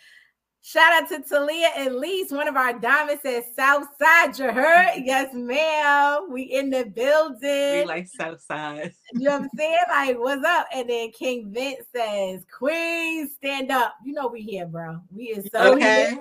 Shout 0.64 0.92
out 1.02 1.08
to 1.08 1.20
Talia 1.28 1.70
and 1.76 1.96
Lise. 1.96 2.30
One 2.30 2.46
of 2.46 2.54
our 2.54 2.78
diamonds 2.78 3.22
says 3.22 3.44
Southside. 3.56 4.38
You 4.38 4.52
heard? 4.52 4.90
Mm-hmm. 4.90 5.04
Yes, 5.04 5.34
ma'am. 5.34 6.28
We 6.30 6.42
in 6.42 6.70
the 6.70 6.84
building. 6.84 7.80
We 7.80 7.84
like 7.84 8.06
Southside. 8.06 8.94
You 9.12 9.24
know 9.28 9.40
what 9.40 9.42
I'm 9.42 9.48
saying? 9.58 9.78
Like, 9.88 10.18
what's 10.20 10.46
up? 10.46 10.68
And 10.72 10.88
then 10.88 11.10
King 11.10 11.52
Vince 11.52 11.84
says, 11.94 12.46
Queen, 12.56 13.28
stand 13.28 13.72
up. 13.72 13.96
You 14.04 14.12
know 14.12 14.28
we 14.28 14.42
here, 14.42 14.66
bro. 14.66 15.00
We 15.10 15.24
is 15.24 15.48
so 15.52 15.74
Okay. 15.74 16.16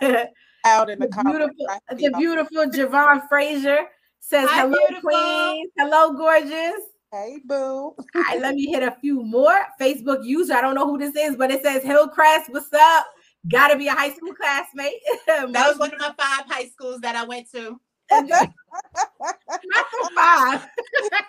here. 0.00 0.28
out 0.64 0.88
in 0.88 1.00
the, 1.00 1.08
the 1.08 1.22
beautiful, 1.24 1.66
the 1.90 2.10
beautiful 2.16 2.66
Javon 2.66 3.28
Frazier 3.28 3.80
says, 4.20 4.48
Hi, 4.48 4.60
Hello, 4.60 4.76
beautiful." 4.78 5.10
Queen. 5.10 5.70
Hello, 5.76 6.12
gorgeous. 6.12 6.82
Hey, 7.10 7.40
boo. 7.44 7.54
All 7.56 7.96
right, 8.14 8.40
let 8.40 8.54
me 8.54 8.70
hit 8.70 8.84
a 8.84 8.96
few 9.00 9.24
more. 9.24 9.66
Facebook 9.80 10.24
user. 10.24 10.54
I 10.54 10.60
don't 10.60 10.76
know 10.76 10.86
who 10.86 10.98
this 10.98 11.16
is, 11.16 11.36
but 11.36 11.50
it 11.50 11.64
says 11.64 11.82
Hillcrest. 11.82 12.50
What's 12.50 12.72
up? 12.72 13.06
Gotta 13.50 13.76
be 13.76 13.88
a 13.88 13.92
high 13.92 14.12
school 14.12 14.34
classmate. 14.34 14.94
That 15.26 15.68
was 15.68 15.78
one 15.78 15.92
of 15.92 15.98
my 15.98 16.12
five 16.18 16.46
high 16.46 16.66
schools 16.66 17.00
that 17.00 17.16
I 17.16 17.24
went 17.24 17.50
to. 17.52 17.80
Not 18.10 18.28
the 18.28 20.10
five. 20.14 20.68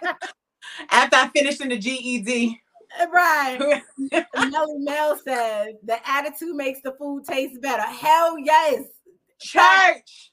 After 0.91 1.15
I 1.15 1.30
finished 1.30 1.62
in 1.62 1.69
the 1.69 1.78
GED. 1.78 2.60
Right. 3.12 3.82
Melly 4.36 4.78
Mel 4.78 5.17
says 5.26 5.73
the 5.84 5.97
attitude 6.08 6.56
makes 6.56 6.82
the 6.84 6.93
food 6.99 7.26
taste 7.26 7.62
better. 7.62 7.82
Hell 7.82 8.38
yes. 8.38 8.84
Church. 9.41 10.32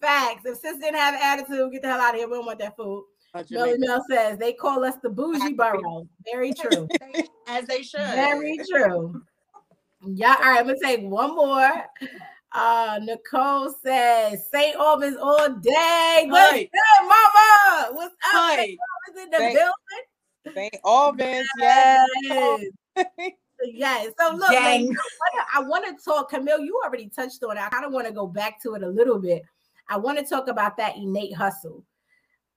Facts. 0.00 0.42
If 0.44 0.58
sis 0.58 0.78
didn't 0.78 0.96
have 0.96 1.14
attitude, 1.14 1.72
get 1.72 1.82
the 1.82 1.88
hell 1.88 2.00
out 2.00 2.14
of 2.14 2.20
here. 2.20 2.28
We 2.28 2.34
don't 2.34 2.46
want 2.46 2.58
that 2.58 2.76
food. 2.76 3.04
Bunch 3.32 3.50
Melly. 3.50 3.74
Mel 3.78 4.04
says 4.10 4.36
they 4.38 4.52
call 4.52 4.84
us 4.84 4.96
the 5.02 5.08
bougie 5.08 5.54
borough. 5.54 6.06
Very 6.30 6.52
true. 6.52 6.86
As 7.48 7.66
they 7.66 7.82
should. 7.82 8.00
Very 8.00 8.58
true. 8.70 9.22
Yeah. 10.06 10.36
All 10.38 10.50
right. 10.50 10.60
I'm 10.60 10.66
gonna 10.66 10.78
take 10.82 11.02
one 11.02 11.34
more. 11.34 11.70
Uh, 12.54 13.00
Nicole 13.02 13.74
says 13.82 14.48
St. 14.50 14.76
Albans 14.76 15.16
all 15.16 15.48
day. 15.48 16.26
What's 16.28 16.50
Hi. 16.52 16.58
good, 16.58 17.08
mama? 17.08 17.94
What's 17.94 18.14
up? 18.34 18.58
St. 18.58 18.78
Albans 19.08 19.24
in 19.24 19.30
the 19.30 19.38
building. 19.38 20.54
St. 20.54 20.76
Albans, 20.84 21.48
yes. 21.58 22.08
Yes. 22.22 22.60
Yes. 23.64 24.12
So 24.18 24.34
look, 24.34 24.50
like, 24.50 24.84
I 25.54 25.62
want 25.62 25.86
to 25.86 26.04
talk, 26.04 26.30
Camille. 26.30 26.60
You 26.60 26.80
already 26.84 27.08
touched 27.08 27.42
on 27.44 27.56
it. 27.56 27.60
I 27.62 27.68
kind 27.68 27.84
of 27.84 27.92
want 27.92 28.06
to 28.06 28.12
go 28.12 28.26
back 28.26 28.60
to 28.62 28.74
it 28.74 28.82
a 28.82 28.88
little 28.88 29.18
bit. 29.18 29.42
I 29.88 29.96
want 29.96 30.18
to 30.18 30.24
talk 30.24 30.48
about 30.48 30.76
that 30.78 30.96
innate 30.96 31.34
hustle. 31.34 31.84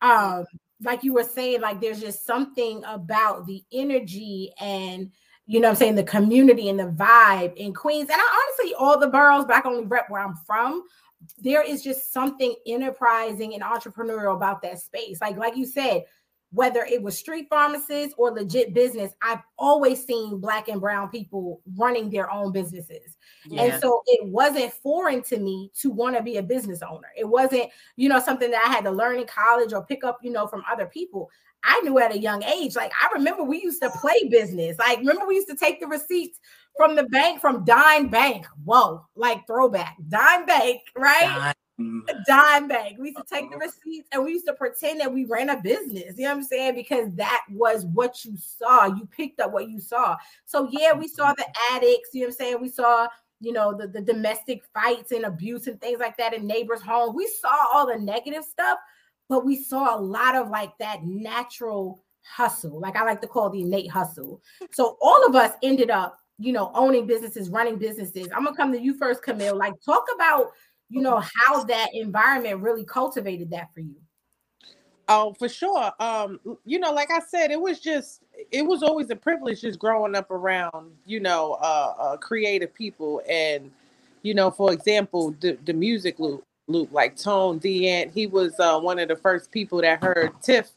Um, 0.01 0.45
like 0.81 1.03
you 1.03 1.13
were 1.13 1.23
saying, 1.23 1.61
like 1.61 1.79
there's 1.79 2.01
just 2.01 2.25
something 2.25 2.83
about 2.85 3.45
the 3.45 3.63
energy 3.71 4.51
and 4.59 5.11
you 5.47 5.59
know 5.59 5.67
what 5.67 5.73
I'm 5.73 5.77
saying, 5.77 5.95
the 5.95 6.03
community 6.03 6.69
and 6.69 6.79
the 6.79 6.85
vibe 6.85 7.55
in 7.55 7.73
Queens. 7.73 8.09
And 8.09 8.19
I 8.19 8.43
honestly 8.59 8.75
all 8.75 8.99
the 8.99 9.07
boroughs, 9.07 9.45
but 9.45 9.55
I 9.55 9.61
can 9.61 9.73
only 9.73 9.85
rep 9.85 10.09
where 10.09 10.21
I'm 10.21 10.35
from. 10.35 10.83
There 11.39 11.63
is 11.63 11.83
just 11.83 12.11
something 12.13 12.55
enterprising 12.67 13.53
and 13.53 13.63
entrepreneurial 13.63 14.35
about 14.35 14.61
that 14.63 14.79
space. 14.79 15.19
Like, 15.21 15.37
like 15.37 15.55
you 15.55 15.65
said, 15.65 16.05
whether 16.51 16.85
it 16.85 17.01
was 17.01 17.17
street 17.17 17.47
pharmacists 17.49 18.15
or 18.17 18.31
legit 18.31 18.73
business, 18.73 19.11
I've 19.21 19.41
always 19.57 20.05
seen 20.05 20.39
black 20.39 20.69
and 20.69 20.79
brown 20.79 21.09
people 21.09 21.61
running 21.75 22.09
their 22.09 22.31
own 22.31 22.51
businesses. 22.51 23.17
And 23.57 23.81
so 23.81 24.01
it 24.05 24.25
wasn't 24.25 24.71
foreign 24.71 25.21
to 25.23 25.37
me 25.37 25.71
to 25.81 25.89
want 25.89 26.15
to 26.15 26.23
be 26.23 26.37
a 26.37 26.43
business 26.43 26.81
owner. 26.81 27.09
It 27.17 27.27
wasn't, 27.27 27.69
you 27.97 28.07
know, 28.07 28.19
something 28.19 28.51
that 28.51 28.63
I 28.65 28.69
had 28.71 28.85
to 28.85 28.91
learn 28.91 29.19
in 29.19 29.27
college 29.27 29.73
or 29.73 29.85
pick 29.85 30.03
up, 30.03 30.19
you 30.21 30.31
know, 30.31 30.47
from 30.47 30.63
other 30.71 30.85
people. 30.85 31.29
I 31.65 31.81
knew 31.81 31.99
at 31.99 32.13
a 32.13 32.19
young 32.19 32.43
age. 32.43 32.75
Like 32.75 32.91
I 33.01 33.09
remember 33.13 33.43
we 33.43 33.61
used 33.61 33.81
to 33.81 33.89
play 33.89 34.27
business. 34.29 34.77
Like 34.79 34.99
remember 34.99 35.25
we 35.25 35.35
used 35.35 35.49
to 35.49 35.55
take 35.55 35.79
the 35.79 35.87
receipts 35.87 36.39
from 36.77 36.95
the 36.95 37.03
bank 37.03 37.41
from 37.41 37.65
Dime 37.65 38.09
Bank. 38.09 38.45
Whoa, 38.63 39.05
like 39.15 39.45
throwback. 39.47 39.97
Dime 40.09 40.45
Bank, 40.45 40.81
right? 40.95 41.53
dime 42.25 42.67
bank. 42.67 42.97
We 42.99 43.09
used 43.09 43.17
to 43.17 43.23
take 43.29 43.49
the 43.49 43.57
uh-huh. 43.57 43.65
receipts 43.65 44.07
and 44.11 44.23
we 44.23 44.31
used 44.31 44.47
to 44.47 44.53
pretend 44.53 45.01
that 45.01 45.13
we 45.13 45.25
ran 45.25 45.49
a 45.49 45.61
business. 45.61 46.17
You 46.17 46.23
know 46.23 46.29
what 46.31 46.37
I'm 46.37 46.43
saying? 46.43 46.75
Because 46.75 47.13
that 47.15 47.43
was 47.51 47.85
what 47.87 48.23
you 48.23 48.37
saw. 48.37 48.85
You 48.85 49.07
picked 49.11 49.41
up 49.41 49.51
what 49.51 49.69
you 49.69 49.81
saw. 49.81 50.15
So 50.45 50.69
yeah, 50.71 50.93
we 50.93 51.07
saw 51.07 51.33
the 51.33 51.43
mm-hmm. 51.43 51.75
addicts. 51.75 52.09
You 52.13 52.21
know 52.21 52.27
what 52.27 52.33
I'm 52.33 52.37
saying? 52.37 52.61
We 52.61 52.69
saw 52.69 53.07
you 53.41 53.51
know 53.51 53.73
the, 53.77 53.87
the 53.87 54.01
domestic 54.01 54.63
fights 54.73 55.11
and 55.11 55.25
abuse 55.25 55.67
and 55.67 55.79
things 55.81 55.99
like 55.99 56.17
that 56.17 56.33
in 56.33 56.47
neighbors' 56.47 56.81
homes. 56.81 57.15
We 57.15 57.27
saw 57.27 57.65
all 57.73 57.85
the 57.85 57.97
negative 57.97 58.45
stuff, 58.45 58.79
but 59.29 59.45
we 59.45 59.55
saw 59.61 59.97
a 59.97 59.99
lot 59.99 60.35
of 60.35 60.49
like 60.49 60.77
that 60.79 61.03
natural 61.03 62.03
hustle, 62.23 62.79
like 62.79 62.95
I 62.95 63.03
like 63.03 63.21
to 63.21 63.27
call 63.27 63.49
the 63.49 63.61
innate 63.61 63.89
hustle. 63.89 64.41
So 64.71 64.97
all 65.01 65.25
of 65.25 65.35
us 65.35 65.53
ended 65.63 65.89
up, 65.89 66.17
you 66.37 66.51
know, 66.51 66.71
owning 66.73 67.07
businesses, 67.07 67.49
running 67.49 67.77
businesses. 67.77 68.27
I'm 68.35 68.43
gonna 68.43 68.57
come 68.57 68.71
to 68.71 68.81
you 68.81 68.97
first, 68.97 69.23
Camille. 69.23 69.55
Like, 69.55 69.73
talk 69.85 70.05
about 70.13 70.51
you 70.89 71.01
know 71.01 71.21
how 71.35 71.63
that 71.63 71.89
environment 71.93 72.61
really 72.61 72.85
cultivated 72.85 73.49
that 73.51 73.73
for 73.73 73.79
you 73.79 73.95
Oh, 75.07 75.33
for 75.37 75.47
sure. 75.47 75.91
Um, 75.99 76.39
you 76.65 76.79
know, 76.79 76.91
like 76.91 77.11
I 77.11 77.19
said, 77.19 77.51
it 77.51 77.61
was 77.61 77.79
just 77.79 78.23
it 78.51 78.63
was 78.63 78.81
always 78.81 79.09
a 79.09 79.15
privilege 79.15 79.61
just 79.61 79.79
growing 79.79 80.15
up 80.15 80.31
around, 80.31 80.91
you 81.05 81.19
know, 81.19 81.53
uh, 81.61 81.93
uh 81.97 82.17
creative 82.17 82.73
people 82.73 83.21
and 83.29 83.71
you 84.23 84.33
know, 84.33 84.49
for 84.49 84.73
example, 84.73 85.35
the, 85.39 85.55
the 85.65 85.73
music 85.73 86.17
loop 86.17 86.43
loop, 86.67 86.91
like 86.91 87.15
Tone 87.15 87.59
Deant, 87.59 88.11
he 88.11 88.27
was 88.27 88.59
uh, 88.59 88.79
one 88.79 88.99
of 88.99 89.07
the 89.07 89.15
first 89.15 89.51
people 89.51 89.81
that 89.81 90.03
heard 90.03 90.31
Tiff 90.41 90.71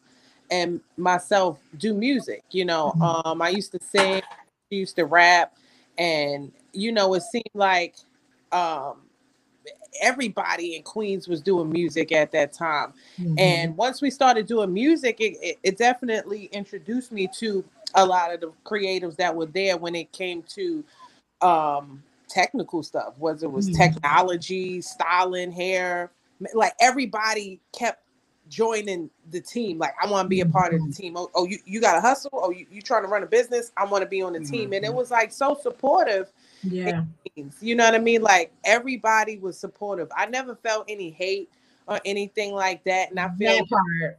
and 0.51 0.81
myself 0.97 1.59
do 1.77 1.95
music. 1.95 2.43
You 2.51 2.65
know, 2.65 2.93
um, 3.01 3.43
I 3.43 3.51
used 3.51 3.73
to 3.73 3.81
sing, 3.83 4.23
used 4.71 4.97
to 4.97 5.05
rap, 5.05 5.57
and 5.97 6.53
you 6.73 6.93
know, 6.93 7.15
it 7.15 7.23
seemed 7.23 7.51
like 7.55 7.97
um 8.53 8.97
everybody 10.01 10.77
in 10.77 10.83
Queens 10.83 11.29
was 11.29 11.41
doing 11.41 11.71
music 11.71 12.13
at 12.13 12.31
that 12.33 12.53
time. 12.53 12.93
And 13.39 13.77
once 13.77 14.01
we 14.01 14.11
started 14.11 14.47
doing 14.47 14.73
music, 14.73 15.21
it, 15.21 15.37
it, 15.43 15.59
it 15.63 15.79
definitely 15.79 16.45
introduced 16.53 17.11
me 17.11 17.29
to 17.39 17.65
a 17.95 18.05
lot 18.05 18.33
of 18.33 18.41
the 18.41 18.53
creatives 18.65 19.17
that 19.17 19.35
were 19.35 19.47
there 19.47 19.77
when 19.77 19.95
it 19.95 20.13
came 20.13 20.43
to 20.55 20.85
um, 21.41 22.03
technical 22.29 22.83
stuff, 22.83 23.15
whether 23.19 23.47
it 23.47 23.53
was 23.53 23.71
Mhm. 23.71 23.77
technology, 23.77 24.81
styling, 24.83 25.53
hair, 25.53 26.11
like 26.55 26.75
everybody 26.81 27.61
kept 27.73 28.05
joining 28.49 29.11
the 29.31 29.41
team. 29.41 29.79
Like, 29.79 29.95
I 30.03 30.11
want 30.11 30.27
to 30.27 30.29
be 30.29 30.41
a 30.43 30.47
part 30.47 30.75
of 30.75 30.83
the 30.85 30.91
team. 30.91 31.17
Oh, 31.17 31.31
oh 31.35 31.47
you, 31.47 31.59
you 31.67 31.81
got 31.81 31.95
to 31.95 32.01
hustle. 32.01 32.31
Oh, 32.35 32.51
you, 32.51 32.67
you 32.71 32.83
trying 32.83 33.03
to 33.03 33.09
run 33.09 33.23
a 33.23 33.27
business? 33.27 33.73
I 33.77 33.85
want 33.87 34.03
to 34.03 34.09
be 34.09 34.23
on 34.23 34.35
the 34.35 34.41
team. 34.41 34.73
And 34.73 34.85
it 34.85 34.95
was 34.95 35.11
like 35.11 35.33
so 35.33 35.59
supportive 35.63 36.33
yeah 36.63 37.03
you 37.61 37.75
know 37.77 37.85
what 37.85 37.95
I 37.95 37.99
mean? 37.99 38.23
Like 38.23 38.53
everybody 38.65 39.39
was 39.39 39.59
supportive. 39.59 40.09
I 40.17 40.27
never 40.27 40.57
felt 40.57 40.87
any 40.89 41.11
hate 41.11 41.51
or 41.87 42.01
anything 42.05 42.53
like 42.55 42.85
that. 42.85 43.11
And 43.11 43.21
I 43.21 43.31
feel 43.39 43.67
part 43.67 44.19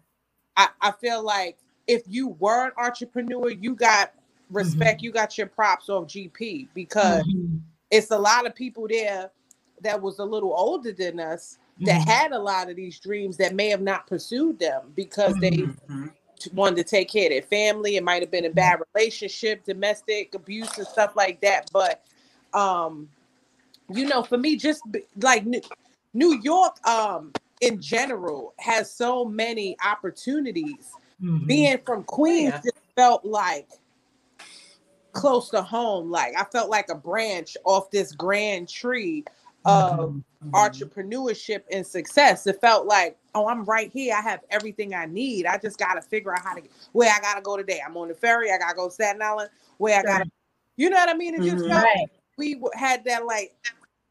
I, 0.57 0.69
I 0.81 0.91
feel 0.91 1.23
like 1.23 1.57
if 1.87 2.03
you 2.07 2.29
were 2.39 2.67
an 2.67 2.71
entrepreneur, 2.77 3.49
you 3.51 3.75
got 3.75 4.13
respect, 4.49 4.99
Mm-hmm. 4.99 5.05
you 5.05 5.11
got 5.11 5.37
your 5.37 5.47
props 5.47 5.89
off 5.89 6.07
GP 6.07 6.67
because 6.73 7.23
Mhm. 7.25 7.61
It's 7.91 8.11
a 8.11 8.17
lot 8.17 8.45
of 8.45 8.55
people 8.55 8.87
there 8.87 9.31
that 9.81 10.01
was 10.01 10.19
a 10.19 10.25
little 10.25 10.53
older 10.55 10.91
than 10.91 11.19
us 11.19 11.57
that 11.81 12.01
Mhm. 12.01 12.07
had 12.07 12.31
a 12.31 12.39
lot 12.39 12.69
of 12.69 12.75
these 12.75 12.99
dreams 12.99 13.37
that 13.37 13.55
may 13.55 13.69
have 13.69 13.81
not 13.81 14.05
pursued 14.07 14.59
them 14.59 14.91
because 14.95 15.33
they 15.39 15.51
Mhm. 15.51 16.11
wanted 16.53 16.75
to 16.75 16.83
take 16.83 17.09
care 17.09 17.25
of 17.25 17.31
their 17.31 17.41
family. 17.41 17.95
It 17.95 18.03
might 18.03 18.21
have 18.21 18.31
been 18.31 18.45
a 18.45 18.49
bad 18.49 18.81
relationship, 18.93 19.63
domestic 19.63 20.35
abuse, 20.35 20.77
and 20.77 20.87
stuff 20.87 21.15
like 21.15 21.39
that. 21.41 21.69
But, 21.71 22.03
um, 22.53 23.09
you 23.89 24.05
know, 24.05 24.23
for 24.23 24.37
me, 24.37 24.55
just 24.57 24.83
like 25.17 25.45
New, 26.13 26.33
York, 26.41 26.85
um, 26.87 27.33
in 27.61 27.81
general, 27.81 28.53
has 28.59 28.91
so 28.91 29.25
many 29.25 29.77
opportunities. 29.83 30.91
Mhm. 31.21 31.47
Being 31.47 31.77
from 31.85 32.03
Queens 32.03 32.53
Yeah. 32.53 32.61
just 32.71 32.83
felt 32.95 33.25
like 33.25 33.69
close 35.13 35.49
to 35.49 35.61
home. 35.61 36.09
Like 36.11 36.33
I 36.37 36.43
felt 36.45 36.69
like 36.69 36.89
a 36.89 36.95
branch 36.95 37.57
off 37.65 37.91
this 37.91 38.11
grand 38.13 38.69
tree 38.69 39.25
of 39.65 40.21
Mhm. 40.43 40.51
entrepreneurship 40.53 41.63
and 41.71 41.85
success. 41.85 42.47
It 42.47 42.61
felt 42.61 42.85
like, 42.87 43.17
oh, 43.35 43.47
I'm 43.47 43.65
right 43.65 43.91
here. 43.91 44.15
I 44.15 44.21
have 44.21 44.41
everything 44.49 44.95
I 44.95 45.05
need. 45.05 45.45
I 45.45 45.57
just 45.57 45.77
got 45.77 45.95
to 45.95 46.01
figure 46.01 46.33
out 46.33 46.43
how 46.43 46.53
to 46.55 46.61
get, 46.61 46.71
where 46.93 47.11
I 47.13 47.19
got 47.19 47.35
to 47.35 47.41
go 47.41 47.57
today. 47.57 47.81
I'm 47.85 47.97
on 47.97 48.07
the 48.07 48.15
ferry. 48.15 48.51
I 48.51 48.57
got 48.57 48.69
to 48.69 48.75
go 48.75 48.87
to 48.87 48.93
Staten 48.93 49.21
Island. 49.21 49.49
Where 49.77 49.99
I 49.99 50.03
got 50.03 50.19
to, 50.19 50.25
you 50.77 50.89
know 50.89 50.97
what 50.97 51.09
I 51.09 51.13
mean? 51.13 51.35
It 51.35 51.43
just 51.43 51.65
Mhm. 51.65 51.69
felt 51.69 51.83
Right. 51.83 52.09
we 52.37 52.61
had 52.73 53.03
that 53.05 53.25
like 53.25 53.53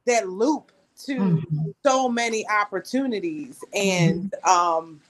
that 0.07 0.28
loop 0.28 0.70
to 1.05 1.14
Mhm. 1.14 1.74
so 1.84 2.09
many 2.09 2.46
opportunities 2.49 3.62
and 3.72 4.34
um 4.44 5.01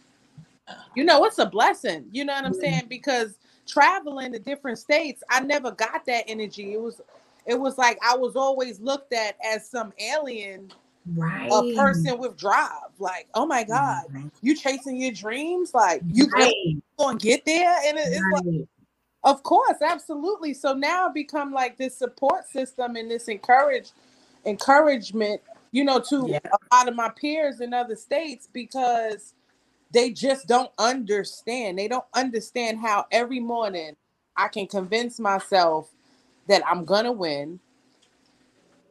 you 0.94 1.04
know 1.04 1.24
it's 1.24 1.38
a 1.38 1.46
blessing 1.46 2.04
you 2.12 2.24
know 2.24 2.34
what 2.34 2.44
i'm 2.44 2.52
saying 2.52 2.86
because 2.88 3.38
traveling 3.68 4.32
to 4.32 4.38
different 4.40 4.78
states 4.78 5.22
i 5.30 5.40
never 5.40 5.70
got 5.72 6.04
that 6.06 6.24
energy 6.28 6.74
it 6.74 6.80
was 6.80 7.00
it 7.46 7.58
was 7.60 7.78
like 7.78 7.98
i 8.04 8.16
was 8.16 8.36
always 8.36 8.80
looked 8.80 9.12
at 9.12 9.36
as 9.44 9.68
some 9.70 9.92
alien 10.00 10.72
Right. 11.16 11.48
a 11.52 11.62
person 11.74 12.18
with 12.18 12.36
drive 12.36 12.70
like 12.98 13.28
oh 13.34 13.46
my 13.46 13.64
god 13.64 14.04
Mhm. 14.12 14.30
you 14.42 14.56
chasing 14.56 14.96
your 15.00 15.12
dreams 15.12 15.74
like 15.74 16.02
you 16.12 16.28
Right. 16.30 16.54
gonna 16.98 17.18
get 17.18 17.44
there 17.46 17.76
and 17.86 17.98
it- 17.98 18.08
it's 18.12 18.22
like 18.32 18.44
of 19.24 19.42
course, 19.42 19.82
absolutely. 19.82 20.54
So 20.54 20.72
now 20.72 21.08
I've 21.08 21.14
become 21.14 21.52
like 21.52 21.76
this 21.76 21.96
support 21.96 22.48
system 22.48 22.96
and 22.96 23.10
this 23.10 23.28
encourage 23.28 23.90
encouragement, 24.46 25.42
you 25.72 25.84
know, 25.84 26.00
to 26.00 26.28
Yeah. 26.28 26.38
a 26.52 26.74
lot 26.74 26.88
of 26.88 26.94
my 26.96 27.10
peers 27.10 27.60
in 27.60 27.74
other 27.74 27.96
states 27.96 28.48
because 28.52 29.34
they 29.92 30.10
just 30.10 30.46
don't 30.46 30.70
understand. 30.78 31.78
They 31.78 31.88
don't 31.88 32.04
understand 32.14 32.78
how 32.78 33.06
every 33.10 33.40
morning 33.40 33.96
I 34.36 34.48
can 34.48 34.66
convince 34.66 35.18
myself 35.18 35.90
that 36.48 36.62
I'm 36.66 36.84
gonna 36.84 37.12
win. 37.12 37.60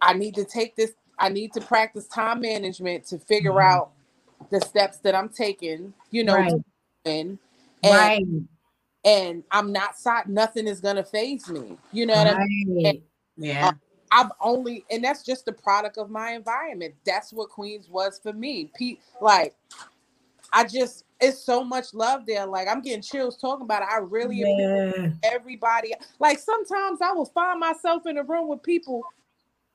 I 0.01 0.13
need 0.13 0.35
to 0.35 0.45
take 0.45 0.75
this, 0.75 0.93
I 1.19 1.29
need 1.29 1.53
to 1.53 1.61
practice 1.61 2.07
time 2.07 2.41
management 2.41 3.05
to 3.07 3.19
figure 3.19 3.53
Mhm. 3.53 3.63
out 3.63 3.91
the 4.49 4.61
steps 4.61 4.97
that 4.99 5.15
I'm 5.15 5.29
taking, 5.29 5.93
you 6.11 6.23
know, 6.23 6.35
Right. 6.35 6.53
And 7.05 7.39
right. 7.83 8.25
and 9.05 9.43
I'm 9.51 9.71
not 9.71 9.97
side, 9.97 10.27
nothing 10.27 10.67
is 10.67 10.81
gonna 10.81 11.03
phase 11.03 11.47
me. 11.47 11.77
You 11.93 12.05
know 12.05 12.15
what 12.15 12.27
I 12.27 12.45
mean? 12.45 12.83
Right. 12.83 13.03
Yeah. 13.37 13.71
I've 14.11 14.31
only, 14.41 14.85
and 14.89 15.03
that's 15.03 15.23
just 15.23 15.45
the 15.45 15.53
product 15.53 15.97
of 15.97 16.09
my 16.09 16.31
environment. 16.31 16.95
That's 17.05 17.31
what 17.33 17.49
Queens 17.49 17.89
was 17.89 18.19
for 18.19 18.33
me. 18.33 18.71
Pete, 18.75 19.01
like, 19.21 19.55
I 20.57 20.63
just, 20.63 21.05
it's 21.21 21.43
so 21.43 21.63
much 21.63 21.93
love 21.93 22.25
there. 22.25 22.45
Like, 22.45 22.67
I'm 22.67 22.81
getting 22.81 23.01
chills 23.01 23.37
talking 23.37 23.63
about 23.63 23.83
it. 23.83 23.89
I 23.91 23.97
really 23.97 24.41
appreciate 24.41 25.13
Yeah. 25.21 25.31
everybody. 25.31 25.93
Like, 26.19 26.39
sometimes 26.39 26.99
I 27.01 27.11
will 27.11 27.27
find 27.27 27.59
myself 27.59 28.05
in 28.07 28.17
a 28.17 28.23
room 28.23 28.47
with 28.47 28.63
people 28.63 29.03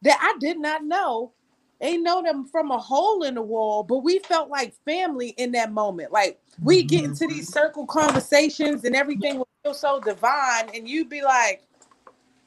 that 0.02 0.18
I 0.20 0.36
did 0.38 0.58
not 0.58 0.84
know. 0.84 1.32
Ain't 1.80 2.04
know 2.04 2.22
them 2.22 2.46
from 2.46 2.70
a 2.70 2.78
hole 2.78 3.24
in 3.24 3.34
the 3.34 3.42
wall, 3.42 3.82
but 3.82 3.98
we 3.98 4.20
felt 4.20 4.48
like 4.48 4.72
family 4.84 5.30
in 5.30 5.50
that 5.52 5.72
moment. 5.72 6.12
Like 6.12 6.40
we 6.62 6.84
get 6.84 7.02
into 7.02 7.26
these 7.26 7.50
mm-hmm. 7.50 7.58
circle 7.58 7.86
conversations 7.86 8.84
and 8.84 8.94
everything 8.94 9.38
will 9.38 9.48
feel 9.64 9.74
so 9.74 9.98
divine, 9.98 10.70
and 10.74 10.88
you'd 10.88 11.08
be 11.08 11.22
like, 11.22 11.66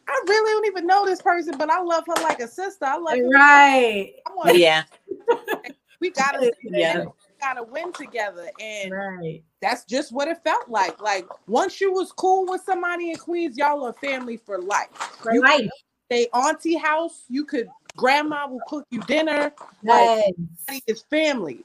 I 0.07 0.23
really 0.25 0.51
don't 0.53 0.65
even 0.67 0.87
know 0.87 1.05
this 1.05 1.21
person, 1.21 1.57
but 1.57 1.69
I 1.69 1.81
love 1.81 2.05
her 2.07 2.23
like 2.23 2.39
a 2.39 2.47
sister. 2.47 2.85
I 2.85 2.97
love 2.97 3.17
her. 3.17 3.29
Right. 3.29 4.13
I 4.25 4.51
Yeah. 4.53 4.83
we 5.99 6.11
gotta 6.11 6.53
Yeah. 6.63 7.05
We 7.35 7.45
gotta 7.47 7.63
win 7.63 7.91
together. 7.93 8.49
And 8.59 8.91
Right. 8.91 9.43
that's 9.61 9.85
just 9.85 10.11
what 10.11 10.27
it 10.27 10.43
felt 10.43 10.69
like. 10.69 11.01
Like 11.01 11.25
once 11.47 11.79
you 11.81 11.91
was 11.91 12.11
cool 12.11 12.45
with 12.45 12.61
somebody 12.63 13.11
in 13.11 13.17
Queens, 13.17 13.57
y'all 13.57 13.83
are 13.85 13.93
family 13.93 14.37
for 14.37 14.59
life. 14.59 14.89
For 15.21 15.33
You 15.33 15.41
life. 15.41 15.69
They 16.09 16.27
auntie 16.27 16.75
house, 16.75 17.23
you 17.29 17.45
could 17.45 17.69
grandma 17.97 18.47
will 18.47 18.61
cook 18.67 18.85
you 18.91 18.99
dinner. 19.01 19.53
Like 19.83 20.35
Yes. 20.69 20.81
it's 20.87 21.01
family. 21.03 21.63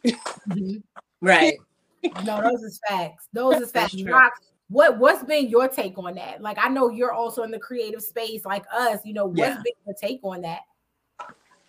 Mhm. 0.49 0.83
Right. 1.23 1.59
No, 2.25 2.41
those 2.41 2.63
is 2.63 2.81
facts. 2.89 3.29
Those 3.35 3.61
is 3.61 3.71
facts. 3.73 3.93
true. 3.95 4.11
Rox, 4.11 4.31
what 4.71 4.97
what's 4.99 5.23
been 5.23 5.51
your 5.51 5.69
take 5.69 5.99
on 5.99 6.15
that? 6.15 6.41
Like 6.41 6.57
I 6.59 6.69
know 6.69 6.89
you're 6.89 7.13
also 7.13 7.43
in 7.43 7.51
the 7.51 7.59
creative 7.59 8.01
space 8.03 8.47
like 8.47 8.65
us. 8.73 9.01
You 9.05 9.13
know, 9.13 9.27
what's 9.27 9.39
Yeah. 9.39 9.63
been 9.63 9.73
your 9.85 9.95
take 10.01 10.21
on 10.23 10.41
that? 10.41 10.61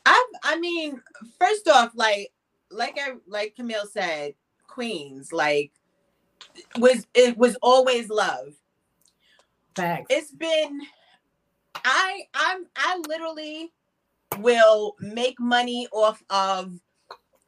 I 0.06 0.26
I 0.44 0.58
mean, 0.58 1.02
first 1.38 1.68
off, 1.68 1.92
like 1.96 2.32
like 2.72 2.98
I 3.00 3.14
like 3.28 3.56
Camille 3.56 3.86
said, 3.86 4.34
Queens, 4.68 5.32
like 5.32 5.72
was 6.78 7.06
it 7.14 7.38
was 7.38 7.58
always 7.62 8.10
love. 8.10 8.54
Facts. 9.76 10.08
It's 10.10 10.32
been 10.32 10.82
I 11.84 12.22
I'm 12.34 12.66
I 12.76 13.02
literally 13.08 13.72
will 14.40 14.96
make 15.00 15.40
money 15.40 15.88
off 15.92 16.22
of 16.30 16.80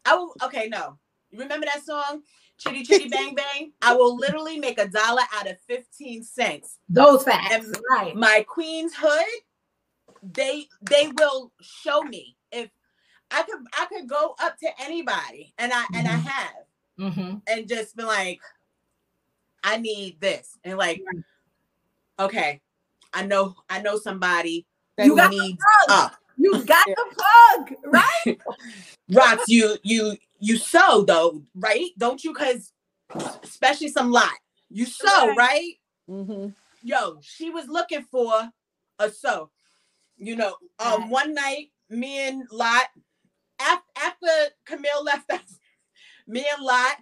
I 0.06 0.16
will 0.16 0.34
okay, 0.44 0.68
no. 0.70 0.98
You 1.32 1.40
remember 1.40 1.66
that 1.66 1.84
song? 1.84 2.22
Chitty 2.58 2.84
Chitty 2.84 3.10
Bang 3.10 3.36
Bang? 3.54 3.72
I 3.82 3.96
will 3.96 4.16
literally 4.16 4.60
make 4.60 4.80
a 4.80 4.88
dollar 4.88 5.24
out 5.34 5.50
of 5.50 5.58
15 5.68 6.24
cents. 6.24 6.78
Those 6.88 7.24
facts. 7.24 7.54
And 7.54 7.76
right. 7.90 8.16
my 8.16 8.46
queen's 8.48 8.94
hood 8.96 9.26
they 10.32 10.68
they 10.90 11.12
will 11.18 11.52
show 11.62 12.02
me 12.02 12.38
i 13.32 13.42
could 13.44 13.60
i 13.80 13.86
could 13.86 14.08
go 14.08 14.36
up 14.42 14.58
to 14.60 14.68
anybody 14.82 15.54
and 15.58 15.72
i 15.74 15.84
and 15.96 16.08
i 16.08 16.16
Mhm. 16.18 16.24
have 16.24 16.54
Mm-hmm. 17.00 17.38
and 17.48 17.68
just 17.68 17.96
be 17.98 18.04
like 18.04 18.40
i 19.64 19.78
need 19.78 20.20
this 20.22 20.58
and 20.64 20.78
like 20.78 21.02
okay 22.20 22.62
i 23.14 23.26
know 23.26 23.56
i 23.70 23.82
know 23.82 23.98
somebody 23.98 24.66
That 24.98 25.08
You 25.08 25.16
got 25.16 25.32
the 25.32 25.38
needs 25.38 25.64
plug. 25.88 26.00
up 26.06 26.16
You 26.38 26.64
got 26.66 26.86
Yeah. 26.88 26.94
the 26.98 27.16
plug, 27.16 27.78
right? 27.86 28.40
Rox 29.12 29.44
you 29.48 29.76
you 29.84 30.16
you 30.40 30.58
sew 30.58 31.04
though 31.06 31.42
right 31.56 31.90
don't 31.98 32.24
you 32.24 32.34
because 32.34 32.72
especially 33.44 33.88
some 33.90 34.12
lot 34.12 34.34
you 34.70 34.86
sew 34.86 35.08
Right. 35.30 35.38
right 35.38 35.74
Mhm. 36.10 36.54
yo, 36.84 37.18
she 37.22 37.50
was 37.50 37.68
looking 37.68 38.04
for 38.12 38.52
a 39.00 39.10
sew. 39.10 39.50
You 40.18 40.36
know, 40.36 40.56
um, 40.80 41.02
Right. 41.02 41.10
one 41.10 41.34
night, 41.34 41.72
me 41.90 42.20
and 42.28 42.44
Lot, 42.52 42.88
after, 43.64 43.86
after 43.98 44.28
Camille 44.66 45.04
left 45.04 45.32
us, 45.32 45.60
me 46.28 46.46
and 46.56 46.64
Lot, 46.64 46.98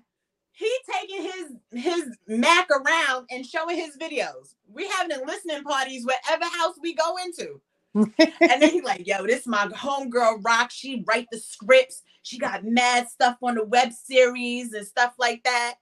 he 0.52 0.70
taking 1.00 1.24
his 1.24 1.84
his 1.84 2.18
Mac 2.28 2.70
around 2.70 3.28
and 3.32 3.46
showing 3.46 3.76
his 3.78 3.98
videos. 3.98 4.56
We 4.72 4.88
having 4.88 5.26
listening 5.26 5.64
parties 5.64 6.06
wherever 6.06 6.46
house 6.46 6.76
we 6.82 6.94
go 6.94 7.16
into. 7.26 7.62
and 7.96 8.62
then 8.62 8.70
he 8.70 8.82
like, 8.82 9.06
yo, 9.08 9.26
this 9.26 9.48
my 9.48 9.68
homegirl 9.68 10.44
rock. 10.44 10.72
She 10.72 11.04
write 11.08 11.28
the 11.32 11.40
scripts. 11.40 12.04
She 12.24 12.38
got 12.38 12.64
mad 12.64 13.10
stuff 13.10 13.38
on 13.42 13.56
the 13.56 13.66
web 13.66 13.92
series 13.92 14.74
and 14.74 14.86
stuff 14.86 15.14
like 15.18 15.44
that. 15.44 15.76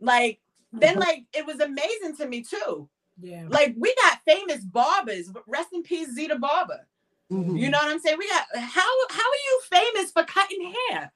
Like, 0.00 0.40
then 0.72 0.96
Mhm. 0.96 1.00
like 1.00 1.24
it 1.32 1.46
was 1.46 1.60
amazing 1.60 2.16
to 2.18 2.26
me 2.26 2.42
too. 2.42 2.88
Yeah. 3.20 3.46
Like 3.48 3.74
we 3.78 3.94
got 4.02 4.20
famous 4.26 4.64
barbers. 4.64 5.30
Rest 5.46 5.68
in 5.72 5.82
peace, 5.82 6.12
Zeta 6.14 6.36
Barber. 6.38 6.86
Mhm. 7.32 7.58
You 7.58 7.70
know 7.70 7.78
what 7.78 7.90
I'm 7.90 8.00
saying? 8.00 8.18
We 8.18 8.28
got 8.28 8.44
how 8.54 8.90
how 9.10 9.22
are 9.22 9.42
you 9.48 9.60
famous 9.70 10.10
for 10.12 10.24
cutting 10.24 10.72
hair? 10.90 11.12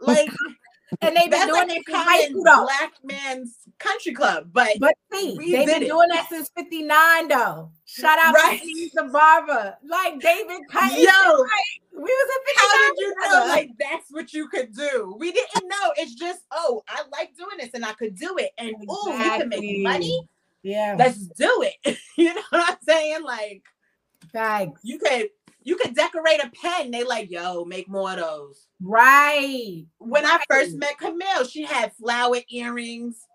Like 0.00 0.28
And 1.02 1.14
they've 1.14 1.30
been 1.30 1.46
doing 1.48 1.68
like 1.68 1.68
that 1.68 1.76
a 1.76 1.82
since 1.86 1.96
high 1.96 2.16
common 2.16 2.30
school 2.30 2.44
though. 2.44 2.62
black 2.64 2.92
man's 3.04 3.56
country 3.78 4.14
club. 4.14 4.48
But, 4.54 4.70
But 4.80 4.94
see, 5.12 5.36
they've 5.36 5.66
been 5.66 5.82
it. 5.82 5.88
doing 5.88 6.08
that 6.08 6.28
since 6.30 6.50
59 6.56 7.28
though. 7.28 7.70
Shout 7.84 8.18
out 8.18 8.34
Right. 8.34 8.58
to 8.58 8.90
the 8.94 9.02
barber. 9.12 9.76
Like 9.86 10.18
David 10.18 10.62
Cutting. 10.70 11.00
yo, 11.00 11.44
We 11.92 12.00
was 12.00 12.38
59. 12.46 12.56
how 12.56 12.88
did 12.94 13.00
you 13.00 13.14
know 13.22 13.46
like 13.48 13.70
that's 13.78 14.06
what 14.10 14.32
you 14.32 14.48
could 14.48 14.72
do? 14.74 15.14
We 15.18 15.30
didn't 15.30 15.68
know. 15.68 15.92
It's 15.98 16.14
just, 16.14 16.40
oh, 16.52 16.82
I 16.88 17.02
like 17.12 17.36
doing 17.36 17.58
this 17.58 17.70
and 17.74 17.84
I 17.84 17.92
could 17.92 18.14
do 18.14 18.38
it. 18.38 18.52
And 18.56 18.74
oh, 18.88 19.10
we 19.18 19.24
can 19.24 19.48
make 19.50 19.82
money. 19.82 20.26
Yeah. 20.62 20.96
Let's 20.98 21.18
do 21.18 21.64
it. 21.84 21.98
you 22.16 22.32
know 22.32 22.42
what 22.48 22.70
I'm 22.70 22.76
saying? 22.86 23.24
Like 23.24 23.62
Thanks. 24.32 24.80
you 24.84 24.98
could 24.98 25.28
you 25.62 25.76
could 25.76 25.94
decorate 25.94 26.42
a 26.42 26.50
pen. 26.50 26.90
They 26.90 27.04
like, 27.04 27.30
yo, 27.30 27.64
make 27.64 27.88
more 27.88 28.12
of 28.12 28.18
those. 28.18 28.66
Right. 28.80 29.84
when 29.98 30.24
I 30.24 30.40
first 30.48 30.76
met 30.76 30.98
Camille, 30.98 31.44
she 31.44 31.64
had 31.64 31.92
flower 31.92 32.38
earrings. 32.50 33.26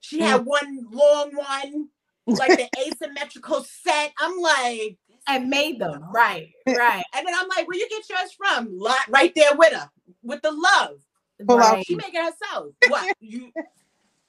She 0.00 0.20
mm. 0.20 0.26
had 0.26 0.46
one 0.46 0.86
long 0.90 1.32
one, 1.34 1.88
like 2.26 2.56
the 2.56 2.68
asymmetrical 2.86 3.64
set. 3.64 4.12
I'm 4.18 4.38
like, 4.38 4.98
and 5.28 5.50
made 5.50 5.78
them 5.78 6.04
right, 6.12 6.50
right. 6.66 7.04
And 7.14 7.26
then 7.26 7.34
I'm 7.36 7.48
like, 7.48 7.66
where 7.66 7.76
you 7.76 7.88
get 7.88 8.08
yours 8.08 8.32
from? 8.32 8.78
Lot 8.78 9.08
right 9.08 9.34
there 9.34 9.54
with 9.54 9.72
her, 9.72 9.90
with 10.22 10.42
the 10.42 10.52
love. 10.52 11.00
Right, 11.40 11.84
She 11.86 11.96
make 11.96 12.14
it 12.14 12.24
herself. 12.24 12.72
What 12.88 13.14
you 13.20 13.52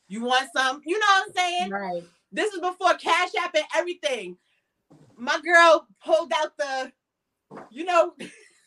you 0.10 0.24
want 0.24 0.50
some? 0.56 0.82
You 0.86 1.00
know 1.00 1.06
what 1.08 1.28
I'm 1.28 1.34
saying? 1.34 1.70
right. 1.70 2.04
This 2.32 2.54
is 2.54 2.60
before 2.60 2.94
Cash 2.96 3.30
App 3.40 3.56
and 3.56 3.64
everything. 3.74 4.38
My 5.18 5.40
girl 5.42 5.88
pulled 6.04 6.32
out 6.34 6.58
the, 6.58 6.92
you 7.72 7.86
know, 7.86 8.14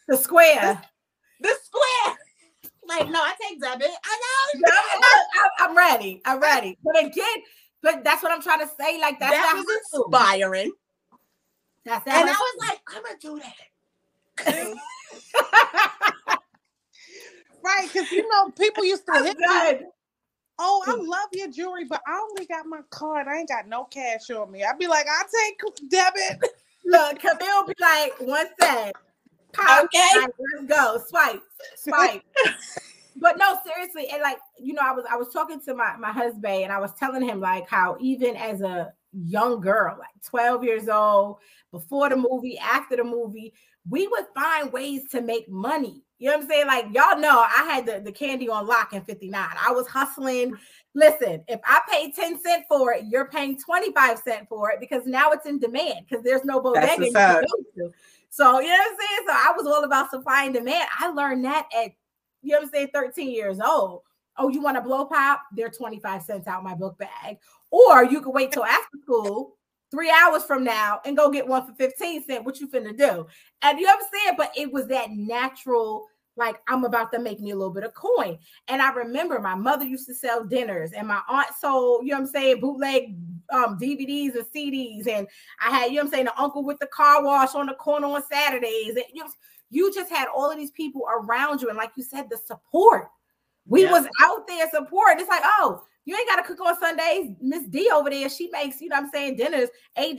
The 0.08 0.16
square. 0.16 0.82
the 1.40 1.54
square. 1.62 2.16
Like, 2.86 3.08
no, 3.08 3.20
I 3.20 3.34
take 3.40 3.60
debit. 3.60 3.88
I 4.04 4.50
know. 4.56 4.72
I, 4.72 5.48
I'm 5.60 5.76
ready. 5.76 6.20
I'm 6.24 6.40
ready. 6.40 6.76
But 6.82 6.98
again, 6.98 7.36
but 7.82 8.02
that's 8.02 8.22
what 8.22 8.32
I'm 8.32 8.42
trying 8.42 8.60
to 8.60 8.68
say. 8.78 9.00
Like 9.00 9.20
that's 9.20 9.32
that 9.32 9.54
was 9.54 9.66
inspiring. 9.94 10.72
That's 11.84 12.04
that. 12.04 12.20
And 12.20 12.28
I 12.28 12.32
was 12.32 12.68
like, 12.68 12.80
I'm 12.88 13.02
gonna 13.02 13.18
do 13.20 13.40
that. 14.44 14.76
Right, 17.62 17.88
because 17.92 18.10
you 18.10 18.26
know 18.28 18.50
people 18.50 18.84
used 18.84 19.04
to 19.06 19.12
That's 19.12 19.26
hit 19.26 19.38
me. 19.38 19.86
Oh, 20.62 20.84
I 20.86 20.94
love 21.02 21.28
your 21.32 21.50
jewelry, 21.50 21.84
but 21.84 22.02
I 22.06 22.20
only 22.30 22.44
got 22.44 22.66
my 22.66 22.80
card. 22.90 23.26
I 23.28 23.38
ain't 23.38 23.48
got 23.48 23.66
no 23.66 23.84
cash 23.84 24.28
on 24.30 24.52
me. 24.52 24.62
I'd 24.62 24.78
be 24.78 24.86
like, 24.86 25.06
I'll 25.10 25.24
take 25.48 25.88
debit. 25.88 26.50
Look, 26.84 27.18
Camille 27.18 27.66
be 27.66 27.74
like, 27.80 28.12
one 28.20 28.46
cent. 28.60 28.94
Pop, 29.54 29.84
Okay. 29.84 30.20
like, 30.20 30.30
let's 30.54 30.66
go. 30.68 30.98
Swipe, 31.08 31.42
swipe. 31.76 32.22
but 33.16 33.38
no, 33.38 33.58
seriously, 33.66 34.08
and 34.12 34.22
like, 34.22 34.38
you 34.58 34.74
know, 34.74 34.82
I 34.84 34.92
was 34.92 35.04
I 35.10 35.16
was 35.16 35.32
talking 35.32 35.60
to 35.62 35.74
my 35.74 35.96
my 35.96 36.12
husband 36.12 36.62
and 36.64 36.72
I 36.72 36.78
was 36.78 36.92
telling 36.98 37.22
him 37.22 37.40
like 37.40 37.68
how 37.68 37.96
even 37.98 38.36
as 38.36 38.60
a 38.60 38.92
young 39.12 39.60
girl, 39.60 39.96
like 39.98 40.10
12 40.28 40.62
years 40.62 40.88
old, 40.88 41.38
before 41.72 42.10
the 42.10 42.16
movie, 42.16 42.58
after 42.58 42.96
the 42.96 43.04
movie, 43.04 43.54
we 43.88 44.06
would 44.06 44.26
find 44.34 44.72
ways 44.72 45.08
to 45.10 45.20
make 45.20 45.48
money. 45.48 46.02
You 46.20 46.28
know 46.28 46.36
what 46.36 46.44
I'm 46.44 46.50
saying? 46.50 46.66
Like, 46.66 46.84
y'all 46.92 47.18
know 47.18 47.40
I 47.40 47.64
had 47.64 47.86
the, 47.86 48.00
the 48.04 48.12
candy 48.12 48.46
on 48.48 48.66
lock 48.66 48.92
in 48.92 49.02
59. 49.02 49.34
I 49.34 49.72
was 49.72 49.86
hustling. 49.86 50.52
Listen, 50.94 51.42
if 51.48 51.60
I 51.64 51.80
pay 51.90 52.12
10 52.12 52.38
cent 52.42 52.66
for 52.68 52.92
it, 52.92 53.06
you're 53.08 53.28
paying 53.28 53.58
25 53.58 54.18
cent 54.18 54.46
for 54.46 54.70
it 54.70 54.80
because 54.80 55.06
now 55.06 55.30
it's 55.32 55.46
in 55.46 55.58
demand 55.58 56.04
because 56.06 56.22
there's 56.22 56.44
no 56.44 56.60
bodega 56.60 57.06
you 57.06 57.12
can 57.12 57.42
go 57.42 57.86
to. 57.86 57.92
So, 58.28 58.60
you 58.60 58.68
know 58.68 58.74
what 58.74 58.90
I'm 58.92 58.98
saying? 58.98 59.20
So 59.26 59.32
I 59.32 59.52
was 59.56 59.66
all 59.66 59.82
about 59.84 60.10
supply 60.10 60.44
and 60.44 60.52
demand. 60.52 60.88
I 60.98 61.08
learned 61.08 61.42
that 61.46 61.66
at, 61.74 61.92
you 62.42 62.52
know 62.52 62.58
what 62.58 62.64
I'm 62.64 62.70
saying, 62.70 62.88
13 62.92 63.30
years 63.30 63.58
old. 63.58 64.02
Oh, 64.36 64.50
you 64.50 64.60
want 64.60 64.76
a 64.76 64.82
blow 64.82 65.06
pop? 65.06 65.42
They're 65.56 65.70
25 65.70 66.22
cents 66.22 66.46
out 66.46 66.62
my 66.62 66.74
book 66.74 66.98
bag. 66.98 67.38
Or 67.70 68.04
you 68.04 68.20
could 68.20 68.34
wait 68.34 68.52
till 68.52 68.64
after 68.64 68.98
school, 69.02 69.56
three 69.90 70.10
hours 70.10 70.44
from 70.44 70.64
now, 70.64 71.00
and 71.04 71.16
go 71.16 71.30
get 71.30 71.46
one 71.46 71.66
for 71.66 71.74
15 71.74 72.24
cents. 72.24 72.44
What 72.44 72.60
you 72.60 72.68
finna 72.68 72.96
do? 72.96 73.26
And 73.62 73.78
you 73.78 73.86
know 73.86 73.94
what 73.96 74.04
I'm? 74.28 74.36
But 74.36 74.52
it 74.56 74.72
was 74.72 74.86
that 74.88 75.10
natural, 75.10 76.06
like 76.36 76.60
I'm 76.68 76.84
about 76.84 77.12
to 77.12 77.18
make 77.18 77.40
me 77.40 77.50
a 77.50 77.56
little 77.56 77.72
bit 77.74 77.84
of 77.84 77.92
coin. 77.94 78.38
And 78.68 78.80
I 78.80 78.92
remember 78.92 79.38
my 79.40 79.54
mother 79.54 79.84
used 79.84 80.06
to 80.06 80.14
sell 80.14 80.44
dinners, 80.44 80.92
and 80.92 81.08
my 81.08 81.20
aunt 81.28 81.48
sold, 81.60 82.04
you 82.04 82.12
know 82.12 82.20
what 82.20 82.26
I'm 82.28 82.32
saying, 82.32 82.60
bootleg 82.60 83.16
um, 83.52 83.78
DVDs 83.78 84.34
and 84.36 84.46
CDs. 84.54 85.08
And 85.08 85.26
I 85.60 85.70
had, 85.70 85.86
you 85.86 85.96
know 85.96 86.02
what 86.02 86.04
I'm 86.06 86.10
saying, 86.12 86.24
the 86.26 86.40
uncle 86.40 86.64
with 86.64 86.78
the 86.78 86.86
car 86.86 87.22
wash 87.24 87.54
on 87.54 87.66
the 87.66 87.74
corner 87.74 88.06
on 88.06 88.22
Saturdays. 88.30 88.90
And 88.90 89.04
you, 89.12 89.24
know, 89.24 89.30
you 89.70 89.92
just 89.92 90.10
had 90.10 90.28
all 90.28 90.50
of 90.50 90.56
these 90.56 90.70
people 90.70 91.02
around 91.10 91.60
you. 91.60 91.68
And 91.68 91.76
like 91.76 91.92
you 91.96 92.02
said, 92.04 92.30
the 92.30 92.36
support. 92.36 93.08
We 93.66 93.82
Yeah. 93.82 93.92
was 93.92 94.06
out 94.22 94.46
there 94.46 94.68
supporting. 94.70 95.20
It's 95.20 95.28
like, 95.28 95.42
oh, 95.44 95.84
you 96.04 96.16
ain't 96.16 96.28
got 96.28 96.36
to 96.36 96.42
cook 96.42 96.60
on 96.64 96.78
Sundays. 96.80 97.30
Miss 97.40 97.66
D 97.68 97.90
over 97.92 98.10
there, 98.10 98.28
she 98.28 98.48
makes, 98.50 98.80
you 98.80 98.88
know 98.88 98.96
what 98.96 99.04
I'm 99.04 99.10
saying, 99.10 99.36
dinners 99.36 99.68
$8. 99.98 100.16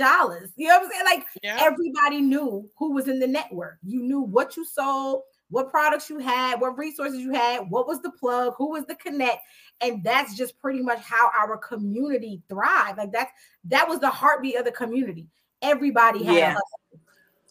You 0.55 0.67
know 0.67 0.77
what 0.79 0.85
I'm 0.85 0.91
saying? 0.91 1.05
Like 1.05 1.25
Yeah. 1.41 1.57
everybody 1.59 2.21
knew 2.21 2.69
who 2.77 2.93
was 2.93 3.07
in 3.07 3.19
the 3.19 3.27
network. 3.27 3.77
You 3.83 4.01
knew 4.01 4.21
what 4.21 4.55
you 4.55 4.63
sold, 4.65 5.23
what 5.49 5.69
products 5.69 6.09
you 6.09 6.19
had, 6.19 6.61
what 6.61 6.77
resources 6.77 7.19
you 7.19 7.33
had, 7.33 7.69
what 7.69 7.87
was 7.87 8.01
the 8.01 8.11
plug, 8.11 8.53
who 8.57 8.71
was 8.71 8.85
the 8.85 8.95
connect, 8.95 9.39
and 9.81 10.03
that's 10.03 10.35
just 10.35 10.57
pretty 10.59 10.81
much 10.81 10.99
how 10.99 11.29
our 11.37 11.57
community 11.57 12.41
thrived. 12.47 12.97
Like 12.97 13.11
that's 13.11 13.31
that 13.65 13.87
was 13.87 13.99
the 13.99 14.09
heartbeat 14.09 14.55
of 14.57 14.65
the 14.65 14.71
community. 14.71 15.27
Everybody 15.61 16.23
had 16.23 16.35
Yeah. 16.37 16.53
hustle, 16.53 17.01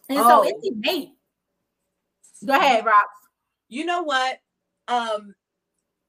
and 0.09 0.19
Oh. 0.19 0.29
so 0.29 0.49
it's 0.49 0.67
innate. 0.67 1.11
Go 2.47 2.55
ahead, 2.55 2.85
Rox. 2.85 3.09
You 3.69 3.85
know 3.85 4.03
what? 4.03 4.39
Um 4.89 5.35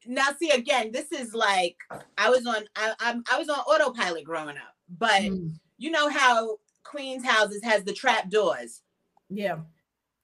now 0.05 0.27
see 0.39 0.49
again, 0.49 0.91
this 0.91 1.11
is 1.11 1.33
like 1.33 1.77
I 2.17 2.29
was 2.29 2.45
on 2.45 2.63
I, 2.75 2.93
I'm 2.99 3.23
I 3.31 3.37
was 3.37 3.49
on 3.49 3.59
autopilot 3.59 4.23
growing 4.23 4.57
up, 4.57 4.75
but 4.99 5.21
Mm, 5.21 5.53
you 5.77 5.91
know 5.91 6.09
how 6.09 6.57
Queen's 6.83 7.23
houses 7.25 7.63
has 7.63 7.83
the 7.83 7.93
trap 7.93 8.29
doors. 8.29 8.81
yeah, 9.29 9.57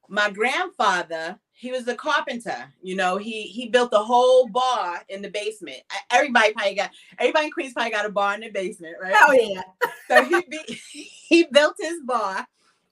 my 0.10 0.30
grandfather 0.30 1.38
he 1.52 1.72
was 1.72 1.88
a 1.88 1.96
carpenter 1.96 2.72
you 2.82 2.96
know 2.96 3.18
he 3.18 3.44
he 3.44 3.68
built 3.68 3.90
the 3.92 4.00
whole 4.00 4.48
bar 4.48 5.04
in 5.10 5.22
the 5.22 5.30
basement 5.30 5.80
everybody 6.12 6.54
probably 6.54 6.76
got 6.76 6.92
everybody 7.20 7.46
in 7.48 7.52
queens 7.52 7.74
probably 7.74 7.92
got 7.92 8.06
a 8.06 8.10
bar 8.10 8.36
in 8.36 8.42
the 8.42 8.50
basement 8.50 8.96
right 9.02 9.16
oh 9.18 9.32
yeah. 9.32 9.62
so 10.08 10.24
he 10.24 10.42
be, 10.50 10.80
he 11.28 11.44
built 11.52 11.76
his 11.80 12.00
bar 12.06 12.48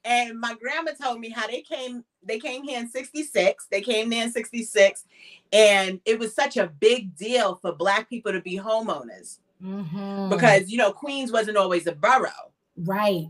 and 0.05 0.39
my 0.39 0.55
grandma 0.55 0.91
told 0.91 1.19
me 1.19 1.29
how 1.29 1.47
they 1.47 1.61
came 1.61 2.03
they 2.23 2.39
came 2.39 2.63
here 2.63 2.79
in 2.79 2.87
66 2.87 3.67
they 3.69 3.81
came 3.81 4.09
there 4.09 4.23
in 4.23 4.31
66 4.31 5.03
and 5.51 5.99
it 6.05 6.17
was 6.17 6.33
such 6.33 6.55
a 6.57 6.67
big 6.67 7.15
deal 7.17 7.55
for 7.55 7.73
black 7.73 8.09
people 8.09 8.31
to 8.31 8.41
be 8.41 8.57
homeowners. 8.57 9.39
Mhm. 9.61 10.29
because 10.29 10.69
you 10.71 10.77
know 10.77 10.91
queens 10.91 11.31
wasn't 11.31 11.57
always 11.57 11.87
a 11.87 11.93
borough. 11.93 12.51
Right, 12.77 13.27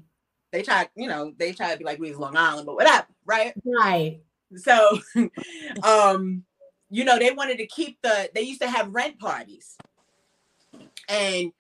they 0.52 0.62
try 0.62 0.88
you 0.96 1.08
know 1.08 1.34
they 1.38 1.54
try 1.54 1.72
to 1.72 1.78
be 1.78 1.86
like 1.86 1.98
queens 1.98 2.18
long 2.18 2.36
island 2.36 2.66
but 2.66 2.76
whatever 2.76 3.08
right? 3.26 3.54
Right, 3.66 4.20
So, 4.56 5.00
um, 5.84 6.44
you 6.90 7.04
know, 7.04 7.18
they 7.18 7.32
wanted 7.32 7.58
to 7.58 7.66
keep 7.68 8.02
the, 8.02 8.30
they 8.34 8.42
used 8.42 8.62
to 8.62 8.70
have 8.70 8.94
rent 8.94 9.20
parties. 9.20 9.78
And, 11.10 11.52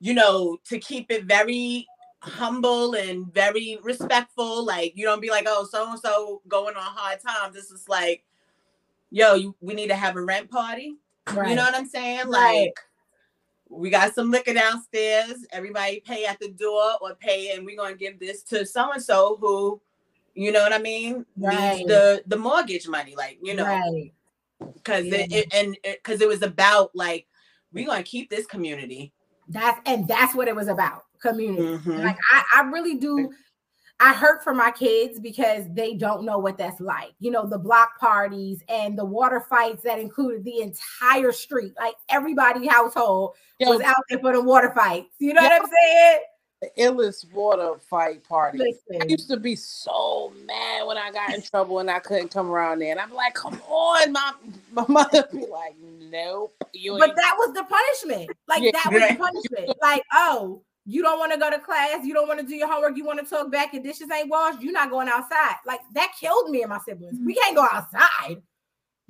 you 0.00 0.14
know, 0.14 0.58
to 0.68 0.78
keep 0.78 1.10
it 1.10 1.24
very 1.24 1.86
humble 2.24 2.94
and 2.94 3.32
very 3.32 3.78
respectful, 3.82 4.64
like, 4.64 4.92
you 4.96 5.04
don't 5.04 5.20
be 5.22 5.30
like, 5.30 5.44
oh, 5.48 5.66
so 5.70 5.90
and 5.90 6.00
so 6.00 6.42
going 6.48 6.76
on 6.76 6.82
hard 6.82 7.20
times. 7.20 7.54
This 7.54 7.70
is 7.70 7.88
like, 7.88 8.24
yo, 9.10 9.34
you, 9.34 9.54
we 9.60 9.74
need 9.74 9.88
to 9.88 9.94
have 9.96 10.16
a 10.16 10.22
rent 10.22 10.50
party. 10.50 10.96
right. 11.32 11.50
You 11.50 11.54
know 11.56 11.62
what 11.62 11.74
I'm 11.74 11.86
saying? 11.86 12.28
Right. 12.28 12.64
Like, 12.66 12.78
we 13.68 13.90
got 13.90 14.14
some 14.14 14.30
liquor 14.30 14.54
downstairs. 14.54 15.44
Everybody 15.50 16.00
pay 16.00 16.26
at 16.26 16.38
the 16.38 16.48
door 16.50 16.92
or 17.00 17.14
pay, 17.14 17.52
and 17.52 17.64
we're 17.64 17.76
gonna 17.76 17.96
give 17.96 18.20
this 18.20 18.42
to 18.44 18.64
so 18.66 18.92
and 18.92 19.02
so 19.02 19.36
who, 19.40 19.80
you 20.34 20.52
know 20.52 20.62
what 20.62 20.72
I 20.72 20.78
mean, 20.78 21.24
Right. 21.36 21.76
needs 21.78 21.88
the 21.88 22.22
the 22.26 22.36
mortgage 22.36 22.86
money, 22.86 23.14
like 23.16 23.38
you 23.42 23.54
know, 23.54 23.80
because 24.74 25.06
it, 25.06 25.30
Yeah. 25.30 25.38
it 25.38 25.54
and 25.54 25.76
because 25.82 26.20
it 26.20 26.28
was 26.28 26.42
about 26.42 26.94
like 26.94 27.26
we're 27.72 27.86
gonna 27.86 28.02
keep 28.02 28.30
this 28.30 28.46
community. 28.46 29.12
That's 29.48 29.80
and 29.86 30.06
that's 30.06 30.34
what 30.34 30.46
it 30.46 30.54
was 30.54 30.68
about. 30.68 31.04
Community. 31.24 31.62
Mhm. 31.62 32.04
Like 32.04 32.16
I, 32.32 32.44
I 32.56 32.60
really 32.62 32.96
do. 32.96 33.32
I 34.00 34.12
hurt 34.12 34.42
for 34.42 34.52
my 34.52 34.70
kids 34.72 35.20
because 35.20 35.64
they 35.72 35.94
don't 35.94 36.24
know 36.24 36.38
what 36.38 36.58
that's 36.58 36.80
like. 36.80 37.12
You 37.20 37.30
know, 37.30 37.46
the 37.46 37.58
block 37.58 37.98
parties 37.98 38.60
and 38.68 38.98
the 38.98 39.04
water 39.04 39.40
fights 39.40 39.82
that 39.84 39.98
included 40.00 40.44
the 40.44 40.60
entire 40.60 41.30
street. 41.32 41.72
Like 41.78 41.94
everybody 42.08 42.66
household 42.66 43.36
Yo, 43.60 43.70
was 43.70 43.80
out 43.82 43.96
there 44.10 44.18
for 44.18 44.32
the 44.32 44.42
water 44.42 44.72
fights. 44.74 45.14
You 45.18 45.32
know 45.32 45.42
Yeah. 45.42 45.48
what 45.58 45.62
I'm 45.62 45.68
saying? 45.70 46.20
the 46.62 46.82
illest 46.82 47.30
water 47.32 47.78
fight 47.78 48.24
party. 48.24 48.58
I 49.00 49.04
used 49.04 49.28
to 49.28 49.36
be 49.36 49.54
so 49.54 50.32
mad 50.46 50.86
when 50.86 50.96
I 50.96 51.10
got 51.10 51.34
in 51.34 51.42
trouble 51.42 51.78
and 51.80 51.90
I 51.90 51.98
couldn't 51.98 52.28
come 52.28 52.50
around 52.50 52.78
there. 52.78 52.90
And 52.90 53.00
I'm 53.00 53.12
like, 53.12 53.34
come 53.34 53.60
on, 53.68 54.12
my 54.12 54.32
my 54.72 54.84
mother 54.88 55.28
be 55.32 55.46
like, 55.46 55.76
nope, 55.80 56.54
you 56.72 56.96
But 56.98 57.10
ain't. 57.10 57.16
that 57.16 57.34
was 57.38 57.52
the 57.54 57.64
punishment. 57.64 58.36
Like 58.48 58.62
Yeah, 58.62 58.70
that 58.72 58.92
was 58.92 59.02
the 59.02 59.16
punishment. 59.16 59.78
Like, 59.82 60.02
oh, 60.14 60.62
you 60.86 61.02
don't 61.02 61.18
want 61.18 61.32
to 61.32 61.38
go 61.38 61.50
to 61.50 61.58
class, 61.58 62.04
you 62.04 62.12
don't 62.14 62.28
want 62.28 62.40
to 62.40 62.46
do 62.46 62.54
your 62.54 62.70
homework, 62.70 62.96
you 62.96 63.04
want 63.04 63.18
to 63.18 63.24
talk 63.26 63.50
back, 63.50 63.72
your 63.72 63.82
dishes 63.82 64.10
ain't 64.10 64.28
washed, 64.28 64.60
you're 64.60 64.72
not 64.72 64.90
going 64.90 65.08
outside. 65.08 65.56
Like 65.66 65.80
that 65.94 66.12
killed 66.20 66.50
me 66.50 66.62
and 66.62 66.70
my 66.70 66.78
siblings. 66.78 67.18
We 67.24 67.34
can't 67.34 67.56
go 67.56 67.66
outside. 67.70 68.42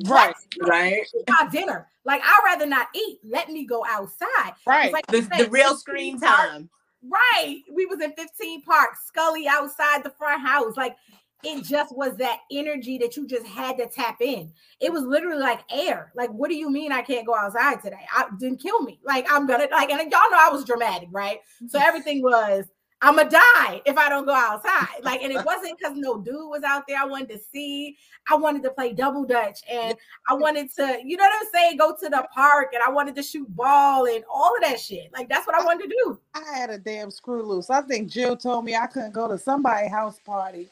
right, 0.06 0.34
Right, 0.60 1.06
my 1.28 1.48
dinner. 1.50 1.88
Like 2.04 2.20
I'd 2.24 2.42
rather 2.44 2.66
not 2.66 2.88
eat. 2.94 3.18
Let 3.24 3.48
me 3.50 3.64
go 3.66 3.84
outside. 3.88 4.52
right. 4.66 4.92
Like 4.92 5.06
the, 5.08 5.18
you 5.18 5.22
the 5.44 5.48
real 5.50 5.70
15 5.70 5.78
screen 5.78 6.20
Park- 6.20 6.50
time. 6.50 6.70
Right. 7.06 7.60
We 7.72 7.86
was 7.86 8.00
in 8.00 8.12
15 8.12 8.62
Park, 8.62 8.90
Scully 9.06 9.46
outside 9.48 10.02
the 10.04 10.10
front 10.10 10.40
house. 10.40 10.76
Like 10.76 10.96
it 11.44 11.64
just 11.64 11.96
was 11.96 12.16
that 12.16 12.40
energy 12.50 12.98
that 12.98 13.16
you 13.16 13.26
just 13.26 13.46
had 13.46 13.78
to 13.78 13.86
tap 13.86 14.20
in. 14.20 14.52
It 14.80 14.92
was 14.92 15.02
literally 15.02 15.40
like 15.40 15.60
air. 15.70 16.12
Like, 16.14 16.30
what 16.30 16.48
do 16.48 16.56
you 16.56 16.70
mean 16.70 16.92
I 16.92 17.02
can't 17.02 17.26
go 17.26 17.34
outside 17.34 17.82
today? 17.82 18.06
I 18.14 18.26
didn't 18.38 18.60
kill 18.60 18.82
me. 18.82 19.00
Like 19.04 19.26
I'm 19.30 19.46
gonna 19.46 19.68
like, 19.70 19.90
and 19.90 20.10
y'all 20.10 20.30
know 20.30 20.38
I 20.38 20.50
was 20.50 20.64
dramatic, 20.64 21.08
right? 21.12 21.40
So 21.68 21.78
everything 21.80 22.22
was 22.22 22.64
I'm 23.04 23.16
gonna 23.16 23.28
die 23.28 23.82
if 23.84 23.98
I 23.98 24.08
don't 24.08 24.24
go 24.24 24.32
outside. 24.32 25.02
Like, 25.02 25.22
and 25.22 25.30
it 25.30 25.44
wasn't 25.44 25.78
because 25.78 25.94
no 25.94 26.22
dude 26.22 26.48
was 26.48 26.62
out 26.62 26.84
there. 26.88 26.98
I 26.98 27.04
wanted 27.04 27.28
to 27.30 27.38
see. 27.52 27.98
I 28.30 28.34
wanted 28.34 28.62
to 28.62 28.70
play 28.70 28.94
double 28.94 29.26
dutch, 29.26 29.60
and 29.70 29.94
I 30.26 30.32
wanted 30.32 30.74
to, 30.76 31.00
you 31.04 31.18
know 31.18 31.24
what 31.24 31.42
I'm 31.42 31.48
saying, 31.52 31.76
go 31.76 31.94
to 31.94 32.08
the 32.08 32.26
park, 32.34 32.70
and 32.72 32.82
I 32.82 32.90
wanted 32.90 33.14
to 33.16 33.22
shoot 33.22 33.46
ball 33.54 34.06
and 34.06 34.24
all 34.32 34.56
of 34.56 34.62
that 34.62 34.80
shit. 34.80 35.12
Like 35.12 35.28
that's 35.28 35.46
what 35.46 35.54
I 35.54 35.62
wanted 35.62 35.90
to 35.90 35.96
do. 36.04 36.18
I 36.34 36.56
had 36.56 36.70
a 36.70 36.78
damn 36.78 37.10
screw 37.10 37.42
loose. 37.42 37.68
I 37.68 37.82
think 37.82 38.08
Jill 38.10 38.38
told 38.38 38.64
me 38.64 38.74
I 38.74 38.86
couldn't 38.86 39.12
go 39.12 39.28
to 39.28 39.36
somebody's 39.36 39.90
house 39.90 40.18
party. 40.24 40.70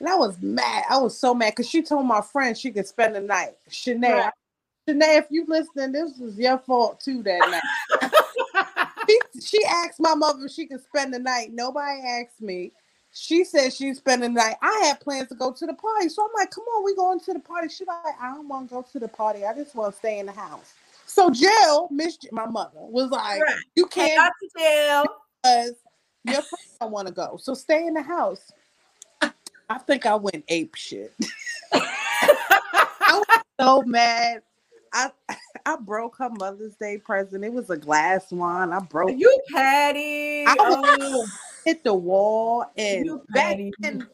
And 0.00 0.08
I 0.08 0.16
was 0.16 0.40
mad. 0.40 0.84
I 0.88 0.98
was 0.98 1.16
so 1.18 1.34
mad 1.34 1.50
because 1.50 1.68
she 1.68 1.82
told 1.82 2.06
my 2.06 2.22
friend 2.22 2.56
she 2.56 2.70
could 2.70 2.86
spend 2.86 3.14
the 3.14 3.20
night. 3.20 3.56
Shanae, 3.68 4.02
Right. 4.10 4.32
Shanae, 4.88 5.18
if 5.18 5.26
you 5.30 5.44
listening, 5.46 5.92
this 5.92 6.16
was 6.18 6.38
your 6.38 6.58
fault 6.58 7.00
too 7.00 7.22
that 7.22 7.60
night. 8.00 8.10
she, 9.08 9.20
she 9.40 9.64
asked 9.66 10.00
my 10.00 10.14
mother 10.14 10.46
if 10.46 10.52
she 10.52 10.66
could 10.66 10.82
spend 10.82 11.12
the 11.12 11.18
night. 11.18 11.50
Nobody 11.52 12.00
asked 12.00 12.40
me. 12.40 12.72
She 13.12 13.44
said 13.44 13.72
she'd 13.72 13.96
spend 13.96 14.22
the 14.22 14.28
night. 14.28 14.54
I 14.62 14.84
had 14.84 15.00
plans 15.00 15.28
to 15.28 15.34
go 15.34 15.52
to 15.52 15.66
the 15.66 15.74
party. 15.74 16.08
So 16.08 16.22
I'm 16.24 16.30
like, 16.34 16.50
come 16.50 16.64
on, 16.64 16.84
we 16.84 16.94
going 16.94 17.20
to 17.20 17.32
the 17.34 17.40
party. 17.40 17.68
She 17.68 17.84
like, 17.84 18.14
I 18.20 18.32
don't 18.34 18.48
want 18.48 18.68
to 18.68 18.74
go 18.76 18.82
to 18.92 18.98
the 18.98 19.08
party. 19.08 19.44
I 19.44 19.52
just 19.52 19.74
want 19.74 19.92
to 19.92 19.98
stay 19.98 20.20
in 20.20 20.26
the 20.26 20.32
house. 20.32 20.72
So 21.06 21.28
Jill, 21.28 21.88
Miss 21.90 22.16
J- 22.16 22.28
my 22.30 22.46
mother, 22.46 22.70
was 22.78 23.10
like, 23.10 23.42
Right. 23.42 23.56
you 23.74 23.86
can't 23.86 24.16
Dr. 24.16 24.32
Jill. 24.56 25.04
because 25.42 25.74
your 26.24 26.34
friends 26.42 26.76
don't 26.80 26.92
want 26.92 27.08
to 27.08 27.12
go. 27.14 27.36
So 27.36 27.52
stay 27.52 27.84
in 27.86 27.94
the 27.94 28.02
house. 28.02 28.52
I 29.70 29.78
think 29.78 30.04
I 30.04 30.16
went 30.16 30.44
ape 30.48 30.74
shit. 30.74 31.14
I 31.72 32.90
was 33.08 33.26
so 33.60 33.82
mad. 33.82 34.42
I 34.92 35.10
I 35.64 35.76
broke 35.76 36.16
her 36.18 36.28
Mother's 36.28 36.74
Day 36.74 36.98
present. 36.98 37.44
It 37.44 37.52
was 37.52 37.70
a 37.70 37.76
glass 37.76 38.32
one. 38.32 38.72
I 38.72 38.80
broke 38.80 39.12
You 39.16 39.40
Patty. 39.54 40.44
I 40.46 40.56
Oh, 40.58 41.26
hit 41.64 41.84
the 41.84 41.94
wall 41.94 42.64
and 42.76 43.06
You 43.06 43.22
back 43.32 43.50
petty. 43.50 43.72
then 43.78 44.08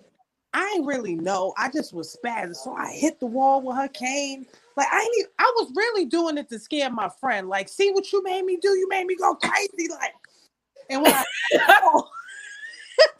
I 0.52 0.74
ain't 0.76 0.86
really 0.86 1.14
know. 1.14 1.54
I 1.56 1.70
just 1.70 1.94
was 1.94 2.14
spazzing. 2.22 2.54
So 2.54 2.74
I 2.74 2.92
hit 2.92 3.18
the 3.18 3.26
wall 3.26 3.62
with 3.62 3.76
her 3.76 3.88
cane. 3.88 4.44
Like 4.76 4.88
I 4.92 5.00
ain't 5.00 5.28
I 5.38 5.50
was 5.56 5.72
really 5.74 6.04
doing 6.04 6.36
it 6.36 6.50
to 6.50 6.58
scare 6.58 6.90
my 6.90 7.08
friend. 7.18 7.48
Like, 7.48 7.70
see 7.70 7.92
what 7.92 8.12
you 8.12 8.22
made 8.22 8.44
me 8.44 8.58
do? 8.60 8.68
You 8.68 8.88
made 8.90 9.06
me 9.06 9.16
go 9.16 9.34
crazy. 9.36 9.88
Like, 9.90 10.12
and 10.90 11.02
when 11.02 11.14
I 11.14 11.24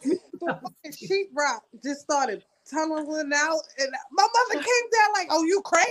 the 0.03 0.19
fucking 0.41 0.91
sheetrock 0.91 1.59
just 1.83 2.01
started 2.01 2.43
tunneling 2.69 3.31
out, 3.33 3.59
and 3.79 3.89
my 4.11 4.27
mother 4.27 4.63
came 4.63 4.63
down 4.63 5.13
like, 5.13 5.27
"Oh, 5.31 5.43
you 5.43 5.61
crazy? 5.61 5.87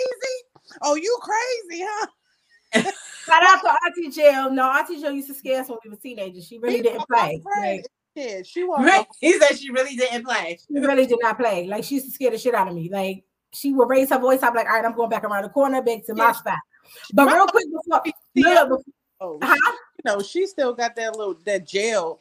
Oh, 0.83 0.95
you 0.95 1.19
crazy, 1.23 1.85
huh?" 1.87 2.07
Shout 2.75 3.43
out 3.43 3.61
to 3.63 3.77
Auntie 3.87 4.11
Jill. 4.11 4.51
No, 4.51 4.71
Auntie 4.71 5.01
Jill 5.01 5.13
used 5.13 5.29
to 5.29 5.35
scare 5.35 5.61
us 5.63 5.69
when 5.69 5.79
we 5.85 5.91
were 5.91 5.97
teenagers. 5.97 6.47
She 6.47 6.59
really 6.59 6.77
She 6.77 6.83
didn't 6.83 7.07
play. 7.09 7.43
Like, 7.61 7.87
Yeah, 8.15 8.43
she 8.43 8.65
was. 8.65 8.85
Right. 8.85 9.07
He 9.21 9.39
said 9.39 9.59
she 9.59 9.71
really 9.71 9.97
didn't 9.97 10.25
play. 10.25 10.59
she 10.67 10.79
really 10.79 11.07
did 11.07 11.19
not 11.21 11.39
play. 11.39 11.67
Like 11.67 11.85
she 11.85 11.97
used 11.97 12.07
to 12.07 12.13
scare 12.13 12.31
the 12.31 12.39
shit 12.39 12.55
out 12.55 12.69
of 12.69 12.75
me. 12.75 12.89
Like 12.91 13.25
she 13.53 13.73
would 13.73 13.89
raise 13.89 14.11
her 14.11 14.19
voice. 14.19 14.43
I'm 14.43 14.55
like, 14.55 14.67
all 14.67 14.75
right, 14.75 14.85
I'm 14.85 14.95
going 14.95 15.09
back 15.11 15.25
around 15.25 15.43
the 15.45 15.49
corner, 15.49 15.81
back 15.83 16.05
to 16.07 16.15
my 16.15 16.33
spot. 16.33 16.59
But 17.15 17.27
real 17.33 17.47
quick 17.47 17.65
before, 17.67 18.03
look, 18.37 18.69
before 18.69 18.85
Oh, 19.21 19.39
huh? 19.43 19.55
you 19.65 20.03
know, 20.05 20.21
she 20.23 20.47
still 20.47 20.75
got 20.75 20.95
that 20.97 21.17
little 21.17 21.35
that 21.47 21.67
jail. 21.67 22.21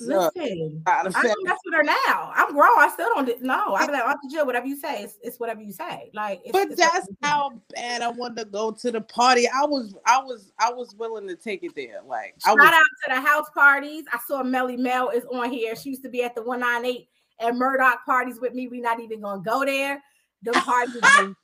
Listen, 0.00 0.82
I 0.86 1.02
don't 1.02 1.44
mess 1.44 1.58
with 1.64 1.74
her 1.74 1.82
now. 1.82 2.32
I'm 2.34 2.52
grown. 2.52 2.78
I 2.78 2.90
still 2.92 3.08
don't 3.14 3.42
know. 3.42 3.74
I'm 3.76 3.90
like, 3.90 4.02
Auntie 4.02 4.28
Jill, 4.30 4.46
whatever 4.46 4.66
you 4.66 4.76
say, 4.76 5.02
it's, 5.02 5.16
it's 5.22 5.38
whatever 5.38 5.60
you 5.60 5.72
say. 5.72 6.10
Like, 6.14 6.40
it's, 6.44 6.52
But 6.52 6.70
it's 6.70 6.76
that's 6.80 7.06
whatever 7.06 7.08
you 7.10 7.16
say. 7.22 7.28
how 7.28 7.52
bad 7.74 8.02
I 8.02 8.08
wanted 8.08 8.38
to 8.38 8.44
go 8.46 8.70
to 8.70 8.90
the 8.90 9.00
party. 9.00 9.46
I 9.48 9.64
was, 9.66 9.94
I 10.06 10.18
was, 10.22 10.52
I 10.58 10.72
was 10.72 10.94
willing 10.96 11.28
to 11.28 11.36
take 11.36 11.62
it 11.62 11.74
there. 11.74 12.00
Like 12.06 12.34
I 12.44 12.50
Shout 12.50 12.58
was, 12.58 12.68
out 12.68 12.82
to 13.08 13.14
the 13.14 13.20
house 13.20 13.50
parties. 13.54 14.04
I 14.12 14.18
saw 14.26 14.42
Melly 14.42 14.76
Mel 14.76 15.10
is 15.10 15.24
on 15.26 15.50
here. 15.50 15.76
She 15.76 15.90
used 15.90 16.02
to 16.02 16.08
be 16.08 16.22
at 16.22 16.34
the 16.34 16.42
198 16.42 17.08
and 17.40 17.58
Murdock 17.58 18.04
parties 18.04 18.38
with 18.40 18.54
me. 18.54 18.68
We're 18.68 18.82
not 18.82 19.00
even 19.00 19.20
gonna 19.20 19.42
go 19.42 19.64
there. 19.64 20.02
The 20.42 20.52
parties 20.52 21.02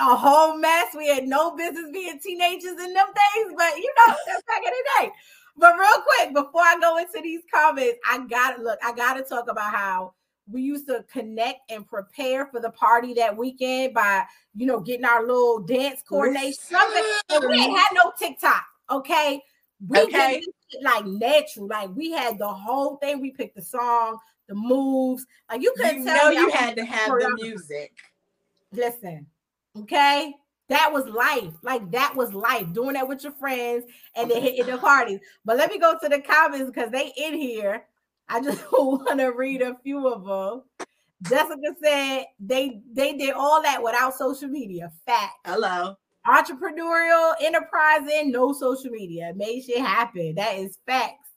a 0.00 0.16
whole 0.16 0.56
mess. 0.56 0.94
We 0.96 1.08
had 1.08 1.26
no 1.26 1.56
business 1.56 1.86
being 1.92 2.18
teenagers 2.20 2.72
in 2.72 2.94
them 2.94 3.06
days, 3.06 3.54
but 3.56 3.76
you 3.76 3.92
know, 4.06 4.14
that's 4.26 4.42
back 4.42 4.62
in 4.64 4.70
the 4.70 4.84
day. 5.00 5.12
But 5.58 5.74
real 5.76 6.02
quick, 6.02 6.34
before 6.34 6.62
I 6.62 6.78
go 6.80 6.98
into 6.98 7.20
these 7.22 7.42
comments, 7.52 7.98
I 8.08 8.24
gotta 8.26 8.62
look, 8.62 8.78
I 8.84 8.92
gotta 8.92 9.22
talk 9.22 9.50
about 9.50 9.74
how 9.74 10.14
we 10.50 10.62
used 10.62 10.86
to 10.86 11.04
connect 11.12 11.70
and 11.70 11.86
prepare 11.86 12.46
for 12.46 12.60
the 12.60 12.70
party 12.70 13.12
that 13.14 13.36
weekend 13.36 13.92
by 13.92 14.24
you 14.54 14.66
know 14.66 14.80
getting 14.80 15.04
our 15.04 15.26
little 15.26 15.58
dance 15.58 16.02
coordination. 16.08 16.54
Something 16.60 17.02
we 17.48 17.54
ain't 17.60 17.78
had 17.78 17.88
no 17.92 18.12
TikTok, 18.18 18.64
okay? 18.90 19.42
We 19.86 19.98
Okay. 20.02 20.40
did 20.40 20.82
like 20.82 21.06
natural, 21.06 21.66
like 21.66 21.90
we 21.94 22.12
had 22.12 22.38
the 22.38 22.48
whole 22.48 22.96
thing. 22.96 23.20
We 23.20 23.32
picked 23.32 23.56
the 23.56 23.62
song, 23.62 24.18
the 24.48 24.54
moves, 24.54 25.26
like 25.50 25.62
you 25.62 25.74
couldn't 25.76 25.98
You 25.98 26.04
tell 26.04 26.32
know 26.32 26.40
you 26.40 26.50
had 26.50 26.76
to 26.76 26.84
have 26.84 27.18
the 27.18 27.30
music. 27.34 27.92
Listen, 28.72 29.26
okay? 29.76 30.34
That 30.68 30.92
was 30.92 31.06
life. 31.06 31.52
Like 31.62 31.90
that 31.92 32.14
was 32.14 32.34
life. 32.34 32.72
Doing 32.72 32.94
that 32.94 33.08
with 33.08 33.22
your 33.22 33.32
friends 33.32 33.84
and 34.14 34.30
then 34.30 34.42
hitting 34.42 34.66
the 34.66 34.78
parties. 34.78 35.20
But 35.44 35.56
let 35.56 35.70
me 35.70 35.78
go 35.78 35.96
to 36.00 36.08
the 36.08 36.20
comments 36.20 36.70
because 36.70 36.90
they 36.90 37.12
in 37.16 37.34
here. 37.34 37.84
I 38.28 38.42
just 38.42 38.62
want 38.72 39.18
to 39.18 39.28
read 39.28 39.62
a 39.62 39.76
few 39.82 40.06
of 40.06 40.24
them. 40.24 40.62
Jessica 41.22 41.74
said 41.82 42.24
they 42.38 42.80
they 42.92 43.14
did 43.14 43.34
all 43.34 43.62
that 43.62 43.82
without 43.82 44.14
social 44.14 44.48
media. 44.48 44.92
Fact. 45.06 45.34
Hello. 45.44 45.96
Entrepreneurial, 46.26 47.32
enterprising, 47.40 48.30
no 48.30 48.52
social 48.52 48.90
media. 48.90 49.32
Made 49.34 49.64
shit 49.64 49.80
happen. 49.80 50.34
That 50.34 50.58
is 50.58 50.78
facts. 50.86 51.27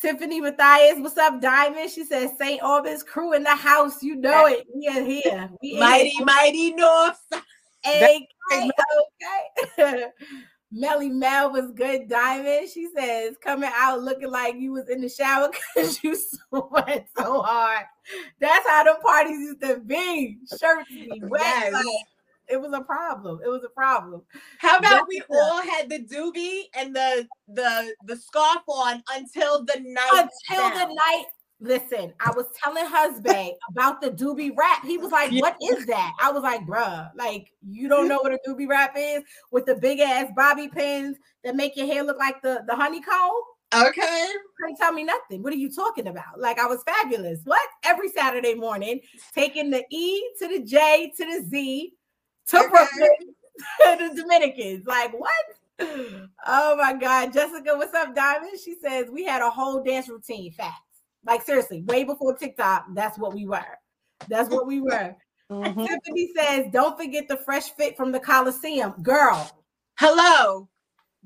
Tiffany 0.00 0.40
Matthias, 0.40 0.98
what's 0.98 1.18
up, 1.18 1.40
Diamond? 1.40 1.90
She 1.90 2.04
says 2.04 2.30
St. 2.38 2.62
Albans 2.62 3.02
crew 3.02 3.32
in 3.32 3.42
the 3.42 3.56
house. 3.56 4.00
You 4.02 4.14
know 4.14 4.46
it. 4.46 4.64
We 4.72 4.86
are 4.86 5.04
here. 5.04 5.50
We 5.60 5.78
Mighty, 5.78 6.10
it. 6.10 6.24
mighty 6.24 6.72
North. 6.74 7.18
Side. 7.32 7.42
Okay, 7.84 8.70
okay. 9.78 10.04
Melly 10.70 11.08
Mel 11.08 11.50
was 11.50 11.72
good, 11.72 12.08
Diamond. 12.08 12.68
She 12.68 12.88
says 12.94 13.36
coming 13.42 13.70
out 13.74 14.02
looking 14.02 14.30
like 14.30 14.54
you 14.56 14.72
was 14.72 14.88
in 14.88 15.00
the 15.00 15.08
shower 15.08 15.48
because 15.74 16.02
you 16.04 16.14
sweat 16.14 17.08
so 17.16 17.42
hard. 17.42 17.86
That's 18.38 18.68
how 18.68 18.84
the 18.84 18.98
parties 19.02 19.38
used 19.38 19.62
to 19.62 19.80
be. 19.80 20.38
Shirts 20.48 20.90
be 20.90 21.22
wet. 21.24 21.40
Yes. 21.42 21.72
like, 21.72 21.84
it 22.48 22.60
was 22.60 22.72
a 22.72 22.80
problem. 22.80 23.40
It 23.44 23.48
was 23.48 23.62
a 23.64 23.68
problem. 23.70 24.22
How 24.58 24.78
about 24.78 25.06
we 25.08 25.16
Jessica. 25.16 25.34
all 25.34 25.62
had 25.62 25.88
the 25.88 26.04
doobie 26.04 26.64
and 26.76 26.94
the 26.94 27.26
the 27.48 27.94
the 28.04 28.16
scarf 28.16 28.62
on 28.68 29.02
until 29.14 29.64
the 29.64 29.80
night 29.80 30.28
Until 30.48 30.70
the 30.70 30.86
night. 30.86 31.24
Listen, 31.60 32.14
I 32.20 32.30
was 32.30 32.46
telling 32.62 32.86
husband 32.86 33.52
about 33.70 34.00
the 34.00 34.12
doobie 34.12 34.52
wrap. 34.56 34.84
He 34.84 34.96
was 34.96 35.10
like, 35.10 35.32
"What 35.32 35.56
is 35.60 35.86
that?" 35.86 36.12
I 36.20 36.30
was 36.30 36.44
like, 36.44 36.64
"Bruh, 36.66 37.10
like 37.16 37.52
you 37.68 37.88
don't 37.88 38.06
know 38.06 38.20
what 38.20 38.32
a 38.32 38.38
doobie 38.46 38.68
wrap 38.68 38.94
is 38.96 39.24
with 39.50 39.66
the 39.66 39.74
big 39.74 39.98
ass 39.98 40.30
bobby 40.36 40.68
pins 40.68 41.16
that 41.42 41.56
make 41.56 41.76
your 41.76 41.86
hair 41.86 42.04
look 42.04 42.18
like 42.18 42.40
the 42.42 42.62
the 42.68 42.76
honeycomb." 42.76 43.32
Okay. 43.74 44.28
couldn't 44.58 44.76
tell 44.76 44.92
me 44.92 45.04
nothing. 45.04 45.42
What 45.42 45.52
are 45.52 45.56
you 45.56 45.70
talking 45.70 46.06
about? 46.06 46.38
Like 46.38 46.58
I 46.58 46.66
was 46.66 46.82
fabulous. 46.84 47.40
What? 47.44 47.68
Every 47.84 48.08
Saturday 48.08 48.54
morning, 48.54 49.00
taking 49.34 49.70
the 49.70 49.84
E 49.90 50.30
to 50.38 50.48
the 50.48 50.64
J 50.64 51.12
to 51.16 51.24
the 51.24 51.46
Z 51.48 51.92
to 52.48 52.58
Okay. 52.58 52.68
Brooklyn 52.68 53.34
to 53.98 54.08
the 54.14 54.22
Dominicans. 54.22 54.86
Like 54.86 55.12
what? 55.12 55.30
Oh 56.46 56.76
my 56.76 56.94
God. 56.94 57.32
Jessica, 57.32 57.76
what's 57.76 57.94
up, 57.94 58.14
Diamond? 58.14 58.58
She 58.64 58.74
says 58.74 59.06
we 59.10 59.24
had 59.24 59.42
a 59.42 59.50
whole 59.50 59.82
dance 59.82 60.08
routine. 60.08 60.52
Facts. 60.52 60.74
Like 61.24 61.42
seriously, 61.42 61.82
way 61.82 62.04
before 62.04 62.36
TikTok, 62.36 62.86
that's 62.94 63.18
what 63.18 63.34
we 63.34 63.46
were. 63.46 63.64
That's 64.28 64.48
what 64.50 64.66
we 64.66 64.80
were. 64.80 65.14
Mhm. 65.50 65.86
Tiffany 65.86 66.30
says, 66.36 66.66
don't 66.72 66.98
forget 66.98 67.26
the 67.28 67.38
fresh 67.38 67.70
fit 67.70 67.96
from 67.96 68.12
the 68.12 68.20
Coliseum. 68.20 68.92
Girl. 69.02 69.50
Hello. 69.98 70.68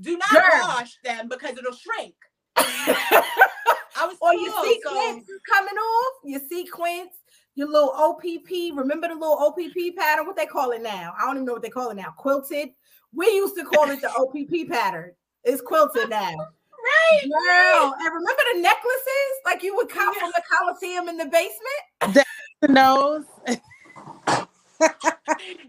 Do 0.00 0.16
not 0.16 0.30
Girl. 0.30 0.42
wash 0.62 0.96
them 1.04 1.28
because 1.28 1.56
it'll 1.58 1.72
shrink. 1.74 2.14
I 2.56 4.06
was 4.06 4.16
or 4.20 4.34
your 4.34 4.64
sequence 4.64 5.26
so 5.26 5.38
coming 5.54 5.74
off, 5.74 6.14
your 6.24 6.40
sequence, 6.48 7.10
your 7.54 7.68
little 7.68 7.90
OPP. 7.90 8.76
Remember 8.76 9.08
the 9.08 9.14
little 9.14 9.38
OPP 9.38 9.96
pattern? 9.96 10.26
What 10.26 10.36
they 10.36 10.46
call 10.46 10.70
it 10.72 10.82
now? 10.82 11.14
I 11.18 11.26
don't 11.26 11.36
even 11.36 11.46
know 11.46 11.52
what 11.54 11.62
they 11.62 11.70
call 11.70 11.90
it 11.90 11.96
now. 11.96 12.14
Quilted. 12.16 12.70
We 13.14 13.26
used 13.26 13.56
to 13.56 13.64
call 13.64 13.90
it 13.90 14.00
the 14.00 14.10
OPP 14.16 14.68
pattern. 14.70 15.12
It's 15.44 15.60
quilted 15.60 16.08
now. 16.08 16.30
right. 16.30 17.22
Girl, 17.24 17.94
and 17.98 18.14
remember 18.14 18.42
the 18.54 18.60
necklaces 18.60 19.32
like 19.44 19.62
you 19.62 19.76
would 19.76 19.88
cop 19.88 20.14
from 20.14 20.30
the 20.34 20.42
Coliseum 20.50 21.08
in 21.08 21.16
the 21.16 21.26
basement? 21.26 22.24
The 22.60 22.68
nose. 22.68 23.24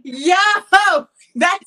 Yo, 0.03 0.35
that's 1.35 1.65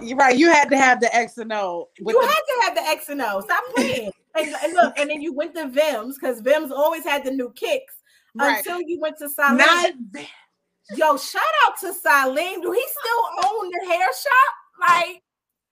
You're 0.00 0.16
right. 0.16 0.36
You 0.36 0.50
had 0.50 0.70
to 0.70 0.76
have 0.78 1.00
the 1.00 1.14
X 1.14 1.38
and 1.38 1.52
O. 1.52 1.88
With 2.00 2.14
you 2.14 2.22
the, 2.22 2.26
had 2.26 2.34
to 2.34 2.62
have 2.64 2.74
the 2.74 2.90
X 2.90 3.08
and 3.10 3.20
O. 3.22 3.40
Stop 3.40 3.62
playing. 3.74 4.10
and, 4.36 4.54
and 4.64 4.72
look, 4.74 4.98
and 4.98 5.10
then 5.10 5.20
you 5.20 5.34
went 5.34 5.54
to 5.54 5.66
Vims 5.66 6.14
because 6.20 6.40
Vims 6.42 6.70
always 6.70 7.04
had 7.04 7.24
the 7.24 7.30
new 7.30 7.52
kicks 7.52 7.94
right. 8.34 8.58
until 8.58 8.80
you 8.82 9.00
went 9.00 9.18
to 9.18 9.28
not 9.38 9.92
Yo, 10.96 11.16
shout 11.16 11.42
out 11.66 11.78
to 11.78 11.92
Salim. 11.92 12.60
Do 12.62 12.72
he 12.72 12.84
still 13.00 13.48
own 13.48 13.70
the 13.70 13.86
hair 13.86 14.08
shop? 14.08 14.88
Like, 14.88 15.22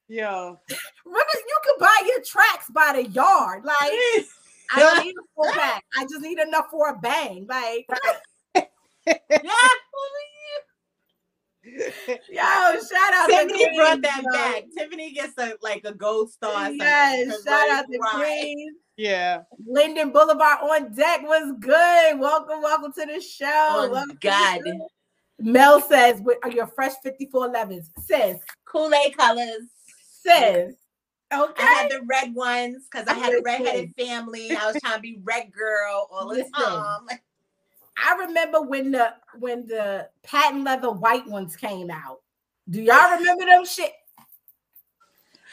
Yo. 0.06 0.61
remember 1.04 1.32
you 1.34 1.59
could 1.64 1.80
buy 1.80 2.02
your 2.06 2.22
tracks 2.24 2.70
by 2.70 2.92
the 3.02 3.09
yard. 3.09 3.64
Like, 3.64 3.76
I 4.74 4.78
don't 4.78 5.04
need 5.04 5.14
a 5.14 5.24
full 5.34 5.52
pack. 5.52 5.82
I 5.96 6.04
just 6.04 6.20
need 6.20 6.38
enough 6.38 6.66
for 6.70 6.90
a 6.90 6.98
bang. 6.98 7.46
Like, 7.48 7.88
yeah. 8.54 8.66
yo, 12.30 12.80
shout 12.80 13.14
out 13.14 13.28
Tiffany 13.28 13.64
to 13.64 13.72
brought 13.76 14.02
that 14.02 14.22
yo. 14.24 14.32
back. 14.32 14.64
Tiffany 14.76 15.12
gets 15.12 15.34
a 15.38 15.54
like 15.62 15.82
a 15.84 15.92
gold 15.92 16.30
star. 16.30 16.70
Yes, 16.70 17.42
shout 17.44 17.70
out 17.70 17.86
to 17.90 17.98
Right. 17.98 18.54
Queens. 18.99 19.09
Yeah. 19.11 19.42
Linden 19.66 20.11
Boulevard 20.11 20.59
on 20.62 20.92
deck 20.94 21.22
was 21.22 21.55
good. 21.61 22.18
Welcome, 22.18 22.62
welcome 22.62 22.92
to 22.92 23.07
the 23.07 23.20
show. 23.20 23.46
Oh, 23.70 23.90
Welcome 23.90 24.18
God. 24.20 24.61
show. 24.64 24.88
Mel 25.40 25.80
says, 25.80 26.20
"With 26.20 26.38
are 26.42 26.51
your 26.51 26.66
fresh 26.66 26.94
5411s?" 27.05 27.90
Sis, 28.05 28.38
Kool 28.64 28.92
Aid 28.92 29.16
colors. 29.16 29.62
sis. 30.20 30.74
Okay. 31.32 31.62
I 31.62 31.66
had 31.66 31.90
the 31.90 32.01
red 32.07 32.34
ones 32.34 32.88
because 32.90 33.07
I 33.07 33.12
had 33.14 33.32
a 33.34 33.36
Listen. 33.36 33.44
redheaded 33.44 33.94
family. 33.99 34.51
I 34.51 34.66
was 34.66 34.80
trying 34.80 34.96
to 34.96 35.01
be 35.01 35.20
red 35.22 35.53
girl 35.53 36.09
all 36.11 36.28
the 36.28 36.44
time. 36.57 37.07
I 38.01 38.16
remember 38.26 38.62
when 38.62 38.90
the 38.90 39.14
when 39.38 39.66
the 39.66 40.09
patent 40.22 40.64
leather 40.64 40.90
white 40.90 41.26
ones 41.26 41.55
came 41.55 41.90
out. 41.90 42.20
Do 42.70 42.82
y'all 42.82 43.16
remember 43.16 43.44
them 43.44 43.64
shit? 43.64 43.92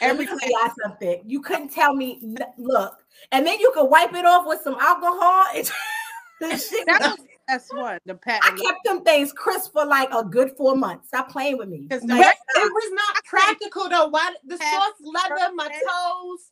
Let 0.00 0.18
me 0.18 0.24
Every 0.24 0.26
tell 0.26 0.50
y'all 0.50 0.72
something. 0.82 1.22
You 1.26 1.40
couldn't 1.42 1.68
tell 1.70 1.94
me. 1.94 2.20
Look, 2.58 2.94
and 3.32 3.46
then 3.46 3.58
you 3.60 3.70
could 3.74 3.86
wipe 3.86 4.14
it 4.14 4.24
off 4.24 4.46
with 4.46 4.60
some 4.62 4.76
alcohol. 4.80 5.44
And 5.54 5.70
the 6.40 6.56
shit 6.56 6.86
that 6.86 7.00
was- 7.00 7.10
was 7.10 7.18
the 7.18 7.24
best 7.48 7.74
one. 7.74 7.98
The 8.06 8.18
I 8.26 8.50
kept 8.50 8.84
them 8.84 9.02
things 9.02 9.32
crisp 9.32 9.72
for 9.72 9.84
like 9.84 10.08
a 10.12 10.24
good 10.24 10.52
four 10.56 10.76
months. 10.76 11.08
Stop 11.08 11.30
playing 11.30 11.58
with 11.58 11.68
me. 11.68 11.86
'Cause 11.88 12.02
Like, 12.04 12.20
the- 12.20 12.34
But 12.54 12.62
it 12.64 12.72
was 12.72 12.92
not 12.92 13.24
practical 13.24 13.88
though. 13.88 14.08
Why 14.08 14.34
the 14.44 14.56
soft 14.58 15.00
leather, 15.00 15.52
my 15.54 15.68
toes? 15.68 16.50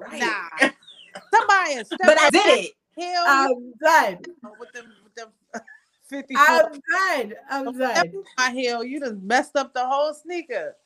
right. 0.00 0.20
Nah. 0.20 0.68
Somebody 1.34 1.72
is 1.72 1.88
But 2.02 2.18
I 2.20 2.30
did 2.30 2.46
it. 2.64 2.70
Hell, 2.98 3.24
I'm 3.26 3.72
done. 3.82 4.18
Oh, 4.44 4.52
with 4.60 4.72
them, 4.72 4.92
with 5.02 5.14
them 5.14 5.28
50 6.08 6.34
I'm 6.36 6.66
done. 6.72 7.34
I'm 7.50 7.68
oh, 7.68 7.72
done. 7.72 8.12
my 8.38 8.50
heel, 8.50 8.84
you 8.84 9.00
just 9.00 9.16
messed 9.16 9.56
up 9.56 9.72
the 9.74 9.84
whole 9.86 10.12
sneaker. 10.14 10.76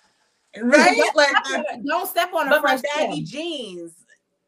Right? 0.60 1.02
Like 1.14 1.32
the- 1.44 1.82
Don't 1.86 2.08
step 2.08 2.32
on 2.32 2.52
a 2.52 2.60
fresh 2.60 2.80
baggy 2.96 3.06
baggy. 3.08 3.22
jeans. 3.24 3.92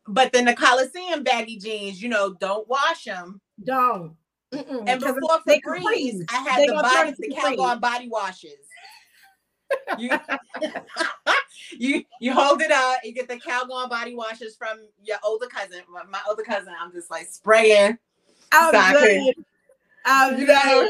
But 0.09 0.33
then 0.33 0.47
the 0.47 0.55
Coliseum 0.55 1.23
baggy 1.23 1.59
jeans, 1.59 2.03
you 2.03 2.09
know, 2.09 2.35
don't 2.35 2.67
wash 2.69 3.05
them. 3.05 3.41
Don't. 3.63 4.17
Mm-mm, 4.53 4.89
And 4.89 5.03
'cause 5.03 5.15
before 5.15 5.41
they 5.47 5.61
Febreze, 5.61 5.83
Capris. 5.85 6.25
I 6.31 6.39
had 6.49 6.59
They 6.61 6.67
the 6.67 6.73
gonna 6.73 6.83
body, 6.83 7.15
the 7.19 7.29
Capris. 7.29 7.57
Calgon 7.57 7.81
body 7.81 8.09
washes. 8.09 8.51
You, 9.99 10.17
you 11.79 12.05
you 12.21 12.33
hold 12.33 12.63
it 12.63 12.71
up, 12.71 13.01
you 13.05 13.13
get 13.13 13.29
the 13.29 13.37
Calgon 13.37 13.91
body 13.91 14.15
washes 14.15 14.57
from 14.57 14.79
your 15.03 15.19
older 15.25 15.47
cousin. 15.47 15.81
My, 15.93 16.05
my 16.05 16.21
older 16.29 16.43
cousin, 16.43 16.73
I'm 16.81 16.93
just 16.93 17.11
like 17.11 17.27
spraying. 17.27 17.99
I'm 18.53 18.75
Exactly. 18.75 19.35
good. 19.35 19.45
I'm 20.05 20.39
You 20.39 20.47
know? 20.47 20.89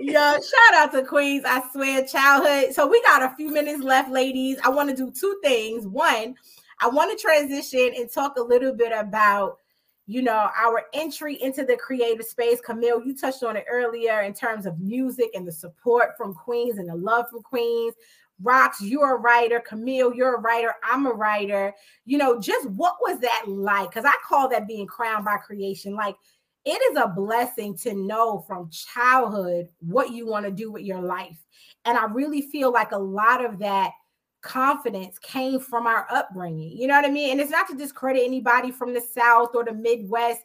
Yo, 0.00 0.12
shout 0.12 0.74
out 0.74 0.92
to 0.92 1.04
Queens. 1.04 1.44
I 1.46 1.62
swear, 1.72 2.04
childhood. 2.04 2.72
So 2.74 2.86
we 2.86 3.02
got 3.02 3.22
a 3.22 3.34
few 3.36 3.50
minutes 3.50 3.82
left, 3.82 4.10
ladies. 4.10 4.58
I 4.64 4.68
want 4.68 4.90
to 4.90 4.96
do 4.96 5.10
two 5.10 5.38
things. 5.42 5.86
One, 5.86 6.36
I 6.80 6.88
want 6.88 7.16
to 7.16 7.22
transition 7.22 7.92
and 7.96 8.10
talk 8.10 8.36
a 8.36 8.42
little 8.42 8.72
bit 8.72 8.92
about, 8.92 9.58
you 10.06 10.22
know, 10.22 10.48
our 10.56 10.84
entry 10.94 11.40
into 11.42 11.64
the 11.64 11.76
creative 11.76 12.24
space. 12.24 12.60
Camille, 12.60 13.04
you 13.04 13.16
touched 13.16 13.42
on 13.42 13.56
it 13.56 13.66
earlier 13.70 14.22
in 14.22 14.32
terms 14.32 14.64
of 14.64 14.78
music 14.80 15.30
and 15.34 15.46
the 15.46 15.52
support 15.52 16.16
from 16.16 16.34
Queens 16.34 16.78
and 16.78 16.88
the 16.88 16.94
love 16.94 17.26
from 17.30 17.42
Queens. 17.42 17.94
Rox, 18.42 18.74
you're 18.80 19.16
a 19.16 19.18
writer. 19.18 19.60
Camille, 19.60 20.14
you're 20.14 20.36
a 20.36 20.40
writer. 20.40 20.74
I'm 20.84 21.06
a 21.06 21.12
writer. 21.12 21.74
You 22.04 22.18
know, 22.18 22.40
just 22.40 22.70
what 22.70 22.96
was 23.00 23.18
that 23.20 23.44
like? 23.48 23.90
Because 23.90 24.04
I 24.04 24.14
call 24.26 24.48
that 24.50 24.68
being 24.68 24.86
crowned 24.86 25.24
by 25.24 25.36
creation. 25.38 25.94
Like, 25.94 26.16
it 26.64 26.80
is 26.92 26.96
a 26.96 27.08
blessing 27.08 27.76
to 27.78 27.94
know 27.94 28.44
from 28.46 28.70
childhood 28.70 29.68
what 29.80 30.10
you 30.12 30.26
want 30.26 30.44
to 30.44 30.52
do 30.52 30.70
with 30.70 30.82
your 30.84 31.00
life. 31.00 31.38
And 31.84 31.98
I 31.98 32.04
really 32.04 32.42
feel 32.42 32.72
like 32.72 32.92
a 32.92 32.98
lot 32.98 33.44
of 33.44 33.58
that 33.60 33.92
confidence 34.40 35.18
came 35.18 35.60
from 35.60 35.86
our 35.86 36.06
upbringing. 36.10 36.76
You 36.76 36.86
know 36.86 36.94
what 36.94 37.04
I 37.04 37.10
mean? 37.10 37.32
And 37.32 37.40
it's 37.40 37.50
not 37.50 37.68
to 37.68 37.76
discredit 37.76 38.22
anybody 38.24 38.70
from 38.70 38.94
the 38.94 39.00
South 39.00 39.54
or 39.54 39.64
the 39.64 39.72
Midwest. 39.72 40.42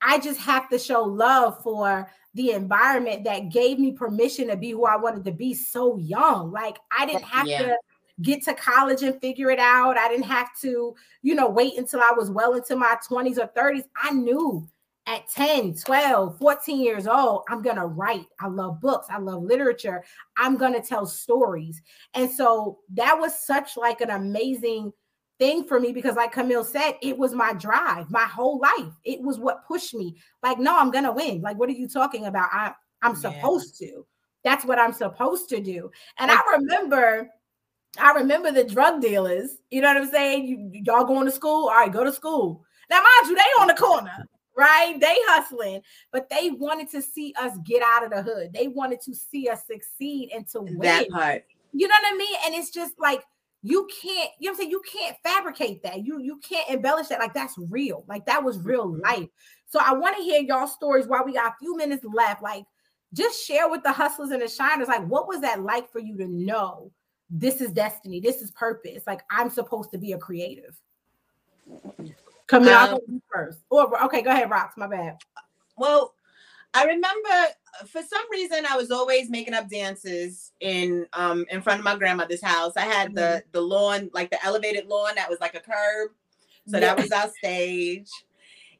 I 0.00 0.18
just 0.18 0.40
have 0.40 0.68
to 0.70 0.78
show 0.78 1.02
love 1.02 1.62
for 1.62 2.10
the 2.34 2.50
environment 2.52 3.24
that 3.24 3.50
gave 3.50 3.78
me 3.78 3.92
permission 3.92 4.48
to 4.48 4.56
be 4.56 4.70
who 4.70 4.84
I 4.84 4.96
wanted 4.96 5.24
to 5.24 5.32
be 5.32 5.54
so 5.54 5.96
young. 5.98 6.50
Like 6.50 6.78
I 6.96 7.06
didn't 7.06 7.24
have 7.24 7.46
Yeah. 7.46 7.62
to 7.62 7.76
get 8.20 8.42
to 8.44 8.54
college 8.54 9.02
and 9.02 9.20
figure 9.20 9.50
it 9.50 9.58
out. 9.58 9.96
I 9.96 10.08
didn't 10.08 10.24
have 10.26 10.48
to, 10.60 10.94
you 11.22 11.34
know, 11.34 11.48
wait 11.48 11.78
until 11.78 12.00
I 12.00 12.12
was 12.12 12.30
well 12.30 12.54
into 12.54 12.76
my 12.76 12.96
20s 13.08 13.38
or 13.38 13.46
30s. 13.48 13.84
I 13.96 14.10
knew 14.12 14.68
at 15.06 15.28
10, 15.28 15.74
12, 15.74 16.38
14 16.38 16.80
years 16.80 17.06
old, 17.06 17.42
I'm 17.48 17.62
going 17.62 17.76
to 17.76 17.86
write. 17.86 18.26
I 18.40 18.46
love 18.46 18.80
books. 18.80 19.08
I 19.10 19.18
love 19.18 19.42
literature. 19.42 20.04
I'm 20.36 20.56
going 20.56 20.74
to 20.74 20.80
tell 20.86 21.06
stories. 21.06 21.82
And 22.14 22.30
so 22.30 22.78
that 22.94 23.18
was 23.18 23.34
such 23.38 23.76
like 23.76 24.00
an 24.00 24.10
amazing 24.10 24.92
thing 25.38 25.64
for 25.64 25.80
me 25.80 25.92
because 25.92 26.14
like 26.14 26.32
Camille 26.32 26.64
said, 26.64 26.92
it 27.02 27.18
was 27.18 27.34
my 27.34 27.52
drive, 27.54 28.10
my 28.10 28.24
whole 28.24 28.60
life. 28.60 28.92
It 29.04 29.20
was 29.20 29.38
what 29.38 29.66
pushed 29.66 29.94
me. 29.94 30.16
Like, 30.42 30.58
no, 30.58 30.78
I'm 30.78 30.90
going 30.90 31.04
to 31.04 31.12
win. 31.12 31.40
Like, 31.40 31.58
what 31.58 31.68
are 31.68 31.72
you 31.72 31.88
talking 31.88 32.26
about? 32.26 32.48
I, 32.52 32.72
I'm 33.02 33.14
Yeah. 33.14 33.32
supposed 33.32 33.76
to. 33.78 34.06
That's 34.44 34.64
what 34.64 34.78
I'm 34.78 34.92
supposed 34.92 35.48
to 35.50 35.60
do. 35.60 35.90
And 36.18 36.30
I 36.30 36.40
remember 36.56 37.30
I 37.98 38.12
remember 38.12 38.50
the 38.50 38.64
drug 38.64 39.02
dealers, 39.02 39.58
you 39.70 39.82
know 39.82 39.88
what 39.92 40.02
I'm 40.02 40.10
saying? 40.10 40.46
You 40.46 40.70
y'all 40.84 41.04
going 41.04 41.26
to 41.26 41.30
school? 41.30 41.68
All 41.68 41.74
right, 41.74 41.92
go 41.92 42.04
to 42.04 42.12
school. 42.12 42.64
Now, 42.88 42.96
mind 42.96 43.30
you, 43.30 43.36
they 43.36 43.42
on 43.60 43.66
the 43.68 43.74
corner, 43.74 44.26
right? 44.56 44.98
They 45.00 45.16
hustling, 45.26 45.82
but 46.12 46.28
they 46.28 46.50
wanted 46.50 46.90
to 46.90 47.02
see 47.02 47.34
us 47.40 47.56
get 47.64 47.82
out 47.82 48.04
of 48.04 48.10
the 48.10 48.22
hood. 48.22 48.52
They 48.52 48.68
wanted 48.68 49.00
to 49.02 49.14
see 49.14 49.48
us 49.48 49.66
succeed 49.66 50.30
and 50.34 50.46
to 50.48 50.60
win. 50.62 50.80
That 50.80 51.08
part. 51.08 51.44
You 51.72 51.88
know 51.88 51.94
what 52.02 52.14
I 52.14 52.16
mean? 52.16 52.36
And 52.46 52.54
it's 52.54 52.70
just 52.70 52.94
like 52.98 53.22
you 53.62 53.88
can't, 54.02 54.30
you 54.40 54.50
know 54.50 54.52
what 54.52 54.56
I'm 54.56 54.56
saying? 54.56 54.70
You 54.70 54.82
can't 54.92 55.16
fabricate 55.22 55.82
that. 55.84 56.04
You 56.04 56.20
you 56.20 56.38
can't 56.38 56.68
embellish 56.68 57.08
that. 57.08 57.20
Like 57.20 57.34
that's 57.34 57.54
real. 57.70 58.04
Like 58.08 58.26
that 58.26 58.42
was 58.42 58.58
real 58.58 58.88
Mm-hmm. 58.88 59.02
life. 59.02 59.28
So 59.68 59.80
I 59.82 59.92
want 59.94 60.16
to 60.16 60.22
hear 60.22 60.42
y'all 60.42 60.66
stories 60.66 61.06
while 61.06 61.24
we 61.24 61.32
got 61.32 61.52
a 61.52 61.56
few 61.58 61.76
minutes 61.76 62.04
left. 62.04 62.42
Like 62.42 62.64
just 63.14 63.46
share 63.46 63.68
with 63.68 63.82
the 63.82 63.92
hustlers 63.92 64.30
and 64.30 64.42
the 64.42 64.48
shiners. 64.48 64.88
Like, 64.88 65.06
what 65.06 65.28
was 65.28 65.40
that 65.42 65.62
like 65.62 65.90
for 65.90 65.98
you 66.00 66.16
to 66.18 66.26
know 66.26 66.90
this 67.30 67.60
is 67.60 67.70
destiny, 67.70 68.20
this 68.20 68.40
is 68.42 68.50
purpose? 68.52 69.02
Like, 69.06 69.20
I'm 69.30 69.50
supposed 69.50 69.90
to 69.92 69.98
be 69.98 70.12
a 70.12 70.18
creative. 70.18 70.80
Come 72.46 72.64
here, 72.64 72.74
I'll 72.74 72.94
Um, 72.94 73.00
go 73.06 73.20
first. 73.32 73.60
Or 73.70 74.04
okay, 74.04 74.22
go 74.22 74.30
ahead, 74.30 74.50
Rox. 74.50 74.76
My 74.76 74.86
bad. 74.86 75.18
Well, 75.76 76.14
I 76.74 76.84
remember 76.84 77.28
uh, 77.28 77.86
for 77.86 78.02
some 78.02 78.24
reason 78.30 78.64
I 78.68 78.76
was 78.76 78.90
always 78.90 79.30
making 79.30 79.54
up 79.54 79.68
dances 79.68 80.52
in 80.60 81.06
um 81.12 81.44
in 81.50 81.62
front 81.62 81.78
of 81.80 81.84
my 81.84 81.96
grandmother's 81.96 82.42
house. 82.42 82.72
I 82.76 82.82
had 82.82 83.14
the 83.14 83.42
the 83.52 83.60
lawn, 83.60 84.10
like 84.12 84.30
the 84.30 84.44
elevated 84.44 84.86
lawn 84.88 85.14
that 85.16 85.28
was 85.30 85.40
like 85.40 85.54
a 85.54 85.60
curb. 85.60 86.10
So 86.68 86.78
that 86.78 86.96
was 86.96 87.10
our 87.10 87.28
stage. 87.38 88.08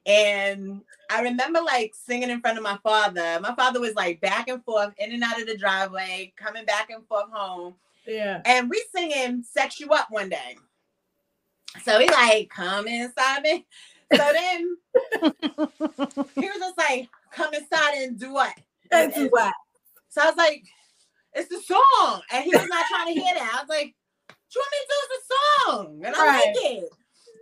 And 0.06 0.80
I 1.10 1.22
remember 1.22 1.60
like 1.60 1.94
singing 1.94 2.30
in 2.30 2.40
front 2.40 2.56
of 2.58 2.62
my 2.64 2.78
father. 2.82 3.38
My 3.40 3.54
father 3.54 3.80
was 3.80 3.94
like 3.94 4.20
back 4.20 4.48
and 4.48 4.64
forth, 4.64 4.92
in 4.98 5.12
and 5.12 5.22
out 5.22 5.40
of 5.40 5.46
the 5.46 5.56
driveway, 5.56 6.32
coming 6.36 6.64
back 6.64 6.90
and 6.90 7.06
forth 7.06 7.30
home. 7.32 7.74
yeah. 8.06 8.40
And 8.44 8.70
we 8.70 8.84
singing 8.94 9.42
Sex 9.42 9.80
You 9.80 9.88
Up 9.90 10.08
one 10.10 10.28
day. 10.28 10.56
So 11.84 11.98
he 11.98 12.08
like, 12.08 12.50
come 12.50 12.86
inside 12.86 13.42
me. 13.42 13.66
So 14.14 14.30
then 14.30 14.76
he 16.34 16.46
was 16.46 16.58
just 16.58 16.76
like, 16.76 17.08
come 17.32 17.54
inside 17.54 17.94
and 17.94 18.18
do 18.20 18.34
what? 18.34 18.52
And 18.90 19.10
do 19.14 19.28
what. 19.30 19.54
so 20.10 20.20
I 20.20 20.26
was 20.26 20.36
like, 20.36 20.64
it's 21.32 21.48
the 21.48 21.60
song. 21.62 22.20
And 22.30 22.44
he 22.44 22.50
was 22.54 22.68
not 22.68 22.84
trying 22.88 23.06
to 23.06 23.18
hear 23.18 23.34
that. 23.34 23.52
I 23.54 23.62
was 23.62 23.70
like, 23.70 23.94
what 24.26 24.54
you 24.54 24.60
want 24.60 24.72
me 24.72 24.78
to 24.80 24.88
do 24.88 24.98
is 25.00 25.08
the 25.08 25.34
song. 25.64 26.02
And 26.04 26.14
I 26.14 26.26
Right. 26.26 26.54
like 26.54 26.72
it. 26.72 26.90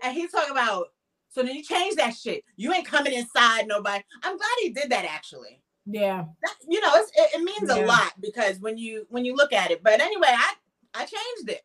And 0.04 0.14
he's 0.16 0.30
talking 0.30 0.52
about, 0.52 0.86
so 1.28 1.42
then 1.42 1.56
you 1.56 1.62
change 1.64 1.96
that 1.96 2.14
shit. 2.14 2.44
You 2.56 2.72
ain't 2.72 2.86
coming 2.86 3.14
inside 3.14 3.66
nobody. 3.66 4.04
I'm 4.22 4.36
glad 4.36 4.50
he 4.60 4.70
did 4.70 4.90
that 4.90 5.04
actually. 5.04 5.60
Yeah. 5.86 6.26
That, 6.42 6.54
you 6.68 6.80
know, 6.80 6.92
it's, 6.94 7.10
it, 7.16 7.30
it 7.40 7.42
means 7.42 7.68
Yeah. 7.68 7.84
a 7.84 7.86
lot 7.86 8.12
because 8.20 8.60
when 8.60 8.78
you 8.78 9.06
when 9.10 9.24
you 9.24 9.34
look 9.34 9.52
at 9.52 9.72
it. 9.72 9.82
But 9.82 10.00
anyway, 10.00 10.28
I 10.30 10.54
I 10.94 11.00
changed 11.00 11.50
it. 11.50 11.62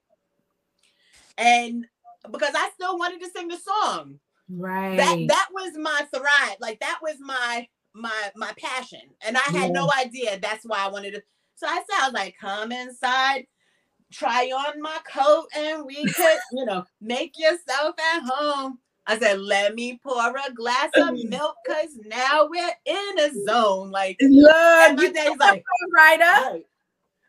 And 1.38 1.86
because 2.32 2.54
I 2.56 2.70
still 2.74 2.98
wanted 2.98 3.22
to 3.22 3.30
sing 3.30 3.48
the 3.48 3.58
song. 3.58 4.20
Right. 4.50 4.98
That 4.98 5.26
that 5.28 5.48
was 5.54 5.78
my 5.78 6.06
thrive. 6.14 6.58
Like 6.60 6.80
that 6.80 7.00
was 7.02 7.16
my 7.20 7.68
my 7.94 8.32
my 8.36 8.54
passion. 8.58 9.02
And 9.22 9.38
I 9.38 9.52
had 9.52 9.72
no 9.72 9.90
idea 10.00 10.40
that's 10.40 10.66
why 10.66 10.80
I 10.80 10.90
wanted 10.90 11.12
to. 11.16 11.24
So 11.56 11.68
I 11.68 11.78
said, 11.78 12.02
I 12.02 12.06
was 12.08 12.14
like, 12.14 12.36
come 12.40 12.72
inside, 12.72 13.48
try 14.12 14.46
on 14.46 14.82
my 14.82 14.98
coat, 15.10 15.48
and 15.56 15.86
we 15.86 16.04
could, 16.14 16.38
you 16.52 16.66
know, 16.66 16.84
make 17.02 17.40
yourself 17.40 17.96
at 18.14 18.24
home. 18.26 18.80
I 19.08 19.20
said, 19.20 19.40
let 19.40 19.76
me 19.76 20.00
pour 20.02 20.20
a 20.20 20.54
glass 20.54 20.90
of 20.98 21.10
mm. 21.10 21.30
milk 21.30 21.56
because 21.66 21.98
now 22.08 22.48
we're 22.50 22.74
in 22.86 23.20
a 23.20 23.30
zone. 23.46 23.92
Like, 23.92 24.18
Look, 24.20 24.52
and 24.52 24.98
my 24.98 25.04
you 25.04 25.14
daddy's 25.14 25.38
like, 25.38 25.64
right 25.96 26.22
up. 26.22 26.52
"Right." 26.52 26.66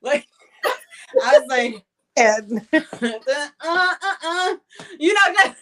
like 0.03 0.27
I 1.23 1.39
was 1.39 1.47
like, 1.49 1.85
And 2.17 2.67
uh, 2.73 2.81
uh, 3.61 3.95
uh, 4.25 4.55
you 4.99 5.13
know, 5.13 5.35
just 5.35 5.57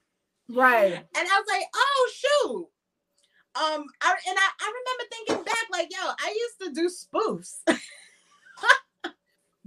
Right. 0.52 0.92
And 0.92 1.06
I 1.16 1.22
was 1.22 1.46
like, 1.48 1.62
oh 1.74 2.10
shoot. 2.14 2.68
Um, 3.56 3.84
I, 4.02 4.14
and 4.28 4.38
I, 4.38 4.48
I 4.60 4.72
remember 4.78 5.04
thinking 5.10 5.44
back, 5.44 5.66
like, 5.72 5.88
yo, 5.90 5.98
I 6.00 6.36
used 6.36 6.60
to 6.60 6.80
do 6.80 6.88
spoofs. 6.88 7.58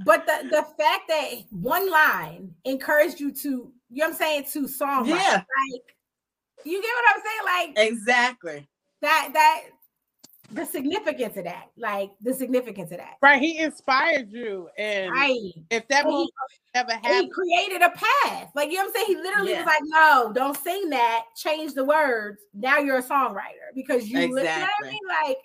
But 0.06 0.26
the, 0.26 0.50
the 0.50 0.64
fact 0.78 1.08
that 1.08 1.30
one 1.52 1.90
line 1.90 2.56
encouraged 2.66 3.20
you 3.20 3.32
to, 3.32 3.50
you 3.50 3.72
know 3.92 4.06
what 4.06 4.08
I'm 4.10 4.14
saying, 4.16 4.46
to 4.54 4.68
song. 4.68 5.08
Yeah. 5.08 5.36
Like, 5.36 5.96
you 6.66 6.82
get 6.82 6.90
what 6.90 7.16
I'm 7.16 7.22
saying? 7.22 7.76
Like 7.78 7.88
exactly. 7.92 8.68
that 9.02 9.30
that 9.34 9.62
the 10.52 10.66
significance 10.66 11.38
of 11.38 11.46
that. 11.46 11.70
Like 11.78 12.12
the 12.22 12.34
significance 12.34 12.92
of 12.92 12.98
that. 12.98 13.16
Right. 13.22 13.42
He 13.42 13.58
inspired 13.60 14.32
you. 14.32 14.70
And 14.78 15.12
Right. 15.12 15.52
if 15.70 15.88
that 15.88 16.06
movie 16.06 16.30
never 16.76 16.92
And 16.92 17.26
he 17.26 17.30
created 17.30 17.82
a 17.82 17.90
path. 17.92 18.52
Like 18.56 18.70
you 18.70 18.78
know 18.78 18.86
what 18.86 18.88
I'm 18.90 18.94
saying? 18.94 19.06
He 19.08 19.16
literally 19.16 19.52
Yeah. 19.52 19.60
was 19.60 19.68
like, 19.68 19.80
no, 19.84 20.32
don't 20.34 20.58
sing 20.58 20.90
that, 20.90 21.26
change 21.36 21.74
the 21.74 21.86
words. 21.86 22.42
Now 22.54 22.78
you're 22.80 22.98
a 23.00 23.04
songwriter 23.04 23.74
because 23.74 24.08
you 24.08 24.18
li- 24.20 24.26
you 24.28 24.34
know 24.36 24.42
what 24.42 24.88
I 24.88 24.90
mean? 24.90 25.00
Like 25.26 25.38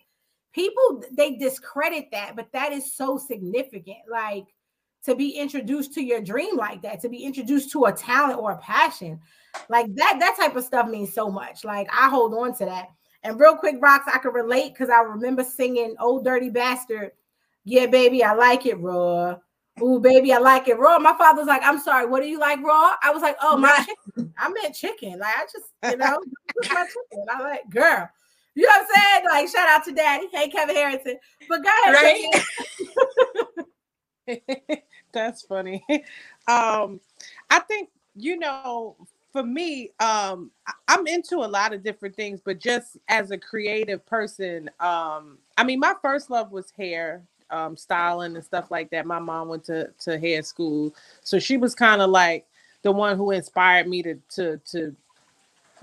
people 0.53 1.03
they 1.13 1.37
discredit 1.37 2.11
that, 2.13 2.35
but 2.37 2.51
that 2.53 2.73
is 2.73 2.95
so 2.95 3.19
significant. 3.19 3.99
Like 4.11 4.47
to 5.05 5.15
be 5.15 5.31
introduced 5.31 5.95
to 5.95 6.03
your 6.03 6.21
dream 6.21 6.57
like 6.57 6.83
that, 6.83 7.01
to 7.01 7.09
be 7.09 7.23
introduced 7.25 7.71
to 7.73 7.85
a 7.87 7.93
talent 7.93 8.39
or 8.41 8.53
a 8.53 8.59
passion, 8.59 9.21
like 9.69 9.87
that, 9.95 10.17
that 10.19 10.37
type 10.37 10.57
of 10.57 10.65
stuff 10.65 10.89
means 10.89 11.15
so 11.15 11.31
much. 11.31 11.65
Like 11.65 11.89
I 11.93 12.09
hold 12.09 12.35
on 12.35 12.55
to 12.59 12.65
that. 12.67 12.89
And 13.23 13.39
real 13.39 13.57
quick, 13.57 13.81
Rox, 13.81 14.01
I 14.07 14.19
can 14.19 14.33
relate 14.33 14.73
because 14.73 14.91
I 14.91 15.01
remember 15.01 15.45
singing 15.45 15.97
"Ol' 15.99 16.23
Dirty 16.23 16.51
Bastard." 16.51 17.13
Yeah, 17.65 17.87
baby, 17.87 18.23
I 18.23 18.35
like 18.35 18.65
it 18.67 18.79
raw. 18.81 19.37
Ooh, 19.83 20.01
baby, 20.01 20.33
I 20.33 20.39
like 20.39 20.69
it 20.69 20.79
raw. 20.79 20.99
My 20.99 21.17
father 21.17 21.41
was 21.41 21.49
like, 21.49 21.63
"I'm 21.65 21.79
sorry, 21.79 22.07
what 22.07 22.23
do 22.23 22.29
you 22.29 22.39
like 22.39 22.61
raw?" 22.63 22.95
I 23.03 23.11
was 23.11 23.23
like, 23.23 23.37
"Oh, 23.43 23.57
my 23.57 23.77
chicken. 23.79 24.33
I 24.39 24.49
meant 24.49 24.75
chicken. 24.75 25.19
Like 25.19 25.37
I 25.37 25.45
just, 25.45 25.73
you 25.91 25.97
know, 26.05 26.21
my 26.71 26.87
chicken. 26.87 27.27
I 27.31 27.41
like, 27.41 27.69
girl." 27.71 28.09
You 28.55 28.67
know 28.67 28.71
what 28.71 28.81
I'm 28.81 29.03
saying? 29.03 29.25
Like, 29.31 29.49
shout 29.49 29.69
out 29.69 29.85
to 29.85 29.93
Daddy. 29.93 30.27
Hey, 30.33 30.49
Kevin 30.49 30.75
Harrison. 30.75 31.17
But 31.49 31.63
go 31.63 31.71
ahead, 31.85 32.25
Right? 34.27 34.83
That's 35.13 35.43
funny. 35.43 35.85
Um, 36.49 37.01
I 37.51 37.59
think 37.59 37.91
you 38.17 38.39
know, 38.39 38.97
for 39.33 39.43
me, 39.43 39.91
um, 40.01 40.51
I'm 40.89 41.07
into 41.07 41.37
a 41.39 41.47
lot 41.47 41.73
of 41.73 41.83
different 41.83 42.17
things, 42.17 42.41
but 42.45 42.59
just 42.59 42.97
as 43.09 43.31
a 43.31 43.39
creative 43.39 44.05
person, 44.07 44.71
um, 44.81 45.39
I 45.57 45.65
mean, 45.65 45.81
my 45.81 45.95
first 46.03 46.31
love 46.31 46.51
was 46.51 46.73
hair, 46.79 47.23
um, 47.51 47.77
styling 47.77 48.37
and 48.37 48.45
stuff 48.45 48.71
like 48.71 48.91
that. 48.91 49.07
My 49.07 49.19
mom 49.19 49.49
went 49.49 49.65
to 49.65 49.91
to 50.01 50.19
hair 50.19 50.43
school, 50.43 50.95
so 51.23 51.39
she 51.39 51.57
was 51.57 51.75
kind 51.75 52.01
of 52.03 52.11
like 52.11 52.47
the 52.83 52.93
one 52.93 53.17
who 53.17 53.31
inspired 53.33 53.87
me 53.89 54.03
to 54.03 54.15
to 54.31 54.59
to 54.71 54.97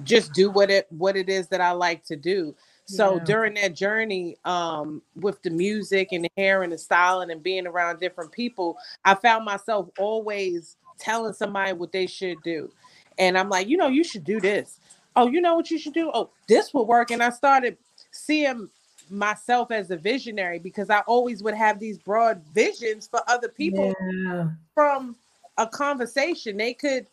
just 0.04 0.34
do 0.34 0.50
what 0.50 0.70
it 0.70 0.88
what 0.92 1.16
it 1.16 1.30
is 1.30 1.48
that 1.50 1.62
I 1.62 1.72
like 1.72 2.04
to 2.06 2.16
do. 2.16 2.56
So 2.86 3.18
Yeah. 3.18 3.26
during 3.26 3.54
that 3.56 3.74
journey, 3.76 4.38
um, 4.46 5.02
with 5.16 5.42
the 5.42 5.50
music 5.50 6.10
and 6.12 6.26
the 6.26 6.32
hair 6.38 6.64
and 6.64 6.72
the 6.72 6.78
styling 6.78 7.32
and 7.32 7.42
being 7.42 7.66
around 7.68 8.00
different 8.00 8.32
people, 8.32 8.78
I 9.04 9.16
found 9.16 9.46
myself 9.46 9.90
always 9.98 10.78
telling 11.00 11.34
somebody 11.34 11.74
what 11.74 11.92
they 11.92 12.08
should 12.08 12.42
do. 12.44 12.72
And 13.20 13.38
I'm 13.38 13.50
like, 13.50 13.68
you 13.68 13.78
know, 13.78 13.88
you 13.88 14.04
should 14.04 14.24
do 14.26 14.40
this. 14.42 14.80
Oh, 15.16 15.28
you 15.28 15.42
know 15.42 15.56
what 15.56 15.72
you 15.72 15.80
should 15.80 15.94
do? 15.94 16.12
Oh, 16.14 16.32
this 16.48 16.74
will 16.74 16.86
work. 16.86 17.12
And 17.12 17.24
I 17.24 17.30
started 17.32 17.78
seeing 18.12 18.70
myself 19.10 19.72
as 19.72 19.92
a 19.92 19.98
visionary 19.98 20.60
because 20.60 20.90
I 20.90 21.02
always 21.02 21.44
would 21.44 21.56
have 21.56 21.80
these 21.80 21.98
broad 22.00 22.42
visions 22.54 23.08
for 23.08 23.22
other 23.30 23.50
people 23.50 23.94
Yeah. 24.28 24.50
from 24.76 25.16
a 25.58 25.68
conversation. 25.68 26.58
They 26.58 26.74
could, 26.74 27.08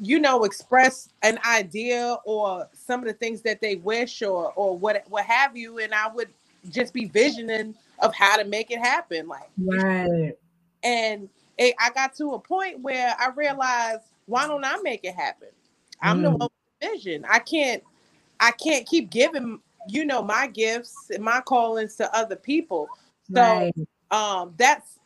you 0.00 0.18
know, 0.20 0.44
express 0.44 1.10
an 1.22 1.38
idea 1.48 2.16
or 2.24 2.68
some 2.74 3.00
of 3.00 3.06
the 3.06 3.14
things 3.14 3.42
that 3.42 3.60
they 3.60 3.76
wish 3.76 4.22
or 4.22 4.52
or 4.54 4.76
what 4.78 5.04
what 5.08 5.24
have 5.26 5.56
you, 5.56 5.78
and 5.78 5.94
I 5.94 6.08
would 6.08 6.28
just 6.70 6.94
be 6.94 7.06
visioning 7.06 7.74
of 8.00 8.14
how 8.14 8.36
to 8.36 8.44
make 8.44 8.70
it 8.70 8.78
happen. 8.80 9.28
Like, 9.28 9.50
Right. 9.58 10.34
and 10.82 11.28
it, 11.58 11.74
I 11.80 11.90
got 11.90 12.14
to 12.16 12.32
a 12.34 12.38
point 12.40 12.80
where 12.80 13.14
I 13.18 13.30
realized, 13.30 14.04
why 14.26 14.46
don't 14.48 14.64
I 14.64 14.76
make 14.82 15.04
it 15.04 15.14
happen? 15.14 15.48
I'm 16.02 16.22
the 16.22 16.30
Mm. 16.30 16.38
one 16.38 16.40
with 16.40 16.80
the 16.80 16.88
vision. 16.88 17.24
I 17.30 17.40
can't, 17.40 17.82
I 18.40 18.52
can't 18.52 18.86
keep 18.86 19.10
giving, 19.10 19.60
you 19.88 20.04
know, 20.04 20.22
my 20.22 20.46
gifts 20.48 21.10
and 21.14 21.24
my 21.24 21.40
callings 21.42 21.96
to 21.96 22.14
other 22.16 22.36
people. 22.36 22.88
So 23.34 23.68
Right. 23.68 23.74
um 24.12 24.54
that's 24.58 24.98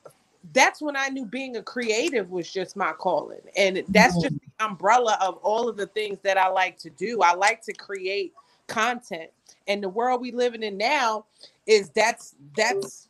that's 0.53 0.83
when 0.83 0.97
I 0.97 1.09
knew 1.09 1.27
being 1.27 1.57
a 1.57 1.63
creative 1.63 2.31
was 2.31 2.51
just 2.51 2.77
my 2.77 2.93
calling. 2.93 3.41
And 3.57 3.85
that's 3.91 4.19
just 4.19 4.35
the 4.59 4.67
umbrella 4.67 5.19
of 5.21 5.37
all 5.39 5.69
of 5.69 5.77
the 5.77 5.87
things 5.89 6.19
that 6.25 6.39
I 6.39 6.49
like 6.49 6.79
to 6.81 6.91
do. 6.91 7.21
I 7.23 7.35
like 7.35 7.63
to 7.65 7.73
create 7.75 8.35
content. 8.69 9.31
And 9.69 9.83
the 9.83 9.89
world 9.89 10.21
we 10.21 10.33
living 10.33 10.63
in 10.63 10.79
now 10.79 11.27
is 11.67 11.91
that's 11.91 12.35
that's 12.57 13.09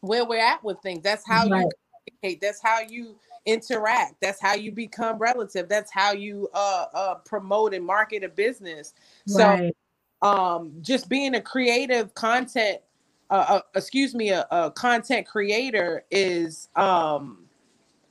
where 0.00 0.24
we're 0.24 0.40
at 0.44 0.62
with 0.64 0.80
things. 0.82 1.02
That's 1.02 1.26
how 1.26 1.44
Right. 1.44 1.58
you 1.58 1.68
communicate. 2.22 2.40
That's 2.40 2.62
how 2.62 2.80
you 2.80 3.16
interact. 3.48 4.16
That's 4.20 4.40
how 4.40 4.54
you 4.54 4.70
become 4.70 5.18
relative. 5.18 5.68
That's 5.68 5.90
how 5.90 6.12
you 6.12 6.48
uh 6.54 6.86
uh 6.92 7.14
promote 7.16 7.74
and 7.74 7.84
market 7.84 8.22
a 8.22 8.28
business. 8.28 8.94
So 9.26 9.70
um 10.22 10.72
just 10.82 11.08
being 11.08 11.34
a 11.34 11.40
creative 11.40 12.14
content 12.14 12.80
uh, 13.30 13.46
uh 13.48 13.60
excuse 13.74 14.14
me 14.14 14.30
a, 14.30 14.46
a 14.50 14.70
content 14.70 15.26
creator 15.26 16.04
is 16.10 16.68
um 16.76 17.38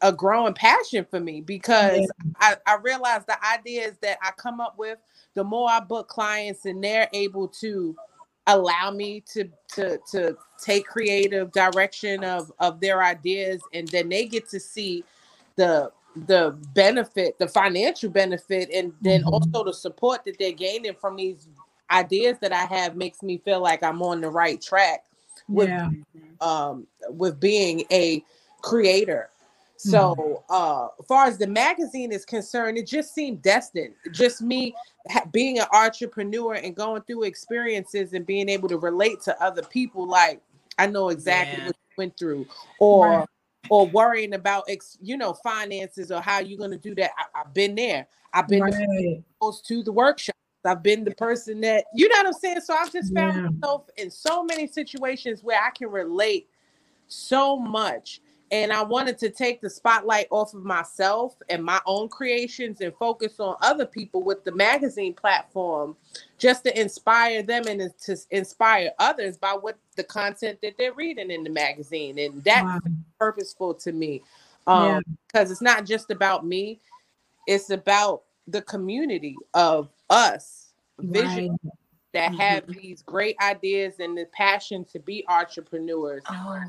a 0.01 0.11
growing 0.11 0.53
passion 0.53 1.05
for 1.09 1.19
me 1.19 1.41
because 1.41 2.09
I, 2.39 2.55
I 2.65 2.77
realize 2.83 3.25
the 3.25 3.37
ideas 3.45 3.97
that 4.01 4.19
I 4.21 4.31
come 4.37 4.59
up 4.59 4.77
with, 4.77 4.99
the 5.33 5.43
more 5.43 5.69
I 5.69 5.79
book 5.79 6.07
clients 6.07 6.65
and 6.65 6.83
they're 6.83 7.09
able 7.13 7.47
to 7.61 7.95
allow 8.47 8.91
me 8.91 9.21
to 9.33 9.49
to 9.73 9.99
to 10.09 10.37
take 10.63 10.85
creative 10.87 11.51
direction 11.51 12.23
of 12.23 12.51
of 12.59 12.79
their 12.79 13.03
ideas 13.03 13.61
and 13.73 13.87
then 13.89 14.07
they 14.07 14.25
get 14.25 14.47
to 14.49 14.59
see 14.59 15.03
the 15.57 15.91
the 16.25 16.57
benefit 16.73 17.37
the 17.37 17.47
financial 17.47 18.09
benefit 18.09 18.69
and 18.73 18.91
then 19.01 19.21
Mhm. 19.23 19.33
also 19.33 19.63
the 19.63 19.73
support 19.73 20.25
that 20.25 20.37
they're 20.39 20.51
gaining 20.51 20.95
from 20.95 21.15
these 21.17 21.47
ideas 21.91 22.37
that 22.41 22.51
I 22.51 22.65
have 22.65 22.95
makes 22.95 23.21
me 23.21 23.37
feel 23.37 23.59
like 23.61 23.83
I'm 23.83 24.01
on 24.01 24.21
the 24.21 24.29
right 24.29 24.59
track 24.61 25.05
with 25.47 25.69
Yeah. 25.69 25.89
um 26.41 26.87
with 27.09 27.39
being 27.39 27.85
a 27.91 28.23
creator 28.61 29.29
so 29.77 30.43
uh 30.49 30.87
as 30.99 31.05
far 31.05 31.25
as 31.25 31.37
the 31.37 31.45
magazine 31.47 32.11
is 32.11 32.25
concerned 32.25 32.77
it 32.79 32.87
just 32.87 33.13
seemed 33.13 33.41
destined 33.43 33.93
just 34.11 34.41
me 34.41 34.73
ha- 35.09 35.23
being 35.31 35.59
an 35.59 35.67
entrepreneur 35.71 36.55
and 36.55 36.75
going 36.75 37.01
through 37.03 37.23
experiences 37.23 38.13
and 38.13 38.25
being 38.25 38.49
able 38.49 38.67
to 38.67 38.77
relate 38.79 39.21
to 39.21 39.39
other 39.43 39.61
people 39.61 40.07
like 40.07 40.41
i 40.79 40.87
know 40.87 41.09
exactly 41.09 41.59
Yeah. 41.59 41.67
what 41.67 41.75
you 41.75 41.93
went 41.97 42.17
through 42.17 42.47
or 42.79 43.19
Right. 43.19 43.27
Or 43.69 43.87
worrying 43.87 44.33
about 44.33 44.63
ex, 44.67 44.97
you 45.01 45.17
know 45.17 45.33
finances 45.33 46.11
or 46.11 46.21
how 46.21 46.39
you're 46.39 46.57
going 46.57 46.71
to 46.71 46.77
do 46.77 46.95
that 46.95 47.11
I, 47.17 47.41
i've 47.41 47.53
been 47.53 47.75
there 47.75 48.07
i've 48.33 48.47
been 48.47 48.61
Right. 48.61 49.23
to 49.65 49.83
the 49.83 49.91
workshop. 49.91 50.35
I've 50.65 50.83
been 50.83 51.03
the 51.03 51.15
person 51.15 51.61
that 51.61 51.85
you 51.93 52.09
know 52.09 52.17
what 52.17 52.27
I'm 52.27 52.33
saying. 52.33 52.61
So 52.61 52.75
I've 52.75 52.91
just 52.91 53.13
found 53.13 53.35
Yeah. 53.35 53.49
myself 53.61 53.89
in 53.97 54.09
so 54.11 54.43
many 54.43 54.67
situations 54.67 55.43
where 55.43 55.61
I 55.61 55.69
can 55.69 55.89
relate 55.89 56.49
so 57.07 57.57
much. 57.57 58.21
And 58.51 58.71
I 58.71 58.81
wanted 58.81 59.17
to 59.19 59.29
take 59.29 59.59
the 59.59 59.69
spotlight 59.69 60.27
off 60.29 60.53
of 60.53 60.63
myself 60.63 61.35
and 61.49 61.61
my 61.63 61.81
own 61.85 62.07
creations 62.07 62.79
and 62.79 62.93
focus 62.95 63.39
on 63.39 63.57
other 63.61 63.85
people 63.85 64.23
with 64.23 64.45
the 64.45 64.53
magazine 64.53 65.13
platform 65.13 65.97
just 66.37 66.63
to 66.63 66.79
inspire 66.79 67.43
them 67.43 67.67
and 67.67 67.91
to 68.05 68.17
inspire 68.31 68.91
others 68.99 69.35
by 69.35 69.51
what 69.51 69.77
the 69.97 70.03
content 70.03 70.59
that 70.61 70.75
they're 70.77 70.93
reading 70.93 71.29
in 71.29 71.43
the 71.43 71.49
magazine. 71.49 72.17
And 72.19 72.41
that's 72.43 72.63
Wow. 72.63 72.79
purposeful 73.19 73.73
to 73.75 73.91
me. 73.91 74.23
Um, 74.65 74.85
Yeah. 74.85 74.99
because 75.27 75.51
it's 75.51 75.61
not 75.61 75.85
just 75.85 76.09
about 76.09 76.45
me, 76.45 76.79
it's 77.47 77.69
about 77.69 78.23
the 78.47 78.61
community 78.61 79.35
of 79.53 79.89
us 80.09 80.73
vision 80.99 81.49
Right. 81.63 81.73
that 82.13 82.33
have 82.35 82.65
these 82.67 83.01
great 83.01 83.35
ideas 83.41 83.99
and 83.99 84.17
the 84.17 84.25
passion 84.27 84.85
to 84.85 84.99
be 84.99 85.25
entrepreneurs. 85.27 86.23
Oh. 86.29 86.61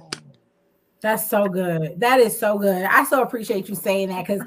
That's 1.01 1.29
so 1.29 1.47
good. 1.47 2.01
That 2.01 2.21
is 2.21 2.39
so 2.39 2.59
good. 2.59 2.85
I 2.85 3.05
so 3.05 3.23
appreciate 3.23 3.69
you 3.69 3.75
saying 3.75 4.09
that 4.09 4.27
because 4.27 4.43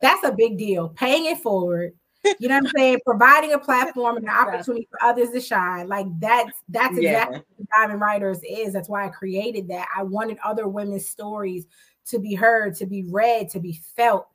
that's 0.00 0.24
a 0.24 0.32
big 0.32 0.56
deal. 0.58 0.90
Paying 0.90 1.26
it 1.26 1.38
forward. 1.38 1.92
You 2.40 2.48
know 2.48 2.56
what 2.56 2.64
I'm 2.64 2.70
saying? 2.76 2.98
Providing 3.06 3.52
a 3.52 3.58
platform 3.58 4.16
and 4.16 4.24
an 4.26 4.30
opportunity 4.36 4.88
for 4.90 5.02
others 5.02 5.30
to 5.30 5.40
shine. 5.40 5.88
Like 5.88 6.06
that's 6.18 6.58
that's 6.68 6.98
Yeah. 6.98 7.10
exactly 7.24 7.42
what 7.56 7.68
Diamond 7.76 8.00
Writers 8.00 8.40
is. 8.48 8.72
That's 8.72 8.88
why 8.88 9.06
I 9.06 9.08
created 9.10 9.68
that. 9.68 9.88
I 9.96 10.02
wanted 10.02 10.38
other 10.44 10.68
women's 10.68 11.08
stories 11.08 11.66
to 12.06 12.18
be 12.18 12.34
heard, 12.34 12.74
to 12.76 12.86
be 12.86 13.04
read, 13.10 13.50
to 13.50 13.60
be 13.60 13.80
felt. 13.96 14.26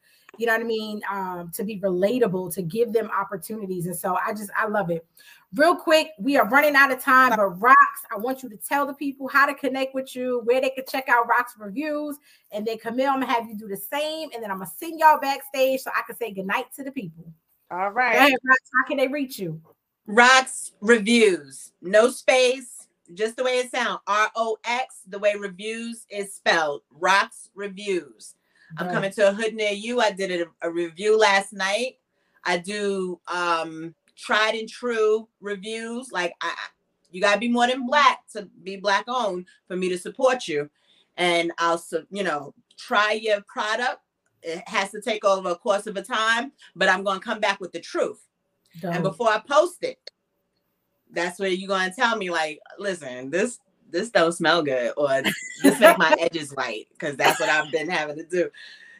You 0.41 0.47
know 0.47 0.53
what 0.53 0.61
I 0.61 0.65
mean? 0.65 1.01
Um, 1.07 1.51
to 1.53 1.63
be 1.63 1.79
relatable, 1.79 2.51
to 2.55 2.63
give 2.63 2.93
them 2.93 3.11
opportunities. 3.11 3.85
And 3.85 3.95
so 3.95 4.17
I 4.25 4.33
just 4.33 4.49
I 4.57 4.65
love 4.65 4.89
it. 4.89 5.05
Real 5.53 5.75
quick, 5.75 6.13
we 6.17 6.35
are 6.35 6.49
running 6.49 6.75
out 6.75 6.91
of 6.91 6.99
time, 6.99 7.29
but 7.29 7.59
Rox, 7.59 7.75
I 8.11 8.17
want 8.17 8.41
you 8.41 8.49
to 8.49 8.57
tell 8.57 8.87
the 8.87 8.95
people 8.95 9.27
how 9.27 9.45
to 9.45 9.53
connect 9.53 9.93
with 9.93 10.15
you, 10.15 10.41
where 10.45 10.59
they 10.59 10.71
can 10.71 10.83
check 10.89 11.09
out 11.09 11.27
RoxReviews, 11.29 12.15
and 12.51 12.65
then 12.65 12.79
Camille, 12.79 13.11
I'm 13.11 13.19
gonna 13.19 13.31
have 13.31 13.47
you 13.47 13.55
do 13.55 13.67
the 13.67 13.77
same, 13.77 14.29
and 14.33 14.41
then 14.41 14.49
I'm 14.49 14.57
gonna 14.57 14.71
send 14.75 14.99
y'all 14.99 15.19
backstage 15.19 15.81
so 15.81 15.91
I 15.95 16.01
can 16.07 16.17
say 16.17 16.31
goodnight 16.31 16.73
to 16.77 16.83
the 16.83 16.91
people. 16.91 17.31
All 17.69 17.91
right. 17.91 18.15
Ahead, 18.15 18.33
How 18.43 18.87
can 18.87 18.97
they 18.97 19.09
reach 19.09 19.37
you? 19.37 19.61
Rocks 20.07 20.71
reviews, 20.81 21.71
no 21.83 22.09
space, 22.09 22.87
just 23.13 23.35
the 23.35 23.43
way 23.43 23.59
it 23.59 23.69
sounds. 23.69 23.99
R 24.07 24.31
O 24.35 24.57
X, 24.65 25.01
the 25.07 25.19
way 25.19 25.35
reviews 25.35 26.07
is 26.09 26.33
spelled. 26.33 26.81
RoxReviews. 26.99 28.33
I'm 28.77 28.87
Right. 28.87 28.93
coming 28.93 29.11
to 29.11 29.29
a 29.29 29.33
hood 29.33 29.53
near 29.53 29.71
you. 29.71 29.99
I 29.99 30.11
did 30.11 30.41
a, 30.41 30.67
a 30.67 30.71
review 30.71 31.17
last 31.17 31.53
night. 31.53 31.97
I 32.43 32.57
do 32.57 33.19
um 33.27 33.93
tried 34.15 34.55
and 34.55 34.69
true 34.69 35.27
reviews. 35.41 36.11
Like 36.11 36.33
I, 36.41 36.53
you 37.11 37.21
gotta 37.21 37.39
be 37.39 37.49
more 37.49 37.67
than 37.67 37.85
black 37.85 38.27
to 38.33 38.47
be 38.63 38.77
black 38.77 39.05
owned 39.07 39.45
for 39.67 39.75
me 39.75 39.89
to 39.89 39.97
support 39.97 40.47
you. 40.47 40.69
And 41.17 41.51
I'll, 41.57 41.83
you 42.09 42.23
know, 42.23 42.53
try 42.77 43.13
your 43.13 43.41
product. 43.41 43.99
It 44.43 44.67
has 44.67 44.89
to 44.91 45.01
take 45.01 45.23
over 45.25 45.49
a 45.49 45.55
course 45.55 45.85
of 45.87 45.97
a 45.97 46.01
time, 46.01 46.51
but 46.75 46.89
I'm 46.89 47.03
gonna 47.03 47.19
come 47.19 47.39
back 47.39 47.59
with 47.59 47.71
the 47.73 47.79
truth. 47.79 48.21
And 48.93 49.03
before 49.03 49.29
I 49.29 49.39
post 49.39 49.83
it, 49.83 49.99
that's 51.11 51.39
where 51.39 51.49
you're 51.49 51.67
gonna 51.67 51.93
tell 51.93 52.15
me, 52.15 52.29
like, 52.31 52.59
listen, 52.79 53.29
this 53.29 53.59
this 53.91 54.09
don't 54.09 54.31
smell 54.31 54.63
good, 54.63 54.93
or 54.97 55.21
this 55.63 55.79
make 55.79 55.97
my 55.97 56.15
edges 56.19 56.51
white, 56.51 56.87
because 56.93 57.15
that's 57.17 57.39
what 57.39 57.49
I've 57.49 57.71
been 57.71 57.89
having 57.89 58.17
to 58.17 58.25
do. 58.25 58.49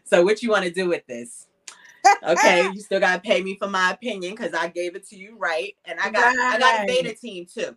So 0.04 0.24
what 0.24 0.42
you 0.44 0.50
want 0.50 0.66
to 0.66 0.72
do 0.72 0.90
with 0.90 1.06
this? 1.08 1.48
Okay, 2.24 2.70
you 2.74 2.80
still 2.82 3.00
gotta 3.00 3.22
pay 3.22 3.42
me 3.42 3.56
for 3.58 3.68
my 3.68 3.92
opinion 3.92 4.36
because 4.36 4.54
I 4.54 4.68
gave 4.68 4.96
it 4.96 5.08
to 5.10 5.16
you 5.18 5.38
right. 5.38 5.76
And 5.86 6.00
I 6.00 6.10
got 6.10 6.36
I 6.38 6.60
got 6.60 6.76
a 6.76 6.78
Right. 6.80 6.88
beta 6.88 7.16
team 7.16 7.46
too. 7.46 7.76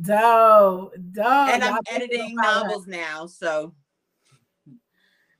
Dope. 0.00 0.94
Dope. 1.12 1.26
and 1.26 1.62
I'm 1.62 1.78
editing 1.90 2.34
novels 2.34 2.86
now. 2.86 3.26
So 3.26 3.74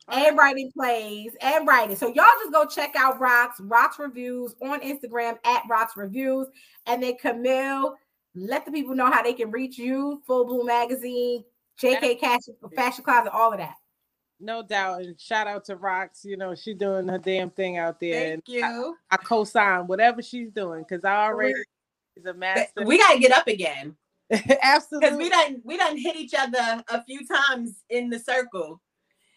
and 0.09 0.37
writing 0.37 0.71
plays 0.73 1.33
and 1.41 1.67
writing. 1.67 1.97
So 1.97 2.09
y'all 2.09 2.27
just 2.41 2.53
go 2.53 2.67
check 2.67 2.95
out 2.97 3.21
Rox, 3.21 3.53
Rocks 3.61 3.99
Reviews 3.99 4.55
on 4.63 4.81
Instagram 4.81 5.39
at 5.45 5.63
RoxReviews. 5.71 6.47
And 6.87 7.03
then 7.03 7.17
Camille, 7.17 7.97
let 8.35 8.65
the 8.65 8.73
people 8.73 8.95
know 8.95 9.11
how 9.11 9.23
they 9.23 9.33
can 9.35 9.51
reach 9.51 9.79
you, 9.79 10.23
Full 10.27 10.45
Bloom 10.47 10.67
Magazine, 10.67 11.45
JK 11.81 12.21
Cash, 12.21 12.41
Fashion 12.75 13.05
Closet, 13.05 13.33
all 13.33 13.53
of 13.53 13.59
that. 13.59 13.75
No 14.41 14.63
doubt. 14.63 15.03
And 15.03 15.21
shout 15.21 15.47
out 15.47 15.65
to 15.67 15.77
Rox. 15.77 16.25
You 16.25 16.37
know, 16.37 16.55
she 16.55 16.75
doing 16.75 17.07
her 17.09 17.19
damn 17.19 17.51
thing 17.51 17.79
out 17.79 18.01
there. 18.01 18.31
thank 18.31 18.49
and 18.49 18.65
I, 18.65 18.73
you. 18.73 18.97
I 19.11 19.17
co-sign 19.17 19.87
whatever 19.87 20.21
she's 20.21 20.51
doing 20.51 20.85
because 20.89 21.05
I 21.05 21.27
already 21.27 21.55
is 22.17 22.27
a 22.27 22.35
master. 22.35 22.85
We 22.85 22.99
gotta 22.99 23.21
get 23.21 23.33
up 23.33 23.47
again. 23.47 23.97
Absolutely. 24.33 24.49
because 24.51 24.59
Absolutely. 24.63 25.17
we 25.19 25.31
done 25.31 25.63
we 25.65 25.77
done 25.77 25.97
hit 25.97 26.17
each 26.17 26.35
other 26.37 26.83
a 26.89 27.05
few 27.05 27.21
times 27.27 27.83
in 27.91 28.11
the 28.11 28.19
circle. 28.19 28.81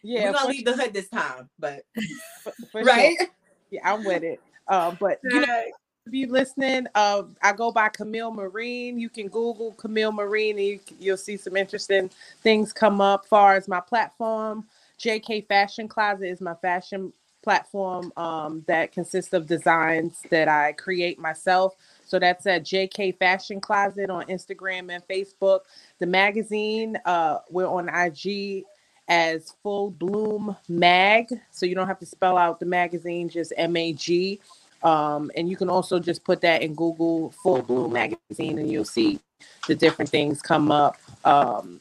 yeah, 0.02 0.24
We're 0.24 0.32
gonna 0.32 0.46
for, 0.46 0.52
leave 0.52 0.64
the 0.64 0.72
hood 0.72 0.92
this 0.92 1.08
time, 1.08 1.50
but 1.58 1.82
for- 2.42 2.52
for 2.72 2.80
right. 2.82 3.16
sure. 3.18 3.28
Yeah, 3.70 3.92
I'm 3.92 4.04
with 4.04 4.22
it. 4.24 4.40
Uh, 4.68 4.94
but 4.98 5.20
you 5.22 5.40
know, 5.40 5.64
if 6.06 6.14
you 6.14 6.28
listening, 6.28 6.86
uh, 6.94 7.24
I 7.42 7.52
go 7.52 7.72
by 7.72 7.88
Camille 7.88 8.30
Marine. 8.30 8.98
You 8.98 9.08
can 9.08 9.26
Google 9.26 9.72
Camille 9.72 10.12
Marine, 10.12 10.56
and 10.56 10.66
you, 10.66 10.80
you'll 11.00 11.16
see 11.16 11.36
some 11.36 11.56
interesting 11.56 12.10
things 12.42 12.72
come 12.72 13.00
up. 13.00 13.26
Far 13.26 13.56
as 13.56 13.66
my 13.66 13.80
platform, 13.80 14.64
JK 15.00 15.48
Fashion 15.48 15.88
Closet 15.88 16.28
is 16.28 16.40
my 16.40 16.54
fashion 16.54 17.12
platform 17.42 18.12
um, 18.16 18.64
that 18.66 18.92
consists 18.92 19.32
of 19.32 19.46
designs 19.46 20.22
that 20.30 20.48
I 20.48 20.72
create 20.72 21.18
myself. 21.18 21.74
So 22.04 22.18
that's 22.20 22.46
at 22.46 22.64
JK 22.64 23.18
Fashion 23.18 23.60
Closet 23.60 24.08
on 24.08 24.26
Instagram 24.26 24.92
and 24.92 25.06
Facebook. 25.08 25.60
The 25.98 26.06
magazine, 26.06 26.98
uh, 27.04 27.38
we're 27.50 27.68
on 27.68 27.88
IG 27.88 28.64
as 29.08 29.54
Full 29.62 29.90
Bloom 29.90 30.56
Mag. 30.68 31.28
So 31.50 31.66
you 31.66 31.74
don't 31.74 31.86
have 31.88 32.00
to 32.00 32.06
spell 32.06 32.38
out 32.38 32.60
the 32.60 32.66
magazine, 32.66 33.28
just 33.28 33.52
M 33.56 33.76
A 33.76 33.92
G. 33.92 34.40
Um, 34.86 35.32
and 35.36 35.48
you 35.48 35.56
can 35.56 35.68
also 35.68 35.98
just 35.98 36.24
put 36.24 36.40
that 36.42 36.62
in 36.62 36.74
Google 36.76 37.32
Full 37.42 37.62
Bloom 37.62 37.92
Magazine 37.92 38.58
and 38.60 38.70
you'll 38.70 38.84
see 38.84 39.18
the 39.66 39.74
different 39.74 40.10
things 40.10 40.40
come 40.40 40.70
up. 40.70 40.96
Um, 41.24 41.80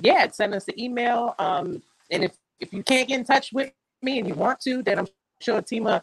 yeah, 0.00 0.28
send 0.32 0.54
us 0.54 0.66
an 0.66 0.78
email. 0.78 1.36
Um, 1.38 1.80
and 2.10 2.24
if, 2.24 2.32
if 2.58 2.72
you 2.72 2.82
can't 2.82 3.06
get 3.06 3.20
in 3.20 3.24
touch 3.24 3.52
with 3.52 3.72
me 4.02 4.18
and 4.18 4.26
you 4.26 4.34
want 4.34 4.58
to, 4.62 4.82
then 4.82 4.98
I'm 4.98 5.06
sure 5.40 5.62
Tima 5.62 6.02